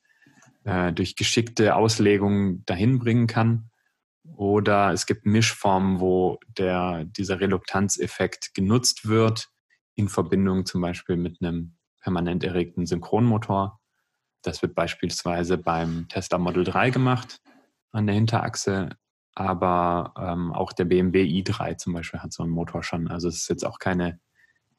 äh, 0.63 0.91
durch 0.91 1.15
geschickte 1.15 1.75
Auslegung 1.75 2.65
dahin 2.65 2.99
bringen 2.99 3.27
kann. 3.27 3.69
Oder 4.35 4.91
es 4.91 5.05
gibt 5.05 5.25
Mischformen, 5.25 5.99
wo 5.99 6.39
der, 6.47 7.05
dieser 7.05 7.39
Reluktanzeffekt 7.39 8.53
genutzt 8.53 9.07
wird, 9.07 9.49
in 9.95 10.07
Verbindung 10.07 10.65
zum 10.65 10.81
Beispiel 10.81 11.17
mit 11.17 11.41
einem 11.41 11.75
permanent 12.01 12.43
erregten 12.43 12.85
Synchronmotor. 12.85 13.79
Das 14.41 14.61
wird 14.61 14.75
beispielsweise 14.75 15.57
beim 15.57 16.07
Tesla 16.07 16.37
Model 16.37 16.63
3 16.63 16.91
gemacht 16.91 17.41
an 17.91 18.05
der 18.05 18.15
Hinterachse, 18.15 18.89
aber 19.39 20.13
ähm, 20.19 20.52
auch 20.52 20.73
der 20.73 20.86
BMW 20.86 21.23
i3 21.23 21.78
zum 21.78 21.93
Beispiel 21.93 22.19
hat 22.19 22.34
so 22.34 22.43
einen 22.43 22.52
Motor 22.52 22.84
schon. 22.84 23.08
Also 23.08 23.30
es 23.30 23.38
ist 23.38 23.49
jetzt 23.49 23.65
auch 23.65 23.80
keine 23.80 24.19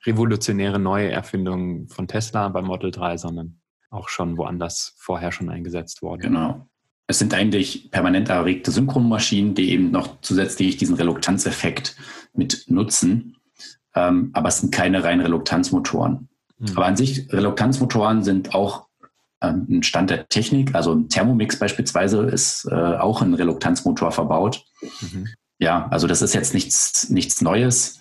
revolutionäre 0.05 0.79
neue 0.79 1.11
Erfindung 1.11 1.89
von 1.89 2.07
Tesla 2.09 2.49
beim 2.49 2.67
Model 2.67 2.91
3, 2.91 3.17
sondern 3.17 3.61
auch 3.91 4.09
schon 4.09 4.37
woanders 4.37 4.95
vorher 4.99 5.33
schon 5.33 5.49
eingesetzt 5.49 6.03
worden. 6.03 6.21
Genau. 6.21 6.67
Es 7.07 7.19
sind 7.19 7.35
eigentlich 7.35 7.91
permanent 7.91 8.29
erregte 8.29 8.71
Synchronmaschinen, 8.71 9.55
die 9.55 9.71
eben 9.71 9.91
noch 9.91 10.21
zusätzlich 10.21 10.77
diesen 10.77 10.95
Reluktanzeffekt 10.95 11.97
mit 12.35 12.67
nutzen. 12.69 13.37
Ähm, 13.95 14.31
aber 14.35 14.49
es 14.49 14.59
sind 14.59 14.73
keine 14.73 15.03
reinen 15.03 15.23
Reluktanzmotoren. 15.23 16.29
Mhm. 16.59 16.69
Aber 16.77 16.87
an 16.87 16.97
sich, 16.97 17.33
Reluktanzmotoren 17.33 18.23
sind 18.23 18.55
auch 18.55 18.90
ein 19.49 19.83
Stand 19.83 20.11
der 20.11 20.29
Technik. 20.29 20.75
Also 20.75 20.93
ein 20.93 21.09
Thermomix 21.09 21.59
beispielsweise 21.59 22.23
ist 22.23 22.69
äh, 22.71 22.75
auch 22.75 23.23
ein 23.23 23.35
Reluktanzmotor 23.35 24.13
verbaut. 24.13 24.65
Mhm. 25.01 25.29
Ja, 25.59 25.89
also 25.91 26.07
das 26.07 26.23
ist 26.23 26.35
jetzt 26.35 26.55
nichts, 26.55 27.11
nichts 27.11 27.41
Neues. 27.41 27.99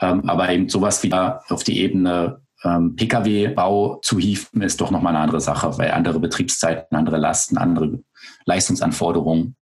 Ähm, 0.00 0.28
aber 0.28 0.50
eben 0.50 0.68
sowas 0.68 1.02
wieder 1.02 1.42
auf 1.48 1.62
die 1.62 1.80
Ebene 1.80 2.40
ähm, 2.64 2.96
Pkw-Bau 2.96 4.00
zu 4.02 4.18
hieven, 4.18 4.62
ist 4.62 4.80
doch 4.80 4.90
nochmal 4.90 5.14
eine 5.14 5.24
andere 5.24 5.40
Sache, 5.40 5.76
weil 5.78 5.90
andere 5.92 6.20
Betriebszeiten, 6.20 6.96
andere 6.96 7.18
Lasten, 7.18 7.58
andere 7.58 8.00
Leistungsanforderungen. 8.44 9.56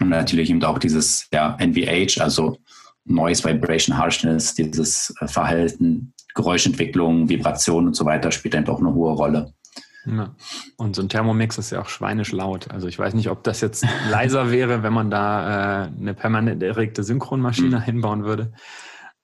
Und 0.00 0.08
natürlich 0.08 0.50
eben 0.50 0.62
auch 0.64 0.78
dieses 0.78 1.28
ja, 1.32 1.56
NVH, 1.58 2.20
also 2.22 2.56
Noise 3.04 3.44
Vibration 3.44 3.96
Harshness, 3.96 4.54
dieses 4.54 5.14
äh, 5.20 5.26
Verhalten, 5.26 6.14
Geräuschentwicklung, 6.34 7.28
Vibration 7.28 7.88
und 7.88 7.94
so 7.94 8.04
weiter 8.04 8.30
spielt 8.30 8.54
eben 8.54 8.68
auch 8.68 8.78
eine 8.78 8.94
hohe 8.94 9.12
Rolle. 9.12 9.52
Ja. 10.06 10.34
Und 10.76 10.96
so 10.96 11.02
ein 11.02 11.08
Thermomix 11.08 11.58
ist 11.58 11.70
ja 11.70 11.80
auch 11.80 11.88
schweinisch 11.88 12.32
laut. 12.32 12.70
Also 12.70 12.88
ich 12.88 12.98
weiß 12.98 13.14
nicht, 13.14 13.28
ob 13.28 13.44
das 13.44 13.60
jetzt 13.60 13.84
leiser 14.10 14.50
wäre, 14.52 14.82
wenn 14.82 14.92
man 14.92 15.10
da 15.10 15.84
äh, 15.84 15.88
eine 15.88 16.14
permanent 16.14 16.62
erregte 16.62 17.04
Synchronmaschine 17.04 17.78
mhm. 17.78 17.82
hinbauen 17.82 18.24
würde. 18.24 18.52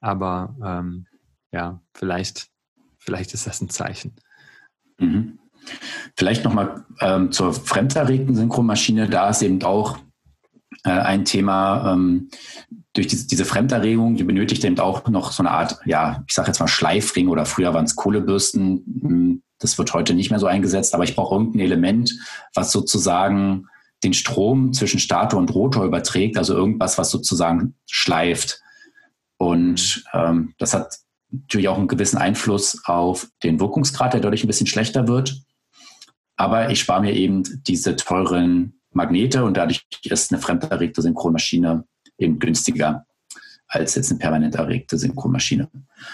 Aber 0.00 0.54
ähm, 0.62 1.06
ja, 1.52 1.80
vielleicht, 1.94 2.48
vielleicht 2.98 3.32
ist 3.34 3.46
das 3.46 3.60
ein 3.60 3.70
Zeichen. 3.70 4.16
Mhm. 4.98 5.38
Vielleicht 6.16 6.44
nochmal 6.44 6.84
ähm, 7.00 7.32
zur 7.32 7.52
fremderregten 7.52 8.34
Synchronmaschine. 8.34 9.08
Da 9.08 9.30
ist 9.30 9.42
eben 9.42 9.62
auch 9.62 9.98
äh, 10.84 10.90
ein 10.90 11.24
Thema, 11.24 11.92
ähm, 11.92 12.28
durch 12.92 13.08
diese, 13.08 13.26
diese 13.26 13.44
Fremderregung, 13.44 14.16
die 14.16 14.24
benötigt 14.24 14.64
eben 14.64 14.78
auch 14.78 15.06
noch 15.08 15.32
so 15.32 15.42
eine 15.42 15.50
Art, 15.50 15.78
ja, 15.84 16.24
ich 16.26 16.34
sage 16.34 16.48
jetzt 16.48 16.60
mal 16.60 16.68
Schleifring 16.68 17.28
oder 17.28 17.44
früher 17.44 17.74
waren 17.74 17.84
es 17.84 17.96
Kohlebürsten. 17.96 19.42
Das 19.58 19.78
wird 19.78 19.94
heute 19.94 20.14
nicht 20.14 20.30
mehr 20.30 20.38
so 20.38 20.46
eingesetzt, 20.46 20.94
aber 20.94 21.04
ich 21.04 21.16
brauche 21.16 21.34
irgendein 21.34 21.60
Element, 21.60 22.12
was 22.54 22.72
sozusagen 22.72 23.66
den 24.04 24.12
Strom 24.12 24.72
zwischen 24.72 25.00
Stator 25.00 25.38
und 25.38 25.54
Rotor 25.54 25.84
überträgt, 25.84 26.36
also 26.36 26.54
irgendwas, 26.54 26.98
was 26.98 27.10
sozusagen 27.10 27.74
schleift. 27.90 28.60
Und 29.38 30.04
ähm, 30.12 30.54
das 30.58 30.74
hat 30.74 30.98
natürlich 31.30 31.68
auch 31.68 31.78
einen 31.78 31.88
gewissen 31.88 32.18
Einfluss 32.18 32.82
auf 32.84 33.28
den 33.42 33.58
Wirkungsgrad, 33.58 34.12
der 34.12 34.20
dadurch 34.20 34.44
ein 34.44 34.48
bisschen 34.48 34.66
schlechter 34.66 35.08
wird. 35.08 35.40
Aber 36.36 36.70
ich 36.70 36.80
spare 36.80 37.00
mir 37.00 37.14
eben 37.14 37.42
diese 37.64 37.96
teuren 37.96 38.80
Magnete 38.90 39.44
und 39.44 39.56
dadurch 39.56 39.86
ist 40.04 40.32
eine 40.32 40.40
fremderregte 40.40 41.02
Synchronmaschine 41.02 41.84
eben 42.18 42.38
günstiger 42.38 43.06
als 43.68 43.94
jetzt 43.94 44.10
eine 44.10 44.18
permanent 44.18 44.54
erregte 44.54 44.96
Synchronmaschine. 44.96 45.68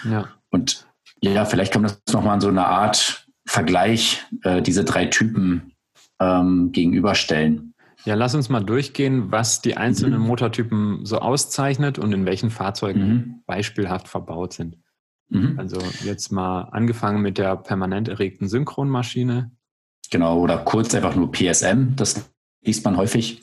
Ja. 0.09 0.29
Und 0.49 0.87
ja, 1.21 1.45
vielleicht 1.45 1.71
kann 1.71 1.83
man 1.83 1.91
das 1.91 2.13
nochmal 2.13 2.35
in 2.35 2.41
so 2.41 2.49
eine 2.49 2.65
Art 2.65 3.22
Vergleich, 3.45 4.23
äh, 4.43 4.61
diese 4.61 4.83
drei 4.83 5.05
Typen 5.05 5.73
ähm, 6.19 6.71
gegenüberstellen. 6.71 7.73
Ja, 8.05 8.15
lass 8.15 8.35
uns 8.35 8.49
mal 8.49 8.63
durchgehen, 8.63 9.31
was 9.31 9.61
die 9.61 9.77
einzelnen 9.77 10.21
mhm. 10.21 10.27
Motortypen 10.27 11.05
so 11.05 11.19
auszeichnet 11.19 11.99
und 11.99 12.11
in 12.11 12.25
welchen 12.25 12.49
Fahrzeugen 12.49 13.07
mhm. 13.07 13.35
beispielhaft 13.45 14.07
verbaut 14.07 14.53
sind. 14.53 14.77
Mhm. 15.29 15.57
Also 15.57 15.79
jetzt 16.03 16.31
mal 16.31 16.63
angefangen 16.71 17.21
mit 17.21 17.37
der 17.37 17.55
permanent 17.55 18.09
erregten 18.09 18.47
Synchronmaschine. 18.47 19.51
Genau, 20.11 20.39
oder 20.39 20.57
kurz 20.57 20.93
einfach 20.93 21.15
nur 21.15 21.31
PSM, 21.31 21.95
das 21.95 22.29
liest 22.61 22.83
man 22.85 22.97
häufig. 22.97 23.41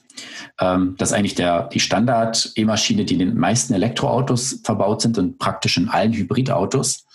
Ähm, 0.60 0.94
das 0.98 1.10
ist 1.10 1.16
eigentlich 1.16 1.34
der, 1.34 1.68
die 1.68 1.80
Standard-E-Maschine, 1.80 3.04
die 3.04 3.14
in 3.14 3.20
den 3.20 3.38
meisten 3.38 3.72
Elektroautos 3.72 4.60
verbaut 4.62 5.02
sind 5.02 5.18
und 5.18 5.38
praktisch 5.38 5.78
in 5.78 5.88
allen 5.88 6.12
Hybridautos. 6.12 7.06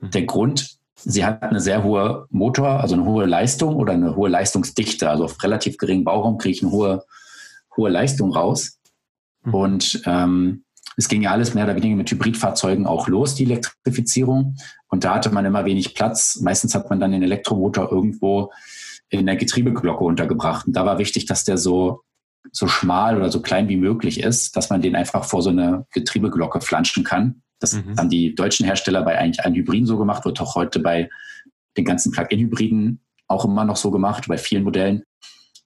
Mhm. 0.00 0.10
Der 0.10 0.22
Grund, 0.22 0.76
sie 1.08 1.24
hat 1.24 1.42
eine 1.44 1.60
sehr 1.60 1.84
hohe 1.84 2.26
Motor, 2.30 2.80
also 2.80 2.96
eine 2.96 3.04
hohe 3.04 3.26
Leistung 3.26 3.76
oder 3.76 3.92
eine 3.92 4.16
hohe 4.16 4.28
Leistungsdichte. 4.28 5.08
Also 5.08 5.24
auf 5.24 5.42
relativ 5.42 5.78
geringen 5.78 6.04
Bauraum 6.04 6.36
kriege 6.36 6.56
ich 6.56 6.62
eine 6.62 6.72
hohe, 6.72 7.04
hohe 7.76 7.90
Leistung 7.90 8.32
raus. 8.32 8.80
Mhm. 9.44 9.54
Und 9.54 10.02
ähm, 10.04 10.64
es 10.96 11.08
ging 11.08 11.22
ja 11.22 11.30
alles 11.30 11.54
mehr 11.54 11.64
oder 11.64 11.76
weniger 11.76 11.94
mit 11.94 12.10
Hybridfahrzeugen 12.10 12.86
auch 12.86 13.06
los, 13.06 13.36
die 13.36 13.44
Elektrifizierung. 13.44 14.56
Und 14.88 15.04
da 15.04 15.14
hatte 15.14 15.30
man 15.30 15.44
immer 15.44 15.64
wenig 15.64 15.94
Platz. 15.94 16.40
Meistens 16.40 16.74
hat 16.74 16.90
man 16.90 16.98
dann 16.98 17.12
den 17.12 17.22
Elektromotor 17.22 17.92
irgendwo 17.92 18.52
in 19.08 19.26
der 19.26 19.36
Getriebeglocke 19.36 20.02
untergebracht. 20.02 20.66
Und 20.66 20.72
da 20.74 20.84
war 20.84 20.98
wichtig, 20.98 21.26
dass 21.26 21.44
der 21.44 21.56
so, 21.56 22.00
so 22.50 22.66
schmal 22.66 23.16
oder 23.16 23.30
so 23.30 23.40
klein 23.40 23.68
wie 23.68 23.76
möglich 23.76 24.20
ist, 24.20 24.56
dass 24.56 24.70
man 24.70 24.82
den 24.82 24.96
einfach 24.96 25.24
vor 25.24 25.40
so 25.40 25.50
eine 25.50 25.86
Getriebeglocke 25.92 26.60
flanschen 26.60 27.04
kann. 27.04 27.42
Das 27.58 27.74
mhm. 27.74 27.96
haben 27.96 28.10
die 28.10 28.34
deutschen 28.34 28.66
Hersteller 28.66 29.02
bei 29.02 29.18
eigentlich 29.18 29.44
allen 29.44 29.54
Hybriden 29.54 29.86
so 29.86 29.98
gemacht, 29.98 30.24
wird 30.24 30.40
auch 30.40 30.54
heute 30.54 30.80
bei 30.80 31.08
den 31.76 31.84
ganzen 31.84 32.12
Plug-in-Hybriden 32.12 33.00
auch 33.28 33.44
immer 33.44 33.64
noch 33.64 33.76
so 33.76 33.90
gemacht, 33.90 34.28
bei 34.28 34.38
vielen 34.38 34.64
Modellen. 34.64 35.02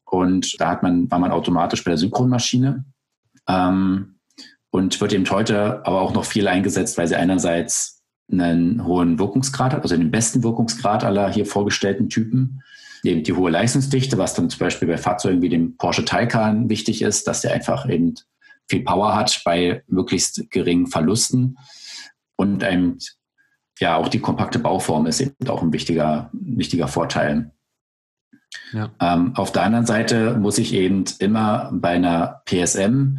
Und 0.05 0.61
da 0.61 0.69
hat 0.71 0.83
man, 0.83 1.11
war 1.11 1.19
man 1.19 1.31
automatisch 1.31 1.85
bei 1.85 1.91
der 1.91 1.99
Synchronmaschine. 1.99 2.85
Ähm, 3.49 4.17
und 4.71 5.01
wird 5.01 5.13
eben 5.13 5.29
heute 5.31 5.85
aber 5.85 6.01
auch 6.01 6.15
noch 6.15 6.25
viel 6.25 6.47
eingesetzt, 6.47 6.97
weil 6.97 7.09
sie 7.09 7.17
einerseits 7.17 8.03
einen 8.31 8.85
hohen 8.85 9.19
Wirkungsgrad 9.19 9.73
hat, 9.73 9.83
also 9.83 9.97
den 9.97 10.13
besten 10.13 10.45
Wirkungsgrad 10.45 11.03
aller 11.03 11.31
hier 11.33 11.47
vorgestellten 11.47 12.09
Typen, 12.09 12.63
eben 13.03 13.25
die 13.25 13.33
hohe 13.33 13.51
Leistungsdichte, 13.51 14.19
was 14.19 14.35
dann 14.35 14.51
zum 14.51 14.61
Beispiel 14.61 14.87
bei 14.87 14.99
Fahrzeugen 14.99 15.43
wie 15.43 15.49
dem 15.49 15.77
Porsche 15.77 16.05
Taycan 16.05 16.69
wichtig 16.69 17.03
ist, 17.03 17.27
dass 17.27 17.41
der 17.41 17.53
einfach 17.53 17.89
eben 17.89 18.15
viel 18.69 18.83
Power 18.83 19.17
hat 19.17 19.43
bei 19.45 19.83
möglichst 19.89 20.49
geringen 20.51 20.87
Verlusten 20.87 21.57
und 22.41 22.65
eben 22.65 22.97
ja 23.81 23.97
auch 23.97 24.09
die 24.09 24.21
kompakte 24.21 24.59
Bauform 24.59 25.07
ist 25.07 25.21
eben 25.21 25.35
auch 25.49 25.63
ein 25.63 25.75
wichtiger, 25.75 26.31
wichtiger 26.33 26.89
Vorteil. 26.89 27.53
Ja. 28.73 28.91
Ähm, 28.99 29.37
auf 29.37 29.53
der 29.53 29.63
anderen 29.63 29.85
Seite 29.85 30.39
muss 30.39 30.57
ich 30.57 30.73
eben 30.73 31.05
immer 31.19 31.71
bei 31.73 31.91
einer 31.91 32.43
PSM 32.47 33.19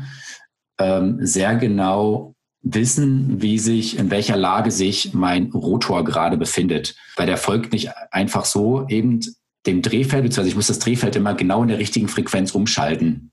ähm, 0.80 1.20
sehr 1.22 1.56
genau 1.56 2.34
wissen, 2.64 3.42
wie 3.42 3.60
sich, 3.60 4.00
in 4.00 4.10
welcher 4.10 4.38
Lage 4.38 4.72
sich 4.72 5.14
mein 5.14 5.52
Rotor 5.52 6.04
gerade 6.04 6.38
befindet. 6.38 6.96
Weil 7.16 7.28
der 7.28 7.38
folgt 7.38 7.74
nicht 7.74 7.92
einfach 8.10 8.46
so 8.46 8.88
eben 8.88 9.20
dem 9.68 9.84
Drehfeld, 9.84 10.24
beziehungsweise 10.24 10.50
ich 10.50 10.56
muss 10.56 10.68
das 10.68 10.80
Drehfeld 10.80 11.16
immer 11.16 11.36
genau 11.36 11.62
in 11.62 11.70
der 11.70 11.78
richtigen 11.78 12.08
Frequenz 12.08 12.56
umschalten. 12.56 13.32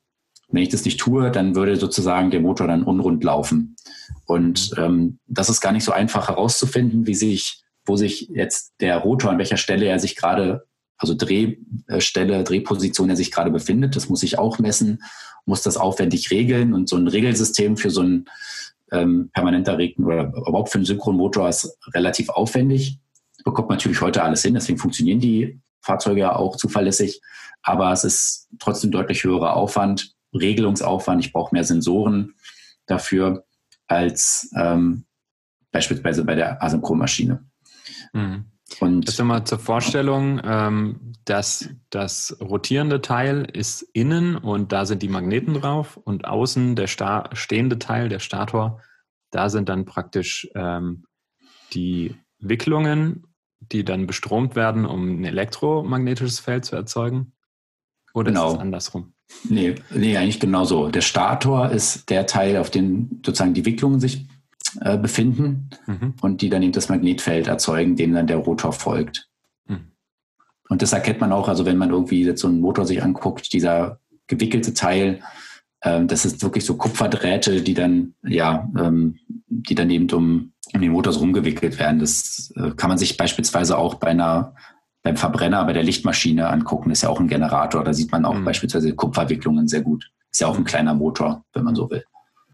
Wenn 0.50 0.62
ich 0.62 0.70
das 0.70 0.84
nicht 0.84 0.98
tue, 0.98 1.30
dann 1.30 1.54
würde 1.54 1.76
sozusagen 1.76 2.30
der 2.30 2.40
Motor 2.40 2.66
dann 2.66 2.82
unrund 2.82 3.22
laufen. 3.22 3.76
Und 4.24 4.72
ähm, 4.78 5.18
das 5.26 5.48
ist 5.48 5.61
gar 5.61 5.72
nicht 5.72 5.84
so 5.84 5.92
einfach 5.92 6.28
herauszufinden, 6.28 7.06
wie 7.06 7.14
sich, 7.14 7.62
wo 7.84 7.96
sich 7.96 8.28
jetzt 8.32 8.72
der 8.80 8.98
Rotor, 8.98 9.30
an 9.30 9.38
welcher 9.38 9.58
Stelle 9.58 9.87
er 9.87 9.98
sich 9.98 10.16
gerade, 10.16 10.66
also 10.96 11.14
Drehstelle, 11.14 12.44
Drehposition 12.44 13.11
er 13.11 13.16
sich 13.16 13.30
gerade 13.30 13.50
befindet. 13.50 13.94
Das 13.94 14.08
muss 14.08 14.22
ich 14.22 14.38
auch 14.38 14.58
messen, 14.58 15.02
muss 15.44 15.62
das 15.62 15.76
aufwendig 15.76 16.30
regeln. 16.30 16.72
Und 16.72 16.88
so 16.88 16.96
ein 16.96 17.08
Regelsystem 17.08 17.76
für 17.76 17.90
so 17.90 18.00
einen 18.00 18.24
ähm, 18.90 19.30
permanent 19.32 19.68
erregten 19.68 20.04
oder 20.04 20.32
überhaupt 20.34 20.70
für 20.70 20.78
einen 20.78 20.87
Synchronmotor 20.87 21.48
ist 21.48 21.76
relativ 21.94 22.30
aufwendig. 22.30 22.98
Bekommt 23.44 23.70
natürlich 23.70 24.00
heute 24.00 24.22
alles 24.22 24.42
hin, 24.42 24.54
deswegen 24.54 24.78
funktionieren 24.78 25.20
die 25.20 25.61
Fahrzeuge 25.80 26.20
ja 26.20 26.37
auch 26.37 26.56
zuverlässig, 26.56 27.20
aber 27.62 27.92
es 27.92 28.04
ist 28.04 28.48
trotzdem 28.58 28.90
deutlich 28.90 29.24
höherer 29.24 29.54
Aufwand, 29.54 30.14
Regelungsaufwand. 30.35 31.25
Ich 31.25 31.33
brauche 31.33 31.55
mehr 31.55 31.64
Sensoren 31.64 32.35
dafür 32.87 33.45
als 33.87 34.51
ähm, 34.57 35.05
beispielsweise 35.73 36.25
bei 36.25 36.35
der 36.35 36.62
Asynchronmaschine. 36.62 37.45
Mhm. 38.12 38.45
Und 38.81 39.09
das 39.09 39.19
mal 39.19 39.45
zur 39.45 39.59
Vorstellung, 39.59 40.41
ähm, 40.45 41.12
dass 41.25 41.71
das 41.88 42.37
rotierende 42.41 43.01
Teil 43.01 43.49
ist 43.51 43.83
innen 43.95 44.37
und 44.37 44.73
da 44.73 44.85
sind 44.85 45.03
die 45.03 45.09
Magneten 45.09 45.55
drauf 45.55 45.97
und 45.97 46.27
außen 46.27 46.77
der 46.77 46.87
Sta 46.87 47.31
stehende 47.33 47.79
Teil, 47.79 48.11
der 48.11 48.19
Stator, 48.19 48.83
da 49.31 49.49
sind 49.49 49.71
dann 49.71 49.87
praktisch 49.87 50.49
ähm, 50.55 51.07
die 51.73 52.14
Wicklungen 52.38 53.25
die 53.61 53.85
dann 53.85 54.07
bestromt 54.07 54.57
werden, 54.57 54.85
um 54.87 55.21
ein 55.21 55.25
elektromagnetisches 55.25 56.41
Feld 56.41 56.64
zu 56.64 56.77
erzeugen? 56.77 57.33
Oder 58.14 58.31
genau. 58.31 58.49
ist 58.49 58.55
es 58.55 58.61
andersrum? 58.61 59.14
Nee, 59.49 59.75
nee, 59.95 60.17
eigentlich 60.17 60.41
genauso. 60.41 60.88
Der 60.88 61.01
Stator 61.01 61.71
ist 61.71 62.11
der 62.11 62.27
Teil, 62.27 62.57
auf 62.57 62.71
dem 62.71 63.21
sozusagen 63.25 63.55
die 63.55 63.64
Wicklungen 63.64 64.01
sich 64.01 64.27
äh, 64.81 64.99
befinden 64.99 65.71
mhm. 65.87 66.14
und 66.21 66.43
die 66.43 66.49
dann 66.49 66.62
eben 66.62 66.73
das 66.73 66.88
Magnetfeld 66.88 67.47
erzeugen, 67.47 67.97
dem 67.97 68.14
dann 68.14 68.27
der 68.27 68.38
Rotor 68.38 68.73
folgt. 68.73 69.29
Mhm. 69.67 69.93
Und 70.69 70.83
das 70.83 70.93
erkennt 70.93 71.21
man 71.21 71.33
auch, 71.33 71.49
also 71.49 71.67
wenn 71.67 71.77
man 71.77 71.91
irgendwie 71.91 72.25
jetzt 72.25 72.41
so 72.41 72.49
einen 72.49 72.61
Motor 72.61 72.87
sich 72.87 73.03
anguckt, 73.03 73.53
dieser 73.53 74.01
gewickelte 74.27 74.75
Teil, 74.75 75.21
ähm, 75.83 76.09
das 76.09 76.25
ist 76.25 76.43
wirklich 76.43 76.64
so 76.64 76.77
Kupferdrähte, 76.77 77.62
die 77.62 77.75
dann, 77.75 78.14
ja, 78.23 78.69
ähm, 78.79 79.19
die 79.47 79.75
dann 79.75 79.91
eben 79.91 80.11
um 80.11 80.53
um 80.75 80.81
den 80.81 80.93
Motor 80.93 81.14
rumgewickelt 81.14 81.79
werden. 81.79 81.99
Das 81.99 82.53
äh, 82.57 82.71
kann 82.77 82.88
man 82.88 82.99
sich 82.99 83.17
beispielsweise 83.17 83.79
auch 83.79 83.95
bei 83.95 84.09
einer 84.09 84.55
beim 85.09 85.16
Verbrenner, 85.16 85.64
bei 85.64 85.73
der 85.73 85.83
Lichtmaschine 85.83 86.51
angucken. 86.51 86.90
Ist 86.90 87.03
ja 87.03 87.09
auch 87.09 87.18
ein 87.18 87.29
Generator. 87.29 87.83
Da 87.83 87.94
sieht 87.94 88.12
man 88.12 88.27
auch 88.27 88.35
mhm. 88.35 88.44
beispielsweise 88.44 88.94
Kupferwicklungen 88.94 89.66
sehr 89.66 89.81
gut. 89.81 90.11
Ist 90.31 90.40
ja 90.40 90.49
auch 90.49 90.59
ein 90.59 90.64
kleiner 90.64 90.92
Motor, 90.92 91.44
wenn 91.55 91.64
man 91.64 91.75
so 91.75 91.88
will. 91.88 92.05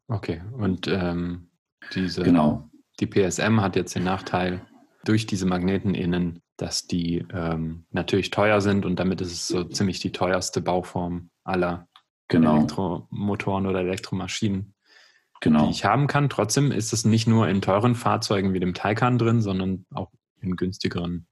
Okay, 0.07 0.40
und 0.57 0.87
ähm, 0.87 1.49
diese, 1.95 2.23
genau. 2.23 2.71
die 3.01 3.07
PSM 3.07 3.61
hat 3.61 3.75
jetzt 3.75 3.97
den 3.97 4.05
Nachteil 4.05 4.61
durch 5.05 5.27
diese 5.27 5.47
Magneten 5.47 5.95
innen, 5.95 6.43
dass 6.57 6.87
die 6.87 7.27
ähm, 7.33 7.87
natürlich 7.90 8.31
teuer 8.31 8.61
sind 8.61 8.87
und 8.87 9.01
damit 9.01 9.21
ist 9.21 9.33
es 9.33 9.49
so 9.49 9.64
ziemlich 9.64 9.99
die 9.99 10.12
teuerste 10.12 10.61
Bauform 10.61 11.31
aller 11.43 11.88
genau. 12.29 12.59
Elektromotoren 12.59 13.67
oder 13.67 13.81
Elektromaschinen 13.81 14.75
genau. 15.40 15.64
die 15.64 15.73
ich 15.73 15.85
haben 15.85 16.07
kann. 16.07 16.29
Trotzdem 16.29 16.71
ist 16.71 16.93
es 16.93 17.05
nicht 17.05 17.27
nur 17.27 17.49
in 17.49 17.61
teuren 17.61 17.97
Fahrzeugen 17.97 18.53
wie 18.53 18.61
dem 18.61 18.75
Taycan 18.75 19.19
drin, 19.19 19.40
sondern 19.40 19.87
auch 19.93 20.12
in 20.40 20.55
günstigeren. 20.55 21.27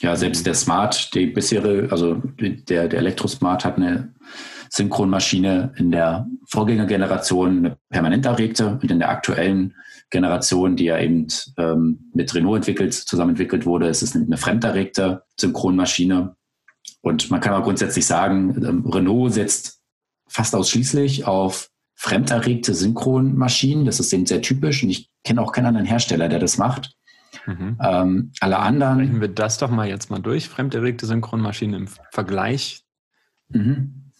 Ja, 0.00 0.14
selbst 0.14 0.46
der 0.46 0.54
Smart, 0.54 1.12
die 1.14 1.26
bisherige, 1.26 1.88
also 1.90 2.14
der, 2.14 2.88
der 2.88 2.98
Elektrosmart 2.98 3.64
hat 3.64 3.76
eine 3.76 4.14
Synchronmaschine 4.70 5.72
in 5.76 5.90
der 5.90 6.26
Vorgängergeneration 6.46 7.58
eine 7.58 7.78
permanent 7.90 8.26
erregte 8.26 8.78
und 8.80 8.90
in 8.90 8.98
der 8.98 9.10
aktuellen 9.10 9.74
Generation, 10.10 10.76
die 10.76 10.84
ja 10.84 10.98
eben 10.98 11.26
ähm, 11.56 12.10
mit 12.14 12.34
Renault 12.34 12.58
entwickelt, 12.58 12.94
zusammen 12.94 13.30
entwickelt 13.30 13.66
wurde, 13.66 13.88
ist 13.88 14.02
es 14.02 14.14
eine 14.14 14.36
fremderregte 14.36 15.24
Synchronmaschine. 15.38 16.36
Und 17.02 17.30
man 17.30 17.40
kann 17.40 17.54
auch 17.54 17.64
grundsätzlich 17.64 18.06
sagen, 18.06 18.54
ähm, 18.64 18.86
Renault 18.86 19.34
setzt 19.34 19.80
fast 20.28 20.54
ausschließlich 20.54 21.26
auf 21.26 21.70
fremderregte 21.94 22.74
Synchronmaschinen. 22.74 23.84
Das 23.84 24.00
ist 24.00 24.12
eben 24.12 24.26
sehr 24.26 24.40
typisch 24.40 24.82
und 24.82 24.90
ich 24.90 25.10
kenne 25.24 25.42
auch 25.42 25.52
keinen 25.52 25.66
anderen 25.66 25.86
Hersteller, 25.86 26.28
der 26.28 26.38
das 26.38 26.56
macht. 26.56 26.94
Mhm. 27.46 27.78
Ähm, 27.82 28.32
alle 28.40 28.58
anderen. 28.58 28.98
Sprechen 28.98 29.20
wir 29.20 29.28
das 29.28 29.58
doch 29.58 29.70
mal 29.70 29.88
jetzt 29.88 30.10
mal 30.10 30.20
durch. 30.20 30.48
Fremderregte 30.48 31.06
Synchronmaschinen 31.06 31.82
im 31.82 31.88
Vergleich. 32.12 32.84
Mhm. 33.48 34.12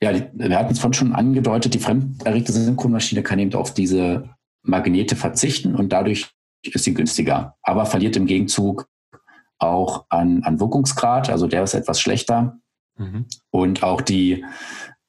Ja, 0.00 0.12
die, 0.12 0.24
wir 0.34 0.58
hatten 0.58 0.72
es 0.72 0.78
vorhin 0.78 0.94
schon 0.94 1.14
angedeutet, 1.14 1.74
die 1.74 1.78
fremderregte 1.78 2.52
Synchronmaschine 2.52 3.22
kann 3.22 3.38
eben 3.38 3.54
auf 3.54 3.72
diese 3.72 4.30
Magnete 4.62 5.16
verzichten 5.16 5.74
und 5.74 5.92
dadurch 5.92 6.30
ist 6.62 6.84
sie 6.84 6.94
günstiger, 6.94 7.56
aber 7.62 7.86
verliert 7.86 8.16
im 8.16 8.26
Gegenzug 8.26 8.88
auch 9.58 10.04
an, 10.10 10.42
an 10.42 10.60
Wirkungsgrad, 10.60 11.30
also 11.30 11.46
der 11.46 11.62
ist 11.62 11.74
etwas 11.74 12.00
schlechter. 12.00 12.58
Mhm. 12.98 13.26
Und 13.50 13.82
auch 13.82 14.00
die 14.00 14.44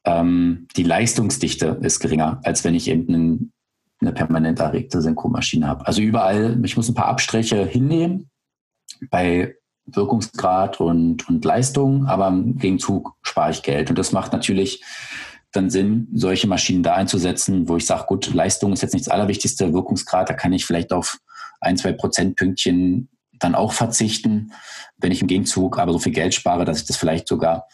ähm, 0.07 0.67
die 0.77 0.83
Leistungsdichte 0.83 1.79
ist 1.81 1.99
geringer, 1.99 2.39
als 2.43 2.63
wenn 2.63 2.73
ich 2.73 2.87
eben 2.87 3.13
einen, 3.13 3.53
eine 3.99 4.11
permanent 4.11 4.59
erregte 4.59 5.01
Synchromaschine 5.01 5.67
habe. 5.67 5.87
Also 5.87 6.01
überall, 6.01 6.59
ich 6.63 6.77
muss 6.77 6.89
ein 6.89 6.95
paar 6.95 7.07
Abstriche 7.07 7.65
hinnehmen 7.65 8.29
bei 9.09 9.55
Wirkungsgrad 9.85 10.79
und, 10.79 11.27
und 11.29 11.43
Leistung, 11.43 12.05
aber 12.05 12.27
im 12.27 12.57
Gegenzug 12.57 13.13
spare 13.21 13.51
ich 13.51 13.63
Geld. 13.63 13.89
Und 13.89 13.97
das 13.97 14.11
macht 14.11 14.33
natürlich 14.33 14.83
dann 15.51 15.69
Sinn, 15.69 16.07
solche 16.13 16.47
Maschinen 16.47 16.83
da 16.83 16.93
einzusetzen, 16.93 17.69
wo 17.69 17.77
ich 17.77 17.85
sage, 17.85 18.05
gut, 18.05 18.33
Leistung 18.33 18.73
ist 18.73 18.81
jetzt 18.81 18.93
nicht 18.93 19.07
das 19.07 19.13
Allerwichtigste, 19.13 19.73
Wirkungsgrad, 19.73 20.29
da 20.29 20.33
kann 20.33 20.53
ich 20.53 20.65
vielleicht 20.65 20.91
auf 20.91 21.17
ein, 21.61 21.77
zwei 21.77 21.93
Prozentpünktchen 21.93 23.09
dann 23.39 23.55
auch 23.55 23.71
verzichten, 23.71 24.51
wenn 24.97 25.11
ich 25.11 25.21
im 25.21 25.27
Gegenzug 25.27 25.79
aber 25.79 25.93
so 25.93 25.99
viel 25.99 26.11
Geld 26.11 26.33
spare, 26.33 26.65
dass 26.65 26.79
ich 26.79 26.85
das 26.85 26.97
vielleicht 26.97 27.27
sogar 27.27 27.67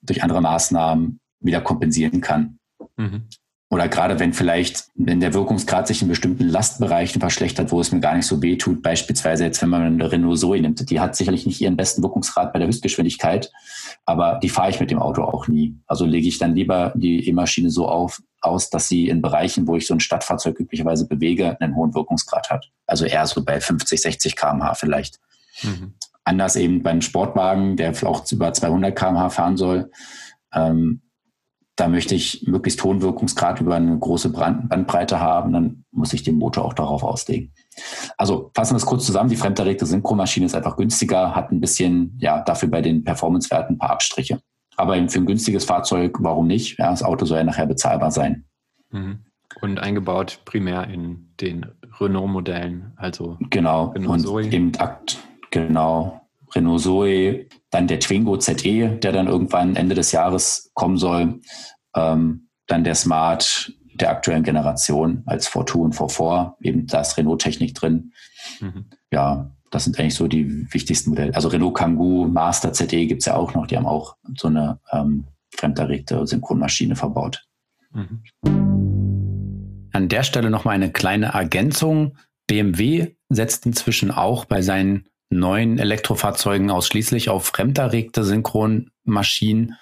durch 0.00 0.22
andere 0.22 0.40
Maßnahmen 0.40 1.20
wieder 1.40 1.60
kompensieren 1.60 2.20
kann. 2.20 2.58
Mhm. 2.96 3.28
Oder 3.70 3.88
gerade 3.88 4.18
wenn 4.18 4.32
vielleicht, 4.32 4.84
wenn 4.94 5.20
der 5.20 5.34
Wirkungsgrad 5.34 5.86
sich 5.86 6.00
in 6.00 6.08
bestimmten 6.08 6.48
Lastbereichen 6.48 7.20
verschlechtert, 7.20 7.70
wo 7.70 7.80
es 7.80 7.92
mir 7.92 8.00
gar 8.00 8.14
nicht 8.14 8.26
so 8.26 8.40
weh 8.40 8.56
tut, 8.56 8.82
beispielsweise 8.82 9.44
jetzt, 9.44 9.60
wenn 9.60 9.68
man 9.68 9.82
eine 9.82 10.10
Renault 10.10 10.38
Zoe 10.38 10.58
nimmt, 10.58 10.88
die 10.88 11.00
hat 11.00 11.14
sicherlich 11.14 11.44
nicht 11.44 11.60
ihren 11.60 11.76
besten 11.76 12.02
Wirkungsgrad 12.02 12.54
bei 12.54 12.60
der 12.60 12.68
Höchstgeschwindigkeit, 12.68 13.52
aber 14.06 14.40
die 14.42 14.48
fahre 14.48 14.70
ich 14.70 14.80
mit 14.80 14.90
dem 14.90 14.98
Auto 14.98 15.22
auch 15.22 15.48
nie. 15.48 15.76
Also 15.86 16.06
lege 16.06 16.28
ich 16.28 16.38
dann 16.38 16.54
lieber 16.54 16.94
die 16.96 17.28
E-Maschine 17.28 17.68
so 17.68 17.88
auf, 17.88 18.22
aus, 18.40 18.70
dass 18.70 18.88
sie 18.88 19.08
in 19.08 19.20
Bereichen, 19.20 19.66
wo 19.66 19.76
ich 19.76 19.86
so 19.86 19.92
ein 19.92 20.00
Stadtfahrzeug 20.00 20.58
üblicherweise 20.58 21.06
bewege, 21.06 21.60
einen 21.60 21.76
hohen 21.76 21.94
Wirkungsgrad 21.94 22.48
hat. 22.48 22.70
Also 22.86 23.04
eher 23.04 23.26
so 23.26 23.44
bei 23.44 23.60
50, 23.60 24.00
60 24.00 24.34
kmh 24.34 24.74
vielleicht. 24.74 25.20
Mhm. 25.62 25.92
Anders 26.24 26.56
eben 26.56 26.82
beim 26.82 27.02
Sportwagen, 27.02 27.76
der 27.76 27.92
auch 28.04 28.24
über 28.32 28.50
200 28.50 28.96
kmh 28.96 29.28
fahren 29.28 29.58
soll, 29.58 29.90
ähm, 30.54 31.02
da 31.78 31.86
möchte 31.86 32.16
ich 32.16 32.44
möglichst 32.44 32.82
hohen 32.82 33.02
Wirkungsgrad 33.02 33.60
über 33.60 33.76
eine 33.76 33.96
große 33.96 34.30
Bandbreite 34.30 35.20
haben, 35.20 35.52
dann 35.52 35.84
muss 35.92 36.12
ich 36.12 36.24
den 36.24 36.34
Motor 36.34 36.64
auch 36.64 36.72
darauf 36.72 37.04
auslegen. 37.04 37.52
Also 38.16 38.50
fassen 38.52 38.72
wir 38.74 38.78
es 38.78 38.86
kurz 38.86 39.06
zusammen, 39.06 39.30
die 39.30 39.36
fremderregte 39.36 39.86
Synchromaschine 39.86 40.46
ist 40.46 40.56
einfach 40.56 40.76
günstiger, 40.76 41.36
hat 41.36 41.52
ein 41.52 41.60
bisschen, 41.60 42.18
ja, 42.20 42.42
dafür 42.42 42.68
bei 42.68 42.82
den 42.82 43.04
Performancewerten 43.04 43.76
ein 43.76 43.78
paar 43.78 43.90
Abstriche. 43.90 44.40
Aber 44.76 44.94
für 45.08 45.20
ein 45.20 45.26
günstiges 45.26 45.64
Fahrzeug, 45.64 46.16
warum 46.18 46.48
nicht? 46.48 46.80
Ja, 46.80 46.90
das 46.90 47.04
Auto 47.04 47.24
soll 47.26 47.38
ja 47.38 47.44
nachher 47.44 47.66
bezahlbar 47.66 48.10
sein. 48.10 48.44
Mhm. 48.90 49.20
Und 49.60 49.78
eingebaut 49.78 50.40
primär 50.44 50.88
in 50.88 51.32
den 51.40 51.64
Renault-Modellen, 52.00 52.92
also 52.96 53.38
genau. 53.50 53.90
Renault 53.90 54.08
und 54.08 54.20
Zoe. 54.20 54.48
Im 54.48 54.72
Akt, 54.78 55.18
genau. 55.52 56.27
Renault 56.54 56.82
Zoe, 56.82 57.46
dann 57.70 57.86
der 57.86 58.00
Twingo 58.00 58.36
ZE, 58.38 58.88
der 58.88 59.12
dann 59.12 59.28
irgendwann 59.28 59.76
Ende 59.76 59.94
des 59.94 60.12
Jahres 60.12 60.70
kommen 60.74 60.96
soll, 60.96 61.40
ähm, 61.94 62.48
dann 62.66 62.84
der 62.84 62.94
Smart 62.94 63.72
der 63.94 64.10
aktuellen 64.10 64.44
Generation 64.44 65.22
als 65.26 65.48
V2 65.48 65.74
und 65.76 65.94
V4, 65.94 66.54
eben 66.60 66.86
da 66.86 67.00
ist 67.00 67.16
Renault-Technik 67.16 67.74
drin. 67.74 68.12
Mhm. 68.60 68.86
Ja, 69.10 69.50
das 69.70 69.84
sind 69.84 69.98
eigentlich 69.98 70.14
so 70.14 70.28
die 70.28 70.72
wichtigsten 70.72 71.10
Modelle. 71.10 71.34
Also 71.34 71.48
Renault 71.48 71.76
Kangoo, 71.76 72.26
Master 72.26 72.72
ZE 72.72 73.06
gibt 73.06 73.22
es 73.22 73.26
ja 73.26 73.34
auch 73.34 73.54
noch, 73.54 73.66
die 73.66 73.76
haben 73.76 73.86
auch 73.86 74.16
so 74.36 74.48
eine 74.48 74.80
ähm, 74.92 75.26
fremderregte 75.54 76.26
Synchronmaschine 76.26 76.96
verbaut. 76.96 77.44
Mhm. 77.92 78.22
An 79.92 80.08
der 80.08 80.22
Stelle 80.22 80.50
nochmal 80.50 80.74
eine 80.74 80.92
kleine 80.92 81.32
Ergänzung. 81.32 82.16
BMW 82.46 83.14
setzt 83.28 83.66
inzwischen 83.66 84.10
auch 84.10 84.44
bei 84.44 84.62
seinen 84.62 85.08
neuen 85.30 85.78
Elektrofahrzeugen 85.78 86.70
ausschließlich 86.70 87.28
auf 87.28 87.46
fremderregte 87.46 88.24
Synchronmaschinen. 88.24 89.76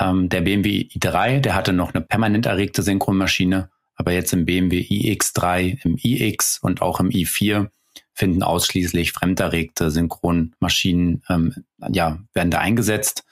Ähm, 0.00 0.28
der 0.28 0.40
BMW 0.40 0.88
i3, 0.92 1.40
der 1.40 1.54
hatte 1.54 1.72
noch 1.72 1.94
eine 1.94 2.02
permanent 2.02 2.46
erregte 2.46 2.82
Synchronmaschine, 2.82 3.70
aber 3.94 4.12
jetzt 4.12 4.32
im 4.32 4.46
BMW 4.46 4.80
iX3, 4.80 5.84
im 5.84 5.96
iX 6.02 6.58
und 6.58 6.82
auch 6.82 7.00
im 7.00 7.10
i4 7.10 7.68
finden 8.14 8.42
ausschließlich 8.42 9.12
fremderregte 9.12 9.90
Synchronmaschinen, 9.90 11.22
ähm, 11.28 11.64
ja, 11.90 12.18
werden 12.34 12.50
da 12.50 12.58
eingesetzt. 12.58 13.24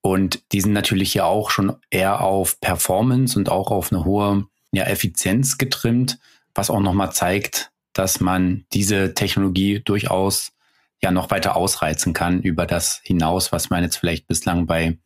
Und 0.00 0.42
die 0.52 0.60
sind 0.60 0.72
natürlich 0.72 1.12
hier 1.12 1.26
auch 1.26 1.50
schon 1.50 1.76
eher 1.90 2.20
auf 2.20 2.60
Performance 2.60 3.38
und 3.38 3.48
auch 3.48 3.70
auf 3.70 3.92
eine 3.92 4.04
hohe 4.04 4.46
ja, 4.72 4.84
Effizienz 4.84 5.56
getrimmt, 5.56 6.18
was 6.54 6.68
auch 6.68 6.80
nochmal 6.80 7.12
zeigt, 7.12 7.70
dass 7.92 8.20
man 8.20 8.66
diese 8.72 9.14
Technologie 9.14 9.80
durchaus 9.84 10.53
ja 11.02 11.10
noch 11.10 11.30
weiter 11.30 11.56
ausreizen 11.56 12.12
kann 12.12 12.40
über 12.40 12.66
das 12.66 13.00
hinaus, 13.04 13.52
was 13.52 13.70
man 13.70 13.82
jetzt 13.82 13.96
vielleicht 13.96 14.26
bislang 14.26 14.66
bei 14.66 14.98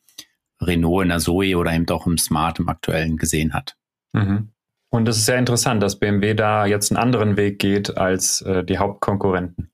Renault 0.61 1.03
in 1.03 1.09
der 1.09 1.18
Zoe 1.18 1.57
oder 1.57 1.72
eben 1.72 1.88
auch 1.90 2.07
im 2.07 2.18
Smart 2.18 2.59
im 2.59 2.68
aktuellen 2.68 3.16
gesehen 3.16 3.53
hat. 3.55 3.77
Mhm. 4.12 4.51
Und 4.90 5.05
das 5.05 5.18
ist 5.18 5.27
sehr 5.27 5.38
interessant, 5.38 5.83
dass 5.83 5.98
BMW 5.98 6.35
da 6.35 6.66
jetzt 6.66 6.90
einen 6.90 6.98
anderen 6.98 7.37
Weg 7.37 7.59
geht 7.59 7.96
als 7.96 8.40
äh, 8.42 8.64
die 8.64 8.79
Hauptkonkurrenten. 8.79 9.70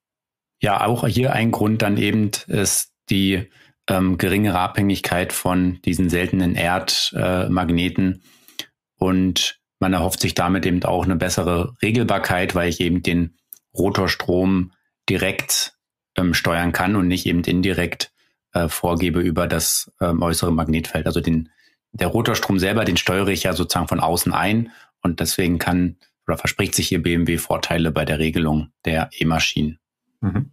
Ja, 0.61 0.85
auch 0.85 1.07
hier 1.07 1.33
ein 1.33 1.51
Grund 1.51 1.83
dann 1.83 1.97
eben 1.97 2.31
ist 2.47 2.93
die 3.11 3.49
ähm, 3.89 4.19
geringere 4.19 4.59
Abhängigkeit 4.59 5.33
von 5.33 5.81
diesen 5.83 6.09
seltenen 6.09 6.55
Erdmagneten 6.55 8.13
äh, 8.15 8.65
und 8.97 9.61
man 9.79 9.93
erhofft 9.93 10.21
sich 10.21 10.35
damit 10.35 10.65
eben 10.65 10.83
auch 10.85 11.05
eine 11.05 11.17
bessere 11.17 11.75
Regelbarkeit, 11.83 12.55
weil 12.55 12.71
ich 12.71 12.81
eben 12.81 13.03
den 13.03 13.37
Rotorstrom 13.77 14.73
direkt 15.11 15.74
ähm, 16.17 16.35
steuern 16.35 16.73
kann 16.73 16.97
und 16.97 17.09
nicht 17.09 17.27
eben 17.27 17.43
indirekt 17.43 18.13
äh, 18.53 18.69
vorgebe 18.69 19.21
über 19.21 19.47
das 19.47 19.93
ähm, 20.01 20.23
äußere 20.23 20.53
Magnetfeld. 20.53 21.07
Also 21.07 21.21
den, 21.21 21.51
der 21.93 22.09
Rotorstrom 22.09 22.59
selber, 22.59 22.85
den 22.85 22.97
steuere 22.97 23.29
ich 23.29 23.45
ja 23.45 23.53
sozusagen 23.53 23.89
von 23.89 24.01
außen 24.01 24.33
ein 24.33 24.71
und 25.03 25.21
deswegen 25.21 25.59
kann 25.59 25.97
oder 26.27 26.39
verspricht 26.39 26.75
sich 26.75 26.89
hier 26.89 27.03
BMW 27.03 27.39
Vorteile 27.39 27.91
bei 27.91 28.05
der 28.05 28.19
Regelung 28.19 28.69
der 28.85 29.11
E-Maschinen. 29.13 29.79
Mhm. 30.21 30.51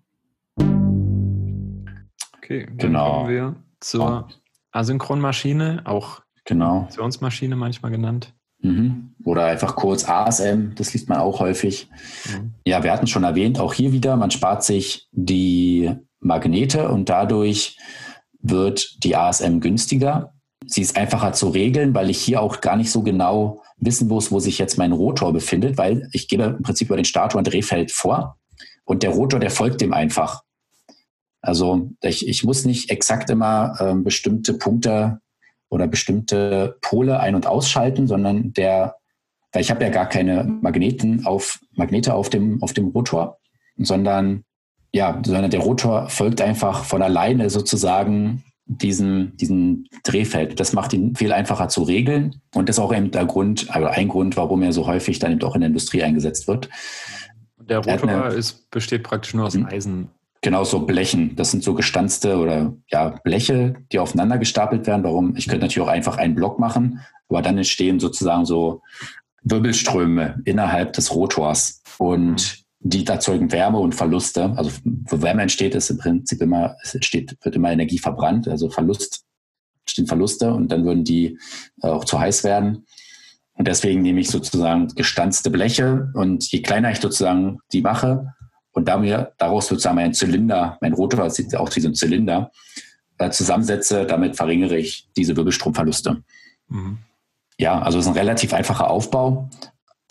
Okay, 2.38 2.66
dann 2.66 2.78
genau. 2.78 3.14
kommen 3.14 3.30
wir 3.30 3.56
zur 3.80 4.30
Asynchronmaschine, 4.72 5.84
auch 5.86 6.22
genau. 6.44 6.80
Funktionsmaschine 6.82 7.56
manchmal 7.56 7.92
genannt. 7.92 8.34
Mhm. 8.62 9.12
Oder 9.24 9.46
einfach 9.46 9.76
kurz 9.76 10.08
ASM, 10.08 10.72
das 10.76 10.94
liest 10.94 11.10
man 11.10 11.20
auch 11.20 11.40
häufig. 11.40 11.90
Mhm. 12.26 12.54
Ja, 12.66 12.84
wir 12.84 12.92
hatten 12.92 13.08
schon 13.08 13.24
erwähnt, 13.24 13.60
auch 13.60 13.74
hier 13.74 13.92
wieder, 13.92 14.16
man 14.16 14.32
spart 14.32 14.64
sich 14.64 15.08
die 15.12 15.92
Magnete 16.20 16.90
und 16.90 17.10
dadurch 17.10 17.78
wird 18.42 19.04
die 19.04 19.16
ASM 19.16 19.60
günstiger. 19.60 20.34
Sie 20.66 20.82
ist 20.82 20.98
einfacher 20.98 21.34
zu 21.34 21.50
regeln, 21.50 21.94
weil 21.94 22.10
ich 22.10 22.20
hier 22.20 22.42
auch 22.42 22.62
gar 22.62 22.76
nicht 22.76 22.92
so 22.92 23.02
genau 23.02 23.62
wissen 23.78 24.08
muss, 24.08 24.32
wo 24.32 24.40
sich 24.40 24.58
jetzt 24.58 24.78
mein 24.78 24.92
Rotor 24.92 25.34
befindet, 25.34 25.78
weil 25.78 26.08
ich 26.14 26.28
gebe 26.28 26.44
im 26.44 26.62
Prinzip 26.62 26.88
über 26.88 26.96
den 26.96 27.06
Stator 27.06 27.42
ein 27.42 27.46
Drehfeld 27.46 27.92
vor 27.92 28.38
und 28.86 29.04
der 29.04 29.12
Rotor, 29.12 29.40
der 29.40 29.52
folgt 29.52 29.82
dem 29.82 29.94
einfach. 29.94 30.44
Also 31.42 31.90
ich, 32.02 32.28
ich 32.28 32.44
muss 32.44 32.66
nicht 32.66 32.92
exakt 32.92 33.30
immer 33.32 33.74
äh, 33.80 33.96
bestimmte 33.96 34.54
Punkte 34.54 35.20
oder 35.72 35.88
bestimmte 35.88 36.78
Pole 36.82 37.20
ein- 37.20 37.34
und 37.34 37.48
ausschalten, 37.48 38.06
sondern 38.06 38.54
der, 38.54 38.98
weil 39.52 39.62
ich 39.62 39.72
habe 39.72 39.84
ja 39.84 39.90
gar 39.90 40.08
keine 40.08 40.44
Magneten 40.44 41.26
auf, 41.26 41.60
Magnete 41.74 42.14
auf 42.14 42.30
dem, 42.30 42.62
auf 42.62 42.74
dem 42.74 42.90
Rotor, 42.90 43.40
sondern 43.78 44.44
ja, 44.94 45.22
sondern 45.26 45.50
der 45.50 45.62
Rotor 45.62 46.10
folgt 46.10 46.42
einfach 46.42 46.84
von 46.84 47.02
alleine 47.02 47.50
sozusagen 47.50 48.44
diesen, 48.66 49.38
diesen 49.38 49.88
Drehfeld. 50.04 50.60
Das 50.60 50.74
macht 50.74 50.92
ihn 50.92 51.16
viel 51.16 51.32
einfacher 51.32 51.70
zu 51.70 51.84
regeln. 51.84 52.42
Und 52.54 52.68
das 52.68 52.78
ist 52.78 52.84
auch 52.84 52.94
eben 52.94 53.10
der 53.12 53.26
Grund, 53.26 53.74
also 53.74 53.88
ein 53.88 54.10
Grund, 54.10 54.36
warum 54.36 54.62
er 54.64 54.74
so 54.74 54.88
häufig 54.88 55.20
dann 55.20 55.32
eben 55.32 55.44
auch 55.44 55.56
in 55.56 55.62
der 55.62 55.70
Industrie 55.70 56.04
eingesetzt 56.04 56.50
wird. 56.50 56.70
Der 57.58 57.78
Rotor 57.78 58.10
eine, 58.10 58.34
ist, 58.34 58.70
besteht 58.70 59.04
praktisch 59.04 59.34
nur 59.34 59.46
aus 59.46 59.54
hm? 59.54 59.66
Eisen. 59.66 60.10
Genau, 60.44 60.64
so 60.64 60.80
Blechen. 60.80 61.36
Das 61.36 61.52
sind 61.52 61.64
so 61.64 61.76
gestanzte 61.76 62.38
oder 62.38 62.74
ja, 62.90 63.10
Bleche, 63.24 63.76
die 63.92 64.00
aufeinander 64.00 64.40
gestapelt 64.40 64.88
werden. 64.88 65.04
Warum? 65.04 65.36
Ich 65.36 65.48
könnte 65.48 65.66
natürlich 65.66 65.88
auch 65.88 65.92
einfach 65.92 66.18
einen 66.18 66.34
Block 66.34 66.58
machen, 66.58 67.00
aber 67.30 67.44
dann 67.44 67.58
entstehen 67.58 68.00
sozusagen 68.00 68.46
so 68.46 68.82
Wirbelströme 69.44 70.42
innerhalb 70.46 70.94
des 70.94 71.14
Rotors 71.14 71.84
und 72.00 72.64
die 72.80 73.06
erzeugen 73.06 73.52
Wärme 73.52 73.78
und 73.78 73.94
Verluste. 73.94 74.54
Also 74.56 74.72
wo 74.84 75.22
Wärme 75.22 75.44
entsteht, 75.44 75.76
ist 75.76 75.92
im 75.92 76.00
Prinzip 76.00 76.42
immer, 76.42 76.76
es 76.84 76.96
entsteht, 76.96 77.38
wird 77.44 77.56
immer 77.56 77.72
Energie 77.72 78.00
verbrannt, 78.00 78.48
also 78.48 78.72
Verlust, 78.72 79.24
entstehen 79.84 80.08
Verluste 80.08 80.52
und 80.52 80.72
dann 80.72 80.86
würden 80.86 81.04
die 81.04 81.38
äh, 81.84 81.88
auch 81.88 82.06
zu 82.06 82.20
heiß 82.20 82.44
werden. 82.44 82.86
Und 83.54 83.68
deswegen 83.68 84.02
nehme 84.02 84.22
ich 84.22 84.30
sozusagen 84.30 84.88
gestanzte 84.96 85.52
Bleche 85.52 86.10
und 86.16 86.52
je 86.52 86.64
kleiner 86.64 86.92
ich 86.92 87.00
sozusagen 87.00 87.60
die 87.74 87.82
mache, 87.82 88.34
und 88.74 88.88
da 88.88 88.98
mir 88.98 89.34
daraus 89.38 89.68
sozusagen 89.68 89.96
mein 89.96 90.14
Zylinder, 90.14 90.78
mein 90.82 90.94
Rotor 90.94 91.30
sieht 91.30 91.56
aus 91.56 91.76
wie 91.76 91.82
so 91.82 91.90
ein 91.90 91.96
Zylinder, 91.96 92.52
äh, 93.18 93.30
zusammensetze, 93.30 94.06
damit 94.06 94.36
verringere 94.36 94.78
ich 94.78 95.10
diese 95.16 95.36
Wirbelstromverluste. 95.36 96.24
Mhm. 96.70 96.98
Ja, 97.58 97.82
also 97.82 98.00
es 98.00 98.06
ist 98.06 98.12
ein 98.12 98.18
relativ 98.18 98.54
einfacher 98.54 98.90
Aufbau. 98.90 99.50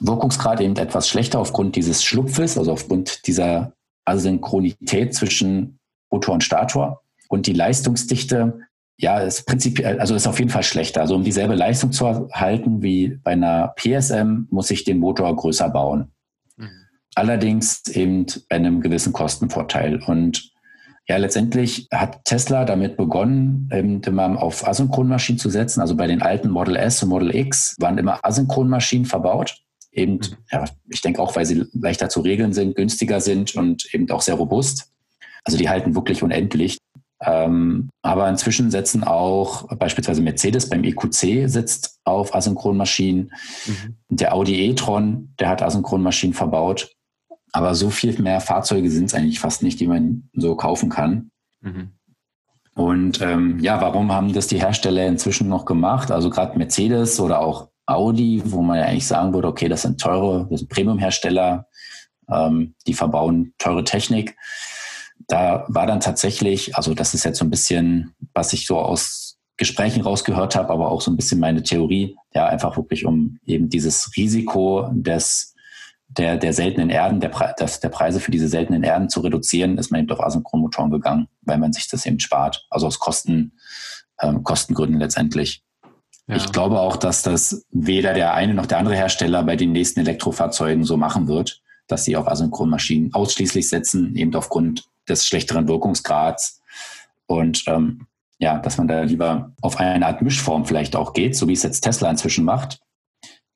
Wirkungsgrad 0.01 0.61
eben 0.61 0.77
etwas 0.77 1.09
schlechter 1.09 1.41
aufgrund 1.41 1.77
dieses 1.77 2.05
Schlupfes, 2.05 2.57
also 2.57 2.73
aufgrund 2.73 3.27
dieser 3.27 3.73
Asynchronität 4.05 5.15
zwischen 5.15 5.79
Rotor 6.13 6.35
und 6.35 6.45
Stator. 6.45 7.03
Und 7.29 7.47
die 7.47 7.53
Leistungsdichte, 7.53 8.61
ja, 8.99 9.19
ist 9.19 9.47
prinzipiell, 9.47 9.99
also 9.99 10.15
ist 10.15 10.27
auf 10.27 10.39
jeden 10.39 10.51
Fall 10.51 10.63
schlechter. 10.63 11.01
Also 11.01 11.15
um 11.15 11.25
dieselbe 11.25 11.55
Leistung 11.55 11.93
zu 11.93 12.07
erhalten 12.07 12.83
wie 12.83 13.19
bei 13.23 13.33
einer 13.33 13.75
PSM, 13.77 14.47
muss 14.51 14.71
ich 14.71 14.85
den 14.85 14.99
Motor 14.99 15.35
größer 15.35 15.69
bauen. 15.71 16.13
Allerdings 17.15 17.87
eben 17.89 18.27
bei 18.49 18.57
einem 18.57 18.81
gewissen 18.81 19.13
Kostenvorteil. 19.13 20.03
Und 20.03 20.53
ja, 21.09 21.17
letztendlich 21.17 21.89
hat 21.93 22.25
Tesla 22.25 22.65
damit 22.65 22.97
begonnen, 22.97 23.69
eben 23.73 24.01
immer 24.03 24.41
auf 24.41 24.67
Asynchronmaschinen 24.67 25.39
zu 25.39 25.51
setzen. 25.51 25.81
Also 25.81 25.97
bei 25.97 26.07
den 26.07 26.23
alten 26.23 26.51
Model 26.51 26.77
S 26.77 27.03
und 27.03 27.09
Model 27.09 27.35
X 27.35 27.75
waren 27.81 27.99
immer 27.99 28.25
Asynchronmaschinen 28.25 29.07
verbaut. 29.07 29.57
Eben, 29.93 30.15
mhm. 30.15 30.37
ja, 30.53 30.65
ich 30.89 31.01
denke 31.01 31.21
auch, 31.21 31.35
weil 31.35 31.47
sie 31.47 31.65
leichter 31.73 32.09
zu 32.09 32.21
regeln 32.21 32.53
sind, 32.53 32.77
günstiger 32.77 33.21
sind 33.21 33.57
und 33.57 33.93
eben 33.93 34.09
auch 34.11 34.21
sehr 34.21 34.37
robust. 34.37 34.93
Also 35.43 35.59
die 35.59 35.69
halten 35.69 35.97
wirklich 35.97 36.23
unendlich. 36.23 36.79
Ähm, 37.23 37.91
aber 38.03 38.29
inzwischen 38.29 38.71
setzen 38.71 39.05
auch 39.05 39.69
beispielsweise 39.77 40.23
Mercedes 40.23 40.69
beim 40.69 40.85
EQC 40.85 41.49
sitzt 41.51 41.99
auf 42.05 42.35
Asynchronmaschinen. 42.35 43.33
Mhm. 43.67 43.97
Der 44.09 44.35
Audi 44.35 44.71
e-tron, 44.71 45.35
der 45.39 45.49
hat 45.49 45.61
Asynchronmaschinen 45.61 46.35
verbaut. 46.35 46.93
Aber 47.53 47.75
so 47.75 47.91
viel 47.91 48.21
mehr 48.21 48.41
Fahrzeuge 48.41 48.91
sind 48.91 49.07
es 49.07 49.15
eigentlich 49.15 49.41
fast 49.41 49.63
nicht, 49.63 49.81
die 49.81 49.87
man 49.87 50.29
so 50.35 50.55
kaufen 50.55 50.89
kann. 50.89 51.31
Mhm. 51.61 51.91
Und 52.75 53.21
ähm, 53.21 53.59
ja, 53.61 53.81
warum 53.81 54.13
haben 54.13 54.33
das 54.33 54.47
die 54.47 54.61
Hersteller 54.61 55.07
inzwischen 55.07 55.49
noch 55.49 55.65
gemacht? 55.65 56.11
Also 56.11 56.31
gerade 56.31 56.57
Mercedes 56.57 57.21
oder 57.21 57.41
auch 57.41 57.69
Audi, 57.87 58.43
wo 58.45 58.63
man 58.63 58.79
ja 58.79 58.85
eigentlich 58.85 59.07
sagen 59.07 59.35
würde, 59.35 59.49
okay, 59.49 59.69
das 59.69 59.83
sind 59.83 60.01
teure, 60.01 60.47
das 60.49 60.61
sind 60.61 60.69
Premium-Hersteller, 60.69 61.67
ähm, 62.31 62.75
die 62.87 62.95
verbauen 62.95 63.53
teure 63.59 63.85
Technik. 63.85 64.37
Da 65.27 65.65
war 65.69 65.87
dann 65.87 66.01
tatsächlich, 66.01 66.77
also 66.77 66.95
das 66.95 67.15
ist 67.15 67.25
jetzt 67.25 67.39
so 67.39 67.45
ein 67.45 67.51
bisschen, 67.51 68.15
was 68.33 68.53
ich 68.53 68.67
so 68.67 68.79
aus 68.79 69.39
Gesprächen 69.57 70.03
rausgehört 70.03 70.57
habe, 70.57 70.71
aber 70.73 70.91
auch 70.91 71.03
so 71.03 71.11
ein 71.11 71.17
bisschen 71.17 71.39
meine 71.39 71.63
Theorie, 71.63 72.17
ja, 72.33 72.47
einfach 72.47 72.77
wirklich 72.79 73.05
um 73.05 73.39
eben 73.45 73.69
dieses 73.69 74.11
Risiko 74.17 74.89
des 74.93 75.50
der, 76.17 76.37
der 76.37 76.53
seltenen 76.53 76.91
Erden, 76.91 77.21
der, 77.21 77.29
Pre 77.29 77.55
das, 77.57 77.81
der 77.81 77.89
Preise 77.89 78.21
für 78.21 78.33
diese 78.33 78.49
seltenen 78.49 78.83
Erden 78.83 79.09
zu 79.09 79.21
reduzieren, 79.21 79.79
ist 79.79 79.91
man 79.91 80.01
eben 80.01 80.11
auf 80.11 80.21
Asynchronmotoren 80.21 80.91
gegangen, 80.91 81.29
weil 81.43 81.59
man 81.59 81.73
sich 81.73 81.89
das 81.89 82.05
eben 82.05 82.19
spart. 82.19 82.67
Also 82.69 82.87
aus 82.87 82.99
Kosten, 82.99 83.53
ähm, 84.21 84.43
Kostengründen 84.43 84.99
letztendlich. 84.99 85.63
Ja. 86.27 86.37
Ich 86.37 86.51
glaube 86.51 86.81
auch, 86.81 86.97
dass 86.97 87.23
das 87.23 87.65
weder 87.71 88.13
der 88.13 88.35
eine 88.35 88.55
noch 88.55 88.67
der 88.67 88.79
andere 88.79 88.97
Hersteller 88.97 89.43
bei 89.45 89.57
den 89.57 89.73
nächsten 89.73 90.01
Elektrofahrzeugen 90.01 90.85
so 90.85 90.97
machen 90.97 91.29
wird, 91.29 91.63
dass 91.87 92.05
sie 92.05 92.17
auf 92.17 92.27
Asynchronmaschinen 92.27 93.15
ausschließlich 93.15 93.69
setzen, 93.69 94.15
eben 94.17 94.35
aufgrund 94.35 94.85
des 95.09 95.27
schlechteren 95.27 95.69
Wirkungsgrads. 95.69 96.61
Und 97.27 97.65
ähm, 97.67 98.07
ja, 98.39 98.59
dass 98.59 98.79
man 98.79 98.89
da 98.89 99.03
lieber 99.03 99.53
auf 99.61 99.79
eine 99.79 100.07
Art 100.07 100.23
Mischform 100.23 100.65
vielleicht 100.65 100.97
auch 100.97 101.13
geht, 101.13 101.37
so 101.37 101.47
wie 101.47 101.53
es 101.53 101.63
jetzt 101.63 101.83
Tesla 101.83 102.11
inzwischen 102.11 102.45
macht, 102.45 102.81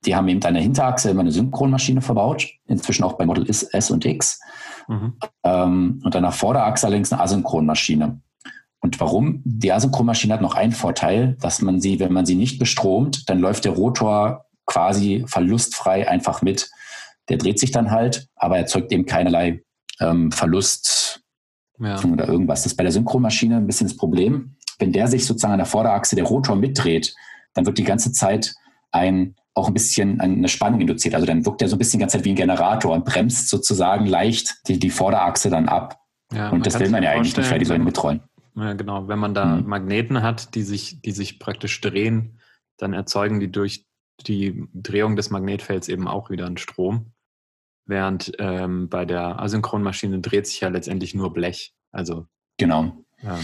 die 0.07 0.15
haben 0.15 0.29
eben 0.29 0.43
an 0.45 0.55
der 0.55 0.63
Hinterachse 0.63 1.11
immer 1.11 1.21
eine 1.21 1.33
Synchronmaschine 1.33 2.01
verbaut, 2.01 2.49
inzwischen 2.67 3.05
auch 3.05 3.15
bei 3.15 3.27
Model 3.27 3.49
S 3.49 3.91
und 3.91 4.05
X. 4.05 4.41
Mhm. 4.89 5.15
Ähm, 5.45 6.01
und 6.05 6.17
an 6.17 6.23
der 6.23 6.33
Vorderachse 6.33 6.87
allerdings 6.87 7.13
eine 7.13 7.23
Asynchronmaschine. 7.23 8.21
Und 8.81 9.01
warum? 9.01 9.41
Die 9.45 9.73
Asynchronmaschine 9.73 10.35
hat 10.35 10.43
noch 10.43 10.55
einen 10.55 10.73
Vorteil, 10.73 11.37
dass 11.41 11.63
man 11.63 11.81
sie, 11.81 12.01
wenn 12.01 12.13
man 12.13 12.27
sie 12.27 12.35
nicht 12.35 12.59
bestromt, 12.59 13.29
dann 13.31 13.39
läuft 13.39 13.65
der 13.65 13.73
Rotor 13.73 14.45
quasi 14.67 15.25
verlustfrei 15.27 16.09
einfach 16.09 16.43
mit. 16.43 16.71
Der 17.29 17.39
dreht 17.39 17.59
sich 17.59 17.71
dann 17.71 17.91
halt, 17.91 18.29
aber 18.37 18.59
erzeugt 18.59 18.93
eben 18.93 19.07
keinerlei 19.07 19.63
ähm, 20.01 20.31
Verlust 20.33 21.23
ja. 21.79 21.99
oder 22.05 22.29
irgendwas. 22.29 22.63
Das 22.63 22.73
ist 22.73 22.77
bei 22.77 22.85
der 22.85 22.93
Synchronmaschine 22.93 23.57
ein 23.57 23.67
bisschen 23.67 23.89
das 23.89 23.97
Problem. 23.97 24.57
Wenn 24.79 24.93
der 24.93 25.09
sich 25.09 25.25
sozusagen 25.25 25.53
an 25.53 25.59
der 25.59 25.67
Vorderachse 25.67 26.17
der 26.17 26.25
Rotor 26.25 26.57
mitdreht, 26.57 27.15
dann 27.55 27.65
wird 27.65 27.79
die 27.79 27.85
ganze 27.85 28.13
Zeit 28.13 28.55
ein 28.91 29.35
auch 29.55 29.69
ein 29.69 29.75
bisschen 29.75 30.21
eine 30.21 30.49
Spannung 30.49 30.81
induziert. 30.81 31.15
Also 31.15 31.27
dann 31.27 31.47
wirkt 31.47 31.63
er 31.63 31.69
so 31.69 31.77
ein 31.77 31.79
bisschen 31.79 31.99
die 31.99 32.03
ganze 32.03 32.19
Zeit 32.19 32.25
wie 32.25 32.31
ein 32.31 32.37
Generator 32.37 32.93
und 32.93 33.05
bremst 33.05 33.49
sozusagen 33.49 34.07
leicht 34.07 34.57
die, 34.67 34.79
die 34.79 34.91
Vorderachse 34.91 35.49
dann 35.49 35.69
ab. 35.69 36.01
Ja, 36.33 36.51
und 36.51 36.67
das 36.67 36.79
will 36.81 36.91
man 36.91 37.03
ja 37.03 37.11
eigentlich 37.11 37.37
nicht, 37.37 37.51
weil 37.51 37.61
die 37.61 37.65
sollen 37.65 37.85
mitrollen. 37.85 38.23
Ja, 38.57 38.73
genau. 38.73 39.09
Wenn 39.09 39.19
man 39.19 39.35
da 39.35 39.45
mhm. 39.47 39.69
Magneten 39.69 40.23
hat, 40.23 40.55
die 40.55 40.63
sich, 40.63 41.01
die 41.03 41.13
sich 41.13 41.39
praktisch 41.39 41.81
drehen, 41.81 42.41
dann 42.77 42.93
erzeugen 42.93 43.41
die 43.41 43.51
durch 43.51 43.87
die 44.27 44.69
Drehung 44.73 45.17
des 45.17 45.31
Magnetfelds 45.31 45.89
eben 45.89 46.09
auch 46.09 46.31
wieder 46.31 46.47
einen 46.47 46.57
Strom. 46.57 47.13
Während 47.87 48.33
ähm, 48.39 48.89
bei 48.89 49.05
der 49.05 49.41
Asynchronmaschine 49.41 50.21
dreht 50.21 50.47
sich 50.47 50.61
ja 50.61 50.69
letztendlich 50.69 51.15
nur 51.15 51.33
Blech. 51.33 51.75
Also 51.93 52.27
genau. 52.57 53.05
Ähm, 53.23 53.39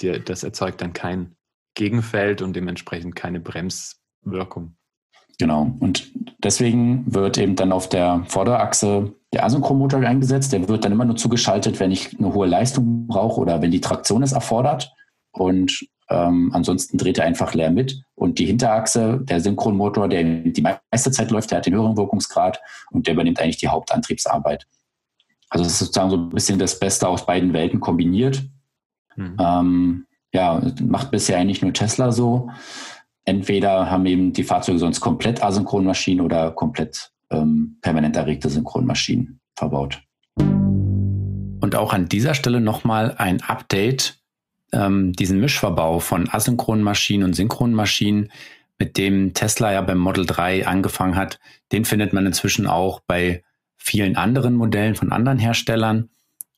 die, 0.00 0.20
das 0.22 0.42
erzeugt 0.42 0.80
dann 0.80 0.92
kein 0.92 1.36
Gegenfeld 1.74 2.40
und 2.40 2.54
dementsprechend 2.54 3.16
keine 3.16 3.40
Bremswirkung. 3.40 4.76
Genau. 5.38 5.72
Und 5.80 6.12
deswegen 6.38 7.04
wird 7.12 7.38
eben 7.38 7.56
dann 7.56 7.72
auf 7.72 7.88
der 7.88 8.22
Vorderachse 8.28 9.12
der 9.32 9.44
Asynchromotor 9.44 10.00
eingesetzt. 10.00 10.52
Der 10.52 10.68
wird 10.68 10.84
dann 10.84 10.92
immer 10.92 11.04
nur 11.04 11.16
zugeschaltet, 11.16 11.80
wenn 11.80 11.90
ich 11.90 12.16
eine 12.18 12.32
hohe 12.32 12.46
Leistung 12.46 13.06
brauche 13.06 13.40
oder 13.40 13.60
wenn 13.60 13.70
die 13.70 13.80
Traktion 13.80 14.22
es 14.22 14.32
erfordert. 14.32 14.92
Und 15.32 15.86
ähm, 16.08 16.50
ansonsten 16.52 16.98
dreht 16.98 17.18
er 17.18 17.24
einfach 17.24 17.54
leer 17.54 17.70
mit. 17.70 18.02
Und 18.14 18.38
die 18.38 18.46
Hinterachse, 18.46 19.20
der 19.22 19.40
Synchronmotor, 19.40 20.08
der 20.08 20.22
die 20.22 20.62
meiste 20.62 21.10
Zeit 21.10 21.30
läuft, 21.30 21.50
der 21.50 21.58
hat 21.58 21.66
den 21.66 21.74
höheren 21.74 21.96
Wirkungsgrad 21.96 22.60
und 22.90 23.06
der 23.06 23.14
übernimmt 23.14 23.40
eigentlich 23.40 23.56
die 23.56 23.68
Hauptantriebsarbeit. 23.68 24.66
Also 25.50 25.64
es 25.64 25.72
ist 25.72 25.78
sozusagen 25.80 26.10
so 26.10 26.16
ein 26.16 26.28
bisschen 26.30 26.58
das 26.58 26.78
Beste 26.78 27.08
aus 27.08 27.26
beiden 27.26 27.52
Welten 27.52 27.80
kombiniert. 27.80 28.42
Mhm. 29.16 29.36
Ähm, 29.40 30.06
ja, 30.32 30.60
macht 30.82 31.10
bisher 31.10 31.38
eigentlich 31.38 31.62
nur 31.62 31.72
Tesla 31.72 32.12
so 32.12 32.50
entweder 33.24 33.90
haben 33.90 34.06
eben 34.06 34.32
die 34.32 34.44
Fahrzeuge 34.44 34.78
sonst 34.78 35.00
komplett 35.00 35.42
Asynchronmaschinen 35.42 36.24
oder 36.24 36.50
komplett 36.50 37.10
ähm, 37.30 37.78
permanent 37.80 38.16
erregte 38.16 38.48
Synchronmaschinen 38.48 39.40
verbaut. 39.56 40.02
Und 40.36 41.74
auch 41.76 41.92
an 41.92 42.08
dieser 42.08 42.34
Stelle 42.34 42.60
nochmal 42.60 43.14
ein 43.16 43.40
Update, 43.42 44.18
ähm, 44.72 45.12
diesen 45.12 45.40
Mischverbau 45.40 45.98
von 45.98 46.28
Asynchronmaschinen 46.28 47.24
und 47.24 47.34
Synchronmaschinen, 47.34 48.30
mit 48.78 48.98
dem 48.98 49.34
Tesla 49.34 49.72
ja 49.72 49.80
beim 49.80 49.98
Model 49.98 50.26
3 50.26 50.66
angefangen 50.66 51.16
hat, 51.16 51.38
den 51.72 51.84
findet 51.84 52.12
man 52.12 52.26
inzwischen 52.26 52.66
auch 52.66 53.00
bei 53.06 53.42
vielen 53.76 54.16
anderen 54.16 54.54
Modellen 54.54 54.94
von 54.94 55.12
anderen 55.12 55.38
Herstellern. 55.38 56.10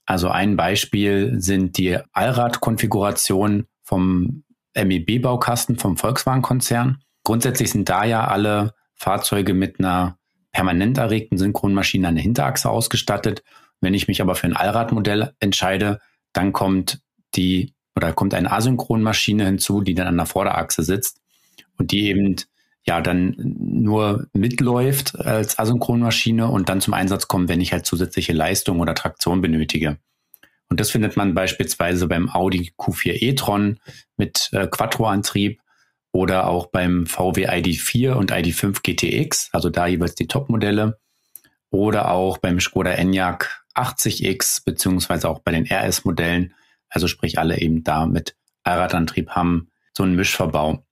Also 0.07 0.29
ein 0.29 0.57
Beispiel 0.57 1.41
sind 1.41 1.77
die 1.77 1.99
Allrad-Konfigurationen 2.13 3.67
vom 3.83 4.45
MEB-Baukasten 4.77 5.79
vom 5.79 5.97
Volkswagen-Konzern. 5.97 6.99
Grundsätzlich 7.25 7.71
sind 7.71 7.89
da 7.89 8.05
ja 8.05 8.27
alle 8.27 8.75
Fahrzeuge 8.95 9.55
mit 9.55 9.79
einer 9.79 10.19
permanent 10.53 10.99
erregten 10.99 11.39
Synchronmaschine 11.39 12.09
an 12.09 12.15
der 12.15 12.23
Hinterachse 12.23 12.71
ausgestattet. 12.71 13.43
Wenn 13.81 13.95
ich 13.95 14.09
mich 14.09 14.23
aber 14.23 14.35
für 14.35 14.47
ein 14.47 14.57
Allradmodell 14.57 15.35
entscheide, 15.39 16.01
dann 16.33 16.53
kommt 16.53 17.01
die 17.35 17.75
oder 17.95 18.13
kommt 18.13 18.35
eine 18.35 18.53
Asynchronmaschine 18.53 19.45
hinzu, 19.45 19.81
die 19.81 19.95
dann 19.95 20.07
an 20.07 20.17
der 20.17 20.27
Vorderachse 20.27 20.83
sitzt 20.83 21.21
und 21.79 21.91
die 21.91 22.07
eben 22.07 22.37
ja 22.85 23.01
dann 23.01 23.35
nur 23.39 24.29
mitläuft 24.33 25.19
als 25.19 25.59
Asynchronmaschine 25.59 26.49
und 26.49 26.69
dann 26.69 26.81
zum 26.81 26.95
Einsatz 26.95 27.27
kommt, 27.27 27.49
wenn 27.49 27.61
ich 27.61 27.73
halt 27.73 27.85
zusätzliche 27.85 28.33
Leistung 28.33 28.81
oder 28.81 28.95
Traktion 28.95 29.41
benötige. 29.41 29.99
Und 30.69 30.81
das 30.81 30.91
findet 30.91 31.17
man 31.17 31.35
beispielsweise 31.35 32.09
beim 32.09 32.29
Audi 32.29 32.73
Q4 32.79 33.23
e-tron 33.23 33.79
mit 34.17 34.49
äh, 34.53 34.67
Quattro-Antrieb 34.67 35.61
oder 36.13 36.49
auch 36.49 36.67
beim 36.67 37.07
VW 37.07 37.49
ID4 37.49 38.13
und 38.13 38.33
ID5 38.33 38.81
GTX, 38.83 39.51
also 39.53 39.71
da 39.71 39.87
jeweils 39.87 40.15
die 40.15 40.27
Top-Modelle. 40.27 40.99
Oder 41.71 42.11
auch 42.11 42.39
beim 42.39 42.59
Skoda 42.61 42.93
Enyaq 42.93 43.65
80X 43.75 44.65
beziehungsweise 44.65 45.29
auch 45.29 45.41
bei 45.41 45.53
den 45.53 45.67
RS-Modellen, 45.67 46.55
also 46.89 47.07
sprich 47.07 47.39
alle 47.39 47.61
eben 47.61 47.85
da 47.85 48.07
mit 48.07 48.37
Allradantrieb 48.65 49.31
haben, 49.31 49.69
so 49.97 50.03
einen 50.03 50.17
Mischverbau. 50.17 50.85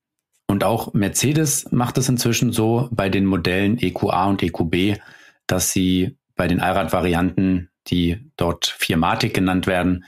Und 0.46 0.62
auch 0.62 0.92
Mercedes 0.92 1.70
macht 1.72 1.96
es 1.98 2.08
inzwischen 2.08 2.52
so 2.52 2.88
bei 2.92 3.08
den 3.08 3.24
Modellen 3.24 3.78
EQA 3.78 4.26
und 4.26 4.42
EQB, 4.42 5.00
dass 5.46 5.72
sie 5.72 6.18
bei 6.36 6.48
den 6.48 6.60
Allrad-Varianten, 6.60 7.70
die 7.88 8.30
dort 8.36 8.66
Firmatic 8.66 9.34
genannt 9.34 9.66
werden, 9.66 10.04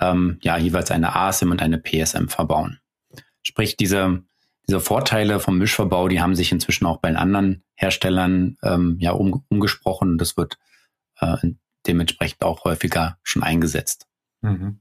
ähm, 0.00 0.38
ja 0.42 0.56
jeweils 0.56 0.90
eine 0.90 1.14
ASIM 1.14 1.50
und 1.50 1.62
eine 1.62 1.78
PSM 1.78 2.26
verbauen. 2.28 2.80
Sprich, 3.42 3.76
diese, 3.76 4.22
diese 4.66 4.80
Vorteile 4.80 5.40
vom 5.40 5.58
Mischverbau, 5.58 6.08
die 6.08 6.20
haben 6.20 6.34
sich 6.34 6.52
inzwischen 6.52 6.86
auch 6.86 6.98
bei 6.98 7.08
den 7.08 7.16
anderen 7.16 7.62
Herstellern 7.74 8.56
ähm, 8.62 8.96
ja 8.98 9.12
um, 9.12 9.44
umgesprochen 9.48 10.12
und 10.12 10.18
das 10.18 10.36
wird 10.36 10.58
äh, 11.20 11.36
dementsprechend 11.86 12.42
auch 12.42 12.64
häufiger 12.64 13.18
schon 13.22 13.42
eingesetzt. 13.42 14.06
Mhm. 14.42 14.80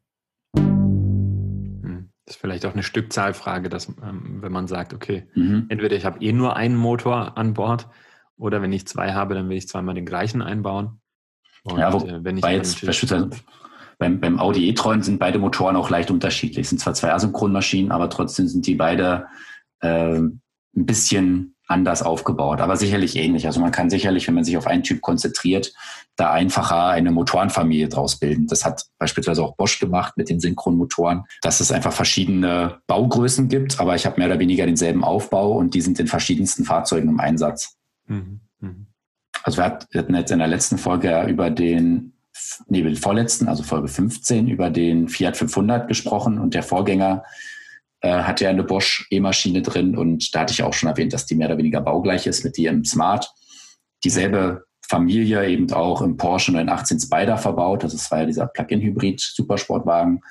Hm. 0.55 2.11
Das 2.25 2.35
ist 2.35 2.41
vielleicht 2.41 2.65
auch 2.65 2.73
eine 2.73 2.83
Stückzahlfrage, 2.83 3.69
dass 3.69 3.87
ähm, 3.87 4.41
wenn 4.41 4.51
man 4.51 4.67
sagt, 4.67 4.93
okay, 4.93 5.27
mhm. 5.35 5.65
entweder 5.69 5.95
ich 5.95 6.05
habe 6.05 6.23
eh 6.23 6.33
nur 6.33 6.55
einen 6.55 6.75
Motor 6.75 7.37
an 7.37 7.53
Bord 7.53 7.87
oder 8.37 8.61
wenn 8.61 8.73
ich 8.73 8.87
zwei 8.87 9.13
habe, 9.13 9.35
dann 9.35 9.49
will 9.49 9.57
ich 9.57 9.67
zweimal 9.67 9.95
den 9.95 10.05
gleichen 10.05 10.41
einbauen. 10.41 11.01
Und, 11.63 11.79
ja, 11.79 11.93
wo, 11.93 12.05
äh, 12.05 12.23
wenn 12.23 12.37
ich 12.37 12.45
jetzt 12.45 12.85
beispielsweise 12.85 13.29
beim, 13.97 14.19
beim 14.19 14.39
Audi 14.39 14.69
e-tron 14.69 15.03
sind 15.03 15.19
beide 15.19 15.39
Motoren 15.39 15.75
auch 15.75 15.89
leicht 15.89 16.09
unterschiedlich. 16.09 16.63
Es 16.63 16.69
sind 16.69 16.79
zwar 16.79 16.93
zwei 16.93 17.13
Asynchronmaschinen, 17.13 17.91
aber 17.91 18.09
trotzdem 18.09 18.47
sind 18.47 18.65
die 18.65 18.75
beide 18.75 19.27
äh, 19.81 20.15
ein 20.17 20.41
bisschen 20.73 21.55
anders 21.67 22.01
aufgebaut, 22.01 22.61
aber 22.61 22.77
sicherlich 22.77 23.15
ähnlich. 23.15 23.45
Also 23.45 23.59
man 23.59 23.71
kann 23.71 23.91
sicherlich, 23.91 24.27
wenn 24.27 24.33
man 24.33 24.43
sich 24.43 24.57
auf 24.57 24.65
einen 24.65 24.83
Typ 24.83 25.01
konzentriert, 25.01 25.71
da 26.15 26.31
einfacher 26.31 26.87
eine 26.87 27.11
Motorenfamilie 27.11 27.89
draus 27.89 28.17
bilden. 28.17 28.47
Das 28.47 28.65
hat 28.65 28.85
beispielsweise 28.97 29.43
auch 29.43 29.55
Bosch 29.55 29.79
gemacht 29.79 30.17
mit 30.17 30.29
den 30.29 30.39
Synchronmotoren, 30.39 31.25
dass 31.41 31.59
es 31.59 31.71
einfach 31.71 31.93
verschiedene 31.93 32.79
Baugrößen 32.87 33.49
gibt, 33.49 33.79
aber 33.79 33.95
ich 33.95 34.07
habe 34.07 34.19
mehr 34.19 34.27
oder 34.27 34.39
weniger 34.39 34.65
denselben 34.65 35.03
Aufbau 35.03 35.57
und 35.57 35.75
die 35.75 35.81
sind 35.81 35.99
in 35.99 36.07
verschiedensten 36.07 36.65
Fahrzeugen 36.65 37.09
im 37.09 37.19
Einsatz. 37.19 37.77
Mhm. 38.07 38.41
Mhm. 38.59 38.87
Also 39.43 39.57
wir 39.57 39.65
hatten 39.65 40.15
jetzt 40.15 40.31
in 40.31 40.39
der 40.39 40.47
letzten 40.47 40.77
Folge 40.77 41.25
über 41.27 41.49
den 41.49 42.13
nee, 42.67 42.95
vorletzten, 42.95 43.47
also 43.47 43.63
Folge 43.63 43.87
15, 43.87 44.47
über 44.47 44.69
den 44.69 45.07
Fiat 45.07 45.37
500 45.37 45.87
gesprochen 45.87 46.39
und 46.39 46.53
der 46.53 46.63
Vorgänger 46.63 47.23
äh, 48.01 48.23
hat 48.23 48.41
ja 48.41 48.49
eine 48.49 48.63
Bosch 48.63 49.07
E-Maschine 49.09 49.61
drin 49.61 49.97
und 49.97 50.33
da 50.33 50.41
hatte 50.41 50.53
ich 50.53 50.63
auch 50.63 50.73
schon 50.73 50.89
erwähnt, 50.89 51.13
dass 51.13 51.25
die 51.25 51.35
mehr 51.35 51.47
oder 51.47 51.57
weniger 51.57 51.81
baugleich 51.81 52.27
ist 52.27 52.43
mit 52.43 52.57
dem 52.57 52.85
Smart. 52.85 53.31
Dieselbe 54.03 54.65
Familie 54.87 55.47
eben 55.47 55.71
auch 55.71 56.01
im 56.01 56.17
Porsche 56.17 56.51
918 56.51 56.99
Spider 56.99 57.37
verbaut. 57.37 57.83
Das 57.83 58.09
war 58.09 58.21
ja 58.21 58.25
dieser 58.25 58.47
Plug-in-Hybrid 58.47 59.19
Supersportwagen. 59.19 60.21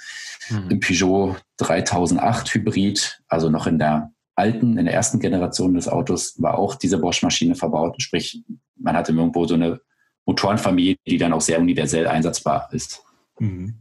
Mhm. 0.50 0.70
Im 0.70 0.80
Peugeot 0.80 1.36
3008 1.58 2.54
Hybrid, 2.54 3.20
also 3.28 3.50
noch 3.50 3.68
in 3.68 3.78
der 3.78 4.10
alten, 4.38 4.78
in 4.78 4.84
der 4.84 4.94
ersten 4.94 5.20
Generation 5.20 5.74
des 5.74 5.88
Autos 5.88 6.40
war 6.40 6.58
auch 6.58 6.74
diese 6.76 6.98
Bosch-Maschine 6.98 7.54
verbaut. 7.54 8.00
Sprich, 8.00 8.42
man 8.76 8.96
hatte 8.96 9.12
irgendwo 9.12 9.46
so 9.46 9.54
eine 9.54 9.80
Motorenfamilie, 10.26 10.96
die 11.06 11.18
dann 11.18 11.32
auch 11.32 11.40
sehr 11.40 11.60
universell 11.60 12.06
einsatzbar 12.06 12.68
ist. 12.72 13.02
Mhm. 13.38 13.74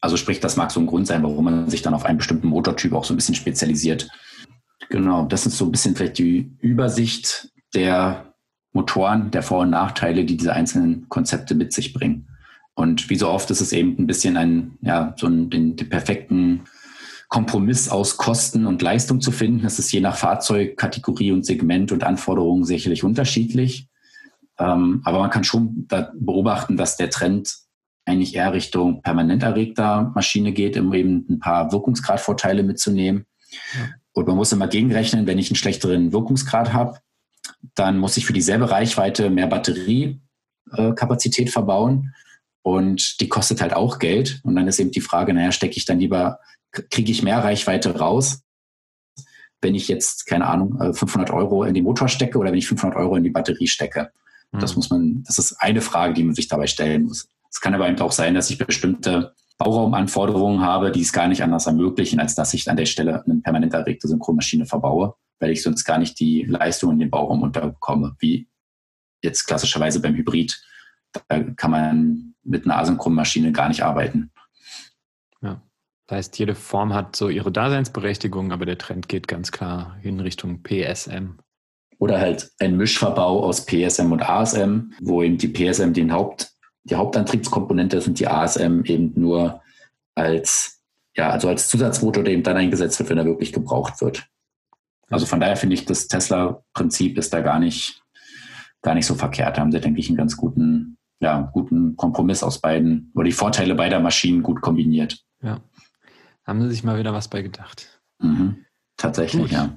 Also 0.00 0.16
sprich, 0.16 0.40
das 0.40 0.56
mag 0.56 0.70
so 0.70 0.80
ein 0.80 0.86
Grund 0.86 1.06
sein, 1.06 1.22
warum 1.22 1.44
man 1.44 1.70
sich 1.70 1.82
dann 1.82 1.94
auf 1.94 2.04
einen 2.04 2.18
bestimmten 2.18 2.48
Motortyp 2.48 2.92
auch 2.92 3.04
so 3.04 3.12
ein 3.12 3.16
bisschen 3.16 3.34
spezialisiert. 3.34 4.08
Genau, 4.88 5.26
das 5.26 5.46
ist 5.46 5.58
so 5.58 5.66
ein 5.66 5.70
bisschen 5.70 5.94
vielleicht 5.94 6.18
die 6.18 6.56
Übersicht 6.60 7.52
der 7.74 8.34
Motoren, 8.72 9.30
der 9.30 9.42
Vor- 9.42 9.60
und 9.60 9.70
Nachteile, 9.70 10.24
die 10.24 10.36
diese 10.36 10.52
einzelnen 10.52 11.08
Konzepte 11.08 11.54
mit 11.54 11.72
sich 11.72 11.92
bringen. 11.92 12.28
Und 12.74 13.10
wie 13.10 13.16
so 13.16 13.28
oft 13.28 13.50
ist 13.50 13.60
es 13.60 13.72
eben 13.72 13.96
ein 13.98 14.06
bisschen 14.06 14.36
ein, 14.36 14.78
ja, 14.80 15.14
so 15.18 15.26
ein, 15.26 15.50
den, 15.50 15.76
den 15.76 15.88
perfekten 15.88 16.62
Kompromiss 17.30 17.88
aus 17.88 18.16
Kosten 18.16 18.66
und 18.66 18.82
Leistung 18.82 19.20
zu 19.20 19.30
finden. 19.30 19.62
Das 19.62 19.78
ist 19.78 19.92
je 19.92 20.00
nach 20.00 20.16
Fahrzeug, 20.16 20.76
Kategorie 20.76 21.30
und 21.30 21.46
Segment 21.46 21.92
und 21.92 22.02
Anforderungen 22.02 22.64
sicherlich 22.64 23.04
unterschiedlich. 23.04 23.86
Ähm, 24.58 25.00
aber 25.04 25.20
man 25.20 25.30
kann 25.30 25.44
schon 25.44 25.86
beobachten, 26.14 26.76
dass 26.76 26.96
der 26.96 27.08
Trend 27.08 27.56
eigentlich 28.04 28.34
eher 28.34 28.52
Richtung 28.52 29.00
permanent 29.02 29.44
erregter 29.44 30.10
Maschine 30.14 30.52
geht, 30.52 30.76
um 30.76 30.92
eben 30.92 31.24
ein 31.30 31.38
paar 31.38 31.70
Wirkungsgradvorteile 31.70 32.64
mitzunehmen. 32.64 33.26
Ja. 33.74 33.90
Und 34.12 34.26
man 34.26 34.36
muss 34.36 34.50
immer 34.50 34.66
gegenrechnen, 34.66 35.28
wenn 35.28 35.38
ich 35.38 35.50
einen 35.50 35.56
schlechteren 35.56 36.12
Wirkungsgrad 36.12 36.72
habe, 36.72 36.98
dann 37.76 37.98
muss 37.98 38.16
ich 38.16 38.26
für 38.26 38.32
dieselbe 38.32 38.72
Reichweite 38.72 39.30
mehr 39.30 39.46
Batteriekapazität 39.46 41.48
äh, 41.48 41.52
verbauen. 41.52 42.12
Und 42.62 43.20
die 43.20 43.28
kostet 43.28 43.62
halt 43.62 43.72
auch 43.72 44.00
Geld. 44.00 44.40
Und 44.42 44.56
dann 44.56 44.66
ist 44.66 44.80
eben 44.80 44.90
die 44.90 45.00
Frage, 45.00 45.32
naja, 45.32 45.52
stecke 45.52 45.76
ich 45.76 45.84
dann 45.84 46.00
lieber, 46.00 46.40
kriege 46.72 47.10
ich 47.10 47.22
mehr 47.22 47.42
Reichweite 47.42 47.98
raus, 47.98 48.42
wenn 49.60 49.74
ich 49.74 49.88
jetzt, 49.88 50.26
keine 50.26 50.46
Ahnung, 50.46 50.94
500 50.94 51.30
äh, 51.30 51.32
Euro 51.32 51.64
in 51.64 51.74
den 51.74 51.84
Motor 51.84 52.08
stecke 52.08 52.38
oder 52.38 52.50
wenn 52.50 52.58
ich 52.58 52.68
500 52.68 52.98
Euro 52.98 53.16
in 53.16 53.24
die 53.24 53.30
Batterie 53.30 53.66
stecke. 53.66 54.10
Mhm. 54.52 54.60
Das 54.60 54.76
muss 54.76 54.90
man, 54.90 55.22
das 55.24 55.38
ist 55.38 55.56
eine 55.60 55.80
Frage, 55.80 56.14
die 56.14 56.24
man 56.24 56.34
sich 56.34 56.48
dabei 56.48 56.66
stellen 56.66 57.04
muss. 57.04 57.28
Es 57.50 57.60
kann 57.60 57.74
aber 57.74 57.88
eben 57.88 58.00
auch 58.00 58.12
sein, 58.12 58.34
dass 58.34 58.50
ich 58.50 58.58
bestimmte 58.58 59.34
Bauraumanforderungen 59.58 60.62
habe, 60.62 60.90
die 60.90 61.02
es 61.02 61.12
gar 61.12 61.28
nicht 61.28 61.42
anders 61.42 61.66
ermöglichen, 61.66 62.20
als 62.20 62.34
dass 62.34 62.54
ich 62.54 62.70
an 62.70 62.76
der 62.76 62.86
Stelle 62.86 63.22
eine 63.24 63.40
permanent 63.40 63.74
erregte 63.74 64.08
Synchronmaschine 64.08 64.64
verbaue, 64.64 65.14
weil 65.38 65.50
ich 65.50 65.62
sonst 65.62 65.84
gar 65.84 65.98
nicht 65.98 66.18
die 66.18 66.44
Leistung 66.44 66.92
in 66.92 66.98
den 66.98 67.10
Bauraum 67.10 67.42
unterbekomme, 67.42 68.16
wie 68.20 68.48
jetzt 69.22 69.46
klassischerweise 69.46 70.00
beim 70.00 70.14
Hybrid. 70.14 70.62
Da 71.28 71.40
kann 71.40 71.72
man 71.72 72.34
mit 72.42 72.64
einer 72.64 72.78
Asynchronmaschine 72.78 73.52
gar 73.52 73.68
nicht 73.68 73.82
arbeiten. 73.82 74.30
Das 76.10 76.16
heißt, 76.16 76.38
jede 76.40 76.56
Form 76.56 76.92
hat 76.92 77.14
so 77.14 77.28
ihre 77.28 77.52
Daseinsberechtigung, 77.52 78.50
aber 78.50 78.66
der 78.66 78.78
Trend 78.78 79.08
geht 79.08 79.28
ganz 79.28 79.52
klar 79.52 79.96
in 80.02 80.18
Richtung 80.18 80.60
PSM. 80.64 81.36
Oder 82.00 82.18
halt 82.18 82.50
ein 82.58 82.76
Mischverbau 82.76 83.44
aus 83.44 83.64
PSM 83.64 84.10
und 84.10 84.28
ASM, 84.28 84.92
wo 85.00 85.22
eben 85.22 85.38
die 85.38 85.46
PSM 85.46 85.92
den 85.92 86.12
Haupt 86.12 86.50
die 86.82 86.96
Hauptantriebskomponente 86.96 87.98
ist 87.98 88.08
und 88.08 88.18
die 88.18 88.26
ASM 88.26 88.80
eben 88.86 89.12
nur 89.14 89.62
als, 90.16 90.82
ja, 91.16 91.30
also 91.30 91.48
als 91.48 91.68
Zusatzmotor, 91.68 92.24
der 92.24 92.32
eben 92.32 92.42
dann 92.42 92.56
eingesetzt 92.56 92.98
wird, 92.98 93.08
wenn 93.10 93.18
er 93.18 93.26
wirklich 93.26 93.52
gebraucht 93.52 94.00
wird. 94.00 94.26
Also 95.10 95.26
von 95.26 95.38
daher 95.38 95.56
finde 95.56 95.74
ich, 95.74 95.84
das 95.84 96.08
Tesla-Prinzip 96.08 97.18
ist 97.18 97.32
da 97.32 97.40
gar 97.40 97.60
nicht, 97.60 98.02
gar 98.82 98.96
nicht 98.96 99.06
so 99.06 99.14
verkehrt. 99.14 99.56
Da 99.56 99.60
haben 99.60 99.70
sie, 99.70 99.80
denke 99.80 100.00
ich, 100.00 100.08
einen 100.08 100.18
ganz 100.18 100.36
guten, 100.36 100.98
ja, 101.20 101.48
guten 101.52 101.94
Kompromiss 101.94 102.42
aus 102.42 102.60
beiden, 102.60 103.12
oder 103.14 103.26
die 103.26 103.32
Vorteile 103.32 103.76
beider 103.76 104.00
Maschinen 104.00 104.42
gut 104.42 104.60
kombiniert. 104.60 105.24
Ja. 105.42 105.60
Haben 106.46 106.62
sie 106.62 106.70
sich 106.70 106.84
mal 106.84 106.98
wieder 106.98 107.12
was 107.12 107.28
bei 107.28 107.42
gedacht. 107.42 108.00
Mhm. 108.18 108.64
Tatsächlich, 108.96 109.42
gut. 109.42 109.52
ja. 109.52 109.76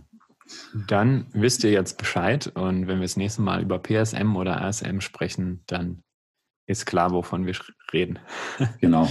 Dann 0.88 1.28
wisst 1.34 1.64
ihr 1.64 1.72
jetzt 1.72 1.98
Bescheid 1.98 2.48
und 2.48 2.88
wenn 2.88 2.98
wir 2.98 3.06
das 3.06 3.18
nächste 3.18 3.42
Mal 3.42 3.62
über 3.62 3.80
PSM 3.80 4.36
oder 4.36 4.62
ASM 4.62 5.00
sprechen, 5.00 5.64
dann 5.68 6.04
ist 6.68 6.86
klar, 6.86 7.12
wovon 7.12 7.46
wir 7.46 7.56
reden. 7.92 8.20
Genau. 8.80 9.08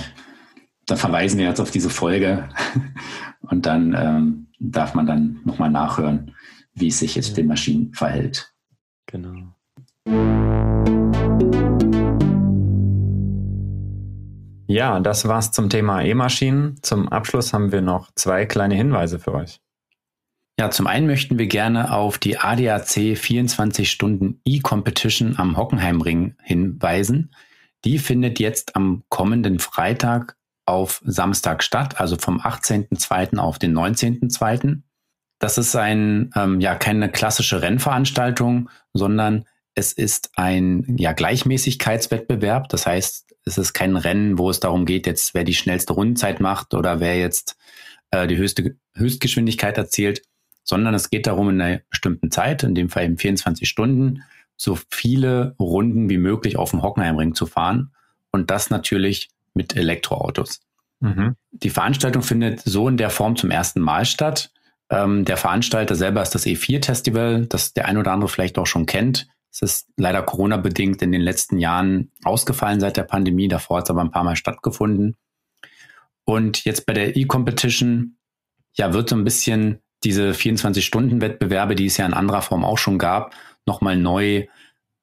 Da 0.87 0.97
verweisen 0.97 1.39
wir 1.39 1.47
jetzt 1.47 1.61
auf 1.61 1.71
diese 1.71 1.91
Folge 1.91 2.49
und 3.41 3.67
dann 3.67 3.95
ähm, 3.97 4.49
darf 4.59 4.95
man 4.95 5.07
dann 5.07 5.41
nochmal 5.45 5.71
nachhören, 5.71 6.35
wie 6.75 6.89
es 6.89 6.99
sich 6.99 7.15
jetzt 7.15 7.31
ja. 7.31 7.35
den 7.37 7.47
Maschinen 7.47 7.95
verhält. 7.95 8.53
Genau. 9.07 9.55
Ja, 14.73 15.01
das 15.01 15.29
war's 15.29 15.53
zum 15.53 15.69
Thema 15.69 16.01
E-Maschinen. 16.01 16.79
Zum 16.81 17.07
Abschluss 17.11 17.53
haben 17.53 17.73
wir 17.73 17.83
noch 17.83 18.11
zwei 18.15 18.47
kleine 18.47 18.75
Hinweise 18.75 19.19
für 19.19 19.35
euch. 19.35 19.61
Ja, 20.59 20.71
zum 20.71 20.87
einen 20.87 21.07
möchten 21.07 21.39
wir 21.39 21.47
gerne 21.47 21.93
auf 21.93 22.17
die 22.17 22.39
ADAC 22.39 23.19
24 23.19 23.91
Stunden 23.91 24.41
E-Competition 24.47 25.37
am 25.37 25.59
Hockenheimring 25.59 26.37
hinweisen. 26.43 27.35
Die 27.85 27.99
findet 27.99 28.41
jetzt 28.41 28.75
am 28.75 29.03
kommenden 29.11 29.59
Freitag 29.59 30.39
auf 30.65 31.03
Samstag 31.05 31.63
statt, 31.63 32.01
also 32.01 32.17
vom 32.17 32.41
18.02. 32.41 33.37
auf 33.37 33.59
den 33.59 33.77
19.02. 33.77 34.81
Das 35.39 35.59
ist 35.59 35.77
ein, 35.77 36.31
ähm, 36.35 36.61
ja, 36.61 36.77
keine 36.77 37.11
klassische 37.11 37.61
Rennveranstaltung, 37.61 38.71
sondern 38.95 39.45
es 39.75 39.93
ist 39.93 40.31
ein 40.37 40.97
ja, 40.99 41.13
Gleichmäßigkeitswettbewerb. 41.13 42.69
Das 42.69 42.87
heißt, 42.87 43.35
es 43.45 43.59
ist 43.59 43.73
kein 43.73 43.97
Rennen, 43.97 44.39
wo 44.39 44.51
es 44.51 44.61
darum 44.61 44.87
geht, 44.87 45.07
jetzt 45.07 45.35
wer 45.35 45.45
die 45.45 45.55
schnellste 45.55 45.95
Rundenzeit 45.95 46.41
macht 46.41 46.75
oder 46.75 47.01
wer 47.01 47.19
jetzt 47.19 47.57
äh, 48.11 48.27
die 48.27 48.37
höchste 48.37 48.77
Höchstgeschwindigkeit 48.95 49.79
erzielt, 49.79 50.23
sondern 50.63 50.95
es 50.95 51.11
geht 51.11 51.27
darum, 51.27 51.49
in 51.51 51.61
einer 51.61 51.81
bestimmten 51.91 52.31
Zeit, 52.31 52.63
in 52.63 52.75
dem 52.75 52.89
Fall 52.89 53.05
eben 53.05 53.19
24 53.19 53.69
Stunden, 53.69 54.23
so 54.57 54.79
viele 54.91 55.57
Runden 55.59 56.09
wie 56.09 56.19
möglich 56.19 56.57
auf 56.57 56.71
dem 56.71 56.83
Hockenheimring 56.83 57.35
zu 57.35 57.47
fahren 57.47 57.93
und 58.31 58.51
das 58.51 58.71
natürlich 58.71 59.31
mit 59.55 59.77
Elektroautos. 59.77 60.61
Mhm. 61.01 61.35
Die 61.51 61.71
Veranstaltung 61.71 62.23
findet 62.23 62.61
so 62.61 62.89
in 62.89 62.97
der 62.97 63.11
Form 63.11 63.37
zum 63.37 63.51
ersten 63.51 63.81
Mal 63.81 64.05
statt. 64.05 64.53
Ähm, 64.89 65.25
der 65.25 65.37
Veranstalter 65.37 65.97
selber 65.97 66.23
ist 66.23 66.35
das 66.35 66.47
E4-Festival, 66.47 67.47
das 67.47 67.73
der 67.73 67.87
ein 67.87 67.99
oder 67.99 68.13
andere 68.13 68.29
vielleicht 68.29 68.57
auch 68.59 68.67
schon 68.67 68.87
kennt. 68.87 69.27
Es 69.53 69.61
ist 69.61 69.89
leider 69.99 70.23
Corona-bedingt 70.23 71.03
in 71.03 71.13
den 71.13 71.21
letzten 71.21 71.59
Jahren 71.59 72.11
ausgefallen 72.25 72.81
seit 72.81 72.97
der 72.97 73.03
Pandemie. 73.03 73.49
Davor 73.49 73.79
hat 73.79 73.85
es 73.85 73.91
aber 73.91 74.01
ein 74.01 74.11
paar 74.11 74.25
Mal 74.25 74.37
stattgefunden. 74.37 75.17
Und 76.25 76.65
jetzt 76.65 76.87
bei 76.87 76.95
der 76.95 77.17
E-Competition, 77.17 78.17
ja, 78.73 78.95
wird 78.95 79.11
so 79.11 79.17
ein 79.17 79.25
bisschen 79.25 79.81
diese 80.05 80.31
24-Stunden-Wettbewerbe, 80.31 81.75
die 81.75 81.87
es 81.87 81.99
ja 81.99 82.07
in 82.07 82.15
anderer 82.15 82.41
Form 82.41 82.65
auch 82.65 82.79
schon 82.79 82.99
gab, 82.99 83.35
nochmal 83.67 83.97
neu 83.97 84.47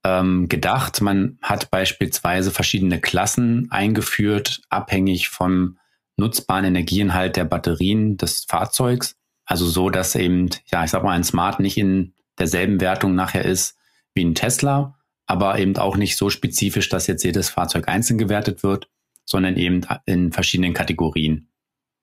ähm, 0.03 0.49
gedacht. 0.49 0.99
Man 1.01 1.37
hat 1.43 1.69
beispielsweise 1.69 2.49
verschiedene 2.49 2.99
Klassen 2.99 3.67
eingeführt, 3.69 4.61
abhängig 4.69 5.29
vom 5.29 5.77
nutzbaren 6.17 6.65
Energieinhalt 6.65 7.35
der 7.35 7.45
Batterien 7.45 8.17
des 8.17 8.45
Fahrzeugs. 8.45 9.15
Also 9.45 9.67
so, 9.67 9.91
dass 9.91 10.15
eben, 10.15 10.49
ja, 10.65 10.83
ich 10.83 10.89
sag 10.89 11.03
mal, 11.03 11.11
ein 11.11 11.23
Smart 11.23 11.59
nicht 11.59 11.77
in 11.77 12.13
derselben 12.39 12.81
Wertung 12.81 13.13
nachher 13.13 13.45
ist 13.45 13.78
wie 14.19 14.25
ein 14.25 14.35
Tesla, 14.35 14.99
aber 15.25 15.57
eben 15.57 15.77
auch 15.77 15.95
nicht 15.95 16.17
so 16.17 16.29
spezifisch, 16.29 16.89
dass 16.89 17.07
jetzt 17.07 17.23
jedes 17.23 17.49
Fahrzeug 17.49 17.87
einzeln 17.87 18.17
gewertet 18.17 18.61
wird, 18.61 18.89
sondern 19.25 19.55
eben 19.57 19.81
in 20.05 20.31
verschiedenen 20.31 20.73
Kategorien. 20.73 21.49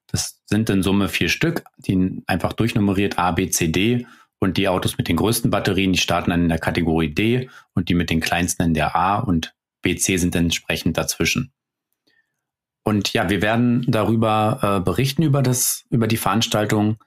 Das 0.06 0.40
sind 0.46 0.70
in 0.70 0.82
Summe 0.82 1.08
vier 1.08 1.28
Stück, 1.28 1.64
die 1.76 2.22
einfach 2.26 2.52
durchnummeriert 2.52 3.18
A, 3.18 3.32
B, 3.32 3.50
C, 3.50 3.68
D 3.68 4.06
und 4.38 4.56
die 4.56 4.68
Autos 4.68 4.96
mit 4.96 5.08
den 5.08 5.16
größten 5.16 5.50
Batterien, 5.50 5.92
die 5.92 5.98
starten 5.98 6.30
dann 6.30 6.42
in 6.42 6.48
der 6.48 6.58
Kategorie 6.58 7.12
D 7.12 7.50
und 7.74 7.88
die 7.88 7.94
mit 7.94 8.10
den 8.10 8.20
kleinsten 8.20 8.62
in 8.62 8.74
der 8.74 8.94
A 8.96 9.18
und 9.18 9.54
B, 9.82 9.96
C 9.96 10.16
sind 10.16 10.34
entsprechend 10.34 10.96
dazwischen. 10.96 11.52
Und 12.84 13.12
ja, 13.12 13.28
wir 13.28 13.42
werden 13.42 13.84
darüber 13.88 14.60
äh, 14.62 14.80
berichten 14.80 15.22
über 15.22 15.42
das, 15.42 15.84
über 15.90 16.06
die 16.06 16.16
Veranstaltung 16.16 16.98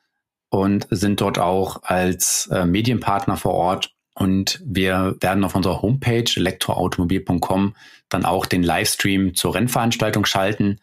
und 0.50 0.88
sind 0.90 1.22
dort 1.22 1.40
auch 1.40 1.84
als 1.84 2.48
äh, 2.52 2.66
Medienpartner 2.66 3.38
vor 3.38 3.54
Ort. 3.54 3.96
Und 4.20 4.62
wir 4.66 5.16
werden 5.22 5.46
auf 5.46 5.56
unserer 5.56 5.82
Homepage 5.82 6.30
elektroautomobil.com 6.36 7.74
dann 8.10 8.26
auch 8.26 8.46
den 8.46 8.64
Livestream 8.64 9.34
zur 9.34 9.56
Rennveranstaltung 9.56 10.26
schalten. 10.26 10.82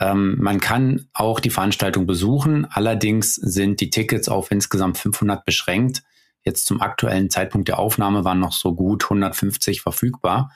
Ähm, 0.00 0.36
man 0.40 0.58
kann 0.58 1.06
auch 1.12 1.38
die 1.38 1.50
Veranstaltung 1.50 2.06
besuchen. 2.06 2.66
Allerdings 2.70 3.34
sind 3.34 3.80
die 3.82 3.90
Tickets 3.90 4.26
auf 4.30 4.50
insgesamt 4.50 4.96
500 4.96 5.44
beschränkt. 5.44 6.02
Jetzt 6.44 6.64
zum 6.64 6.80
aktuellen 6.80 7.28
Zeitpunkt 7.28 7.68
der 7.68 7.78
Aufnahme 7.78 8.24
waren 8.24 8.40
noch 8.40 8.52
so 8.52 8.74
gut 8.74 9.04
150 9.04 9.82
verfügbar. 9.82 10.50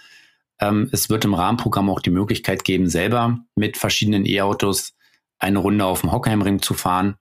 Ähm, 0.58 0.88
es 0.92 1.10
wird 1.10 1.26
im 1.26 1.34
Rahmenprogramm 1.34 1.90
auch 1.90 2.00
die 2.00 2.08
Möglichkeit 2.08 2.64
geben, 2.64 2.88
selber 2.88 3.40
mit 3.56 3.76
verschiedenen 3.76 4.24
E-Autos 4.24 4.94
eine 5.38 5.58
Runde 5.58 5.84
auf 5.84 6.00
dem 6.00 6.12
Hockheimring 6.12 6.62
zu 6.62 6.72
fahren. 6.72 7.16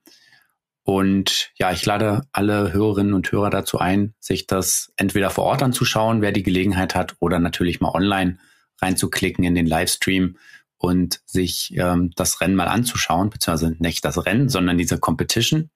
Und 0.86 1.50
ja, 1.56 1.72
ich 1.72 1.84
lade 1.84 2.22
alle 2.30 2.72
Hörerinnen 2.72 3.12
und 3.12 3.32
Hörer 3.32 3.50
dazu 3.50 3.80
ein, 3.80 4.14
sich 4.20 4.46
das 4.46 4.92
entweder 4.96 5.30
vor 5.30 5.42
Ort 5.42 5.64
anzuschauen, 5.64 6.22
wer 6.22 6.30
die 6.30 6.44
Gelegenheit 6.44 6.94
hat, 6.94 7.16
oder 7.18 7.40
natürlich 7.40 7.80
mal 7.80 7.90
online 7.90 8.38
reinzuklicken 8.80 9.42
in 9.42 9.56
den 9.56 9.66
Livestream 9.66 10.36
und 10.78 11.22
sich 11.26 11.74
ähm, 11.76 12.12
das 12.14 12.40
Rennen 12.40 12.54
mal 12.54 12.68
anzuschauen, 12.68 13.30
beziehungsweise 13.30 13.74
nicht 13.80 14.04
das 14.04 14.24
Rennen, 14.26 14.48
sondern 14.48 14.78
diese 14.78 15.00
Competition. 15.00 15.70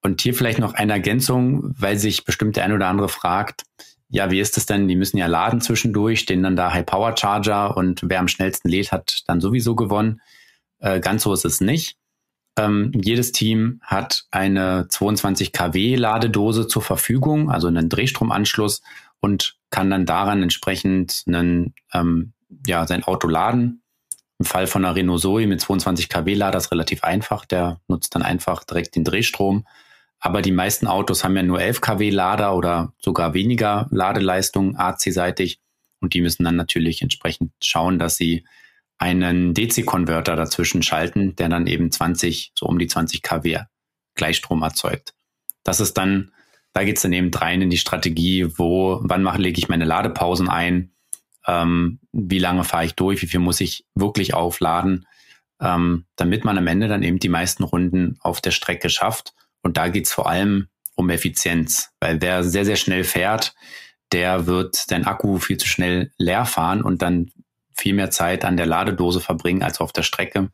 Und 0.00 0.22
hier 0.22 0.32
vielleicht 0.32 0.58
noch 0.58 0.72
eine 0.72 0.94
Ergänzung, 0.94 1.74
weil 1.78 1.98
sich 1.98 2.24
bestimmt 2.24 2.56
der 2.56 2.64
ein 2.64 2.72
oder 2.72 2.88
andere 2.88 3.10
fragt, 3.10 3.64
ja, 4.08 4.30
wie 4.30 4.40
ist 4.40 4.56
es 4.56 4.64
denn? 4.64 4.88
Die 4.88 4.96
müssen 4.96 5.18
ja 5.18 5.26
laden 5.26 5.60
zwischendurch, 5.60 6.20
stehen 6.20 6.42
dann 6.42 6.56
da 6.56 6.72
High 6.72 6.86
Power 6.86 7.14
Charger 7.14 7.76
und 7.76 8.00
wer 8.06 8.20
am 8.20 8.28
schnellsten 8.28 8.70
lädt, 8.70 8.90
hat 8.90 9.22
dann 9.26 9.42
sowieso 9.42 9.76
gewonnen. 9.76 10.22
Äh, 10.78 11.00
ganz 11.00 11.24
so 11.24 11.34
ist 11.34 11.44
es 11.44 11.60
nicht. 11.60 11.98
Ähm, 12.56 12.92
jedes 12.94 13.32
Team 13.32 13.80
hat 13.82 14.24
eine 14.30 14.86
22 14.88 15.52
kW 15.52 15.96
Ladedose 15.96 16.68
zur 16.68 16.82
Verfügung, 16.82 17.50
also 17.50 17.66
einen 17.68 17.88
Drehstromanschluss 17.88 18.82
und 19.20 19.56
kann 19.70 19.90
dann 19.90 20.06
daran 20.06 20.42
entsprechend 20.42 21.24
einen, 21.26 21.74
ähm, 21.92 22.32
ja, 22.66 22.86
sein 22.86 23.02
Auto 23.02 23.26
laden. 23.26 23.82
Im 24.38 24.46
Fall 24.46 24.66
von 24.66 24.84
einer 24.84 24.94
Renault 24.94 25.20
Zoe 25.20 25.46
mit 25.46 25.60
22 25.60 26.08
kW 26.08 26.34
Lader 26.34 26.58
ist 26.58 26.70
relativ 26.70 27.02
einfach. 27.04 27.44
Der 27.44 27.80
nutzt 27.88 28.14
dann 28.14 28.22
einfach 28.22 28.64
direkt 28.64 28.96
den 28.96 29.04
Drehstrom. 29.04 29.66
Aber 30.18 30.42
die 30.42 30.52
meisten 30.52 30.86
Autos 30.86 31.22
haben 31.22 31.36
ja 31.36 31.42
nur 31.42 31.60
11 31.60 31.80
kW 31.80 32.10
Lader 32.10 32.56
oder 32.56 32.92
sogar 32.98 33.34
weniger 33.34 33.88
Ladeleistung 33.90 34.76
AC-seitig. 34.76 35.60
Und 36.00 36.14
die 36.14 36.20
müssen 36.20 36.44
dann 36.44 36.56
natürlich 36.56 37.02
entsprechend 37.02 37.52
schauen, 37.62 37.98
dass 37.98 38.16
sie 38.16 38.44
einen 38.98 39.54
DC-Konverter 39.54 40.36
dazwischen 40.36 40.82
schalten, 40.82 41.36
der 41.36 41.48
dann 41.48 41.66
eben 41.66 41.90
20, 41.90 42.52
so 42.54 42.66
um 42.66 42.78
die 42.78 42.86
20 42.86 43.22
kW 43.22 43.60
Gleichstrom 44.14 44.62
erzeugt. 44.62 45.14
Das 45.64 45.80
ist 45.80 45.94
dann, 45.94 46.32
da 46.72 46.84
geht 46.84 46.96
es 46.96 47.02
dann 47.02 47.12
eben 47.12 47.32
rein 47.32 47.62
in 47.62 47.70
die 47.70 47.78
Strategie, 47.78 48.46
wo, 48.56 49.00
wann 49.02 49.22
mache, 49.22 49.40
lege 49.40 49.58
ich 49.58 49.68
meine 49.68 49.84
Ladepausen 49.84 50.48
ein, 50.48 50.92
ähm, 51.46 52.00
wie 52.12 52.38
lange 52.38 52.64
fahre 52.64 52.84
ich 52.84 52.94
durch, 52.94 53.22
wie 53.22 53.26
viel 53.26 53.40
muss 53.40 53.60
ich 53.60 53.86
wirklich 53.94 54.34
aufladen, 54.34 55.06
ähm, 55.60 56.06
damit 56.16 56.44
man 56.44 56.58
am 56.58 56.66
Ende 56.66 56.88
dann 56.88 57.02
eben 57.02 57.18
die 57.18 57.28
meisten 57.28 57.64
Runden 57.64 58.16
auf 58.20 58.40
der 58.40 58.50
Strecke 58.50 58.88
schafft. 58.88 59.34
Und 59.62 59.76
da 59.76 59.88
geht's 59.88 60.12
vor 60.12 60.28
allem 60.28 60.68
um 60.94 61.10
Effizienz, 61.10 61.90
weil 62.00 62.20
wer 62.20 62.44
sehr, 62.44 62.64
sehr 62.64 62.76
schnell 62.76 63.04
fährt, 63.04 63.54
der 64.12 64.46
wird 64.46 64.76
sein 64.76 65.06
Akku 65.06 65.38
viel 65.38 65.56
zu 65.56 65.66
schnell 65.66 66.12
leer 66.18 66.46
fahren 66.46 66.82
und 66.82 67.02
dann 67.02 67.30
viel 67.74 67.94
mehr 67.94 68.10
Zeit 68.10 68.44
an 68.44 68.56
der 68.56 68.66
Ladedose 68.66 69.20
verbringen 69.20 69.62
als 69.62 69.80
auf 69.80 69.92
der 69.92 70.02
Strecke. 70.02 70.50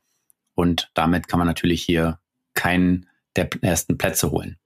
Und 0.55 0.91
damit 0.95 1.29
kann 1.29 1.39
man 1.39 1.47
natürlich 1.49 1.83
hier 1.83 2.19
keinen 2.55 3.07
der 3.37 3.49
ersten 3.63 3.99
Plätze 3.99 4.31
holen. 4.31 4.57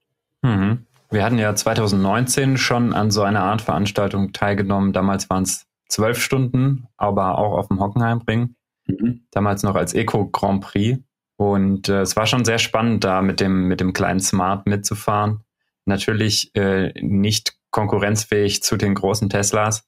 Mhm. 0.41 0.85
Wir 1.11 1.23
hatten 1.23 1.37
ja 1.37 1.53
2019 1.53 2.57
schon 2.57 2.93
an 2.93 3.11
so 3.11 3.21
einer 3.21 3.43
Art 3.43 3.61
Veranstaltung 3.61 4.33
teilgenommen. 4.33 4.91
Damals 4.91 5.29
waren 5.29 5.43
es 5.43 5.67
zwölf 5.87 6.19
Stunden, 6.19 6.87
aber 6.97 7.37
auch 7.37 7.57
auf 7.57 7.67
dem 7.67 7.79
Hockenheimring. 7.79 8.55
Mhm. 8.87 9.21
Damals 9.31 9.63
noch 9.63 9.75
als 9.75 9.93
Eco 9.93 10.27
Grand 10.29 10.61
Prix. 10.61 10.99
Und 11.37 11.89
äh, 11.89 12.01
es 12.01 12.15
war 12.15 12.25
schon 12.25 12.45
sehr 12.45 12.59
spannend, 12.59 13.03
da 13.03 13.21
mit 13.21 13.39
dem, 13.39 13.67
mit 13.67 13.81
dem 13.81 13.93
kleinen 13.93 14.19
Smart 14.19 14.67
mitzufahren. 14.67 15.41
Natürlich 15.85 16.55
äh, 16.55 16.93
nicht 17.01 17.55
konkurrenzfähig 17.71 18.63
zu 18.63 18.77
den 18.77 18.95
großen 18.95 19.29
Teslas, 19.29 19.85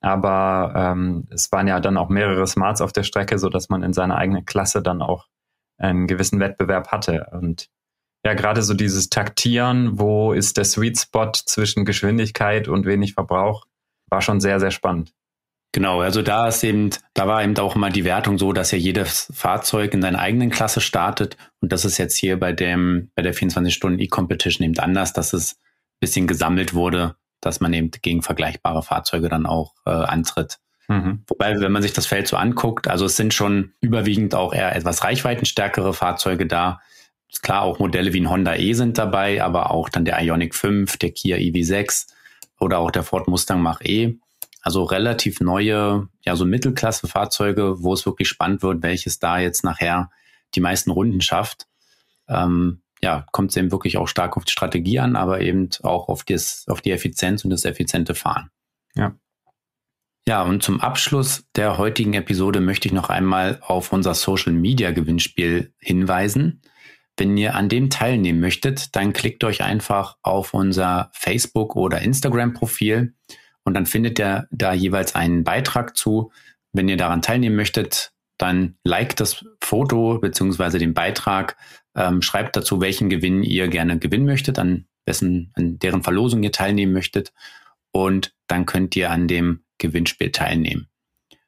aber 0.00 0.72
ähm, 0.76 1.26
es 1.30 1.50
waren 1.52 1.68
ja 1.68 1.80
dann 1.80 1.96
auch 1.96 2.08
mehrere 2.08 2.46
Smarts 2.46 2.80
auf 2.80 2.92
der 2.92 3.02
Strecke, 3.02 3.38
so 3.38 3.48
dass 3.48 3.68
man 3.68 3.82
in 3.82 3.92
seiner 3.92 4.16
eigenen 4.16 4.44
Klasse 4.44 4.82
dann 4.82 5.02
auch 5.02 5.26
einen 5.78 6.06
gewissen 6.06 6.40
Wettbewerb 6.40 6.88
hatte. 6.88 7.28
Und 7.32 7.68
ja, 8.24 8.34
gerade 8.34 8.62
so 8.62 8.74
dieses 8.74 9.08
Taktieren, 9.08 9.98
wo 9.98 10.32
ist 10.32 10.56
der 10.56 10.64
Sweet 10.64 10.98
Spot 10.98 11.32
zwischen 11.32 11.84
Geschwindigkeit 11.84 12.68
und 12.68 12.86
wenig 12.86 13.14
Verbrauch, 13.14 13.66
war 14.08 14.20
schon 14.20 14.40
sehr, 14.40 14.60
sehr 14.60 14.70
spannend. 14.70 15.12
Genau, 15.72 16.00
also 16.00 16.22
da 16.22 16.48
ist 16.48 16.64
eben, 16.64 16.90
da 17.12 17.28
war 17.28 17.44
eben 17.44 17.56
auch 17.58 17.76
immer 17.76 17.90
die 17.90 18.04
Wertung 18.04 18.38
so, 18.38 18.52
dass 18.52 18.70
ja 18.70 18.78
jedes 18.78 19.30
Fahrzeug 19.34 19.92
in 19.92 20.00
seiner 20.00 20.20
eigenen 20.20 20.50
Klasse 20.50 20.80
startet. 20.80 21.36
Und 21.60 21.70
das 21.70 21.84
ist 21.84 21.98
jetzt 21.98 22.16
hier 22.16 22.40
bei 22.40 22.52
dem, 22.52 23.10
bei 23.14 23.22
der 23.22 23.34
24-Stunden 23.34 23.98
E-Competition 23.98 24.64
eben 24.64 24.78
anders, 24.78 25.12
dass 25.12 25.34
es 25.34 25.52
ein 25.52 26.00
bisschen 26.00 26.26
gesammelt 26.26 26.72
wurde, 26.72 27.16
dass 27.40 27.60
man 27.60 27.72
eben 27.72 27.90
gegen 27.90 28.22
vergleichbare 28.22 28.82
Fahrzeuge 28.82 29.28
dann 29.28 29.46
auch 29.46 29.74
äh, 29.84 29.90
antritt. 29.90 30.58
Mhm. 30.88 31.24
Wobei, 31.26 31.60
wenn 31.60 31.72
man 31.72 31.82
sich 31.82 31.92
das 31.92 32.06
Feld 32.06 32.28
so 32.28 32.36
anguckt, 32.36 32.88
also 32.88 33.06
es 33.06 33.16
sind 33.16 33.34
schon 33.34 33.72
überwiegend 33.80 34.34
auch 34.34 34.52
eher 34.52 34.74
etwas 34.74 35.02
reichweitenstärkere 35.02 35.92
Fahrzeuge 35.92 36.46
da. 36.46 36.80
Ist 37.28 37.42
klar, 37.42 37.62
auch 37.62 37.78
Modelle 37.78 38.12
wie 38.12 38.20
ein 38.20 38.30
Honda 38.30 38.54
E 38.54 38.72
sind 38.72 38.98
dabei, 38.98 39.42
aber 39.42 39.70
auch 39.72 39.88
dann 39.88 40.04
der 40.04 40.20
Ioniq 40.22 40.54
5, 40.54 40.96
der 40.96 41.10
Kia 41.10 41.36
EV6 41.36 42.06
oder 42.60 42.78
auch 42.78 42.90
der 42.90 43.02
Ford 43.02 43.26
Mustang 43.26 43.60
Mach-E. 43.60 44.18
Also 44.62 44.84
relativ 44.84 45.40
neue, 45.40 46.08
ja, 46.24 46.36
so 46.36 46.44
Mittelklasse-Fahrzeuge, 46.44 47.82
wo 47.82 47.92
es 47.94 48.06
wirklich 48.06 48.28
spannend 48.28 48.62
wird, 48.62 48.82
welches 48.82 49.18
da 49.18 49.38
jetzt 49.38 49.64
nachher 49.64 50.10
die 50.54 50.60
meisten 50.60 50.90
Runden 50.90 51.20
schafft. 51.20 51.66
Ähm, 52.28 52.80
ja, 53.02 53.26
kommt 53.32 53.50
es 53.50 53.56
eben 53.56 53.72
wirklich 53.72 53.98
auch 53.98 54.08
stark 54.08 54.36
auf 54.36 54.44
die 54.44 54.52
Strategie 54.52 54.98
an, 54.98 55.16
aber 55.16 55.40
eben 55.40 55.68
auch 55.82 56.08
auf, 56.08 56.24
das, 56.24 56.64
auf 56.68 56.80
die 56.80 56.92
Effizienz 56.92 57.44
und 57.44 57.50
das 57.50 57.64
effiziente 57.64 58.14
Fahren. 58.14 58.50
Ja. 58.94 59.14
Ja, 60.28 60.42
und 60.42 60.62
zum 60.62 60.80
Abschluss 60.80 61.44
der 61.54 61.78
heutigen 61.78 62.14
Episode 62.14 62.60
möchte 62.60 62.88
ich 62.88 62.92
noch 62.92 63.10
einmal 63.10 63.60
auf 63.62 63.92
unser 63.92 64.12
Social 64.14 64.52
Media 64.52 64.90
Gewinnspiel 64.90 65.72
hinweisen. 65.78 66.62
Wenn 67.16 67.36
ihr 67.36 67.54
an 67.54 67.68
dem 67.68 67.90
teilnehmen 67.90 68.40
möchtet, 68.40 68.96
dann 68.96 69.12
klickt 69.12 69.44
euch 69.44 69.62
einfach 69.62 70.16
auf 70.22 70.52
unser 70.52 71.10
Facebook 71.12 71.76
oder 71.76 72.02
Instagram 72.02 72.54
Profil 72.54 73.14
und 73.62 73.74
dann 73.74 73.86
findet 73.86 74.18
ihr 74.18 74.48
da 74.50 74.72
jeweils 74.72 75.14
einen 75.14 75.44
Beitrag 75.44 75.96
zu. 75.96 76.32
Wenn 76.72 76.88
ihr 76.88 76.96
daran 76.96 77.22
teilnehmen 77.22 77.56
möchtet, 77.56 78.12
dann 78.38 78.76
liked 78.84 79.20
das 79.20 79.44
Foto 79.62 80.18
beziehungsweise 80.18 80.78
den 80.78 80.94
Beitrag, 80.94 81.56
ähm, 81.94 82.22
schreibt 82.22 82.56
dazu, 82.56 82.80
welchen 82.80 83.08
Gewinn 83.08 83.42
ihr 83.42 83.68
gerne 83.68 83.98
gewinnen 83.98 84.26
möchtet, 84.26 84.58
an 84.58 84.86
wessen, 85.06 85.52
an 85.54 85.78
deren 85.78 86.02
Verlosung 86.02 86.42
ihr 86.42 86.52
teilnehmen 86.52 86.92
möchtet. 86.92 87.32
Und 87.92 88.34
dann 88.46 88.66
könnt 88.66 88.94
ihr 88.96 89.10
an 89.10 89.28
dem 89.28 89.64
Gewinnspiel 89.78 90.32
teilnehmen. 90.32 90.88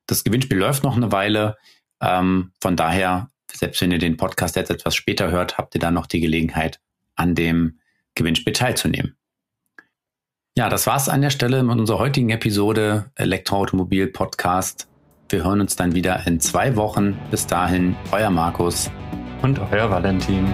Das 0.07 0.25
Gewinnspiel 0.25 0.57
läuft 0.57 0.85
noch 0.85 0.97
eine 0.97 1.13
Weile. 1.13 1.57
Ähm, 2.01 2.53
von 2.61 2.77
daher, 2.77 3.29
selbst 3.53 3.81
wenn 3.83 3.93
ihr 3.93 3.99
den 3.99 4.17
Podcast 4.17 4.57
jetzt 4.57 4.71
etwas 4.71 4.95
später 4.95 5.31
hört, 5.31 5.59
habt 5.59 5.75
ihr 5.75 5.81
dann 5.81 5.95
noch 5.95 6.07
die 6.07 6.21
Gelegenheit, 6.21 6.81
an 7.17 7.35
dem 7.35 7.79
Gewinnspiel 8.15 8.53
teilzunehmen. 8.53 9.17
Ja, 10.57 10.69
das 10.69 10.87
war's 10.87 11.09
an 11.09 11.21
der 11.21 11.31
Stelle 11.31 11.63
mit 11.63 11.79
unserer 11.79 11.99
heutigen 11.99 12.31
Episode 12.31 13.11
Elektroautomobil 13.15 14.09
Podcast. 14.09 14.88
Wir 15.31 15.45
hören 15.45 15.61
uns 15.61 15.77
dann 15.77 15.95
wieder 15.95 16.27
in 16.27 16.41
zwei 16.41 16.75
Wochen. 16.77 17.19
Bis 17.31 17.47
dahin, 17.47 17.97
euer 18.13 18.31
Markus 18.31 18.91
und 19.43 19.61
euer 19.71 19.91
Valentin. 19.91 20.47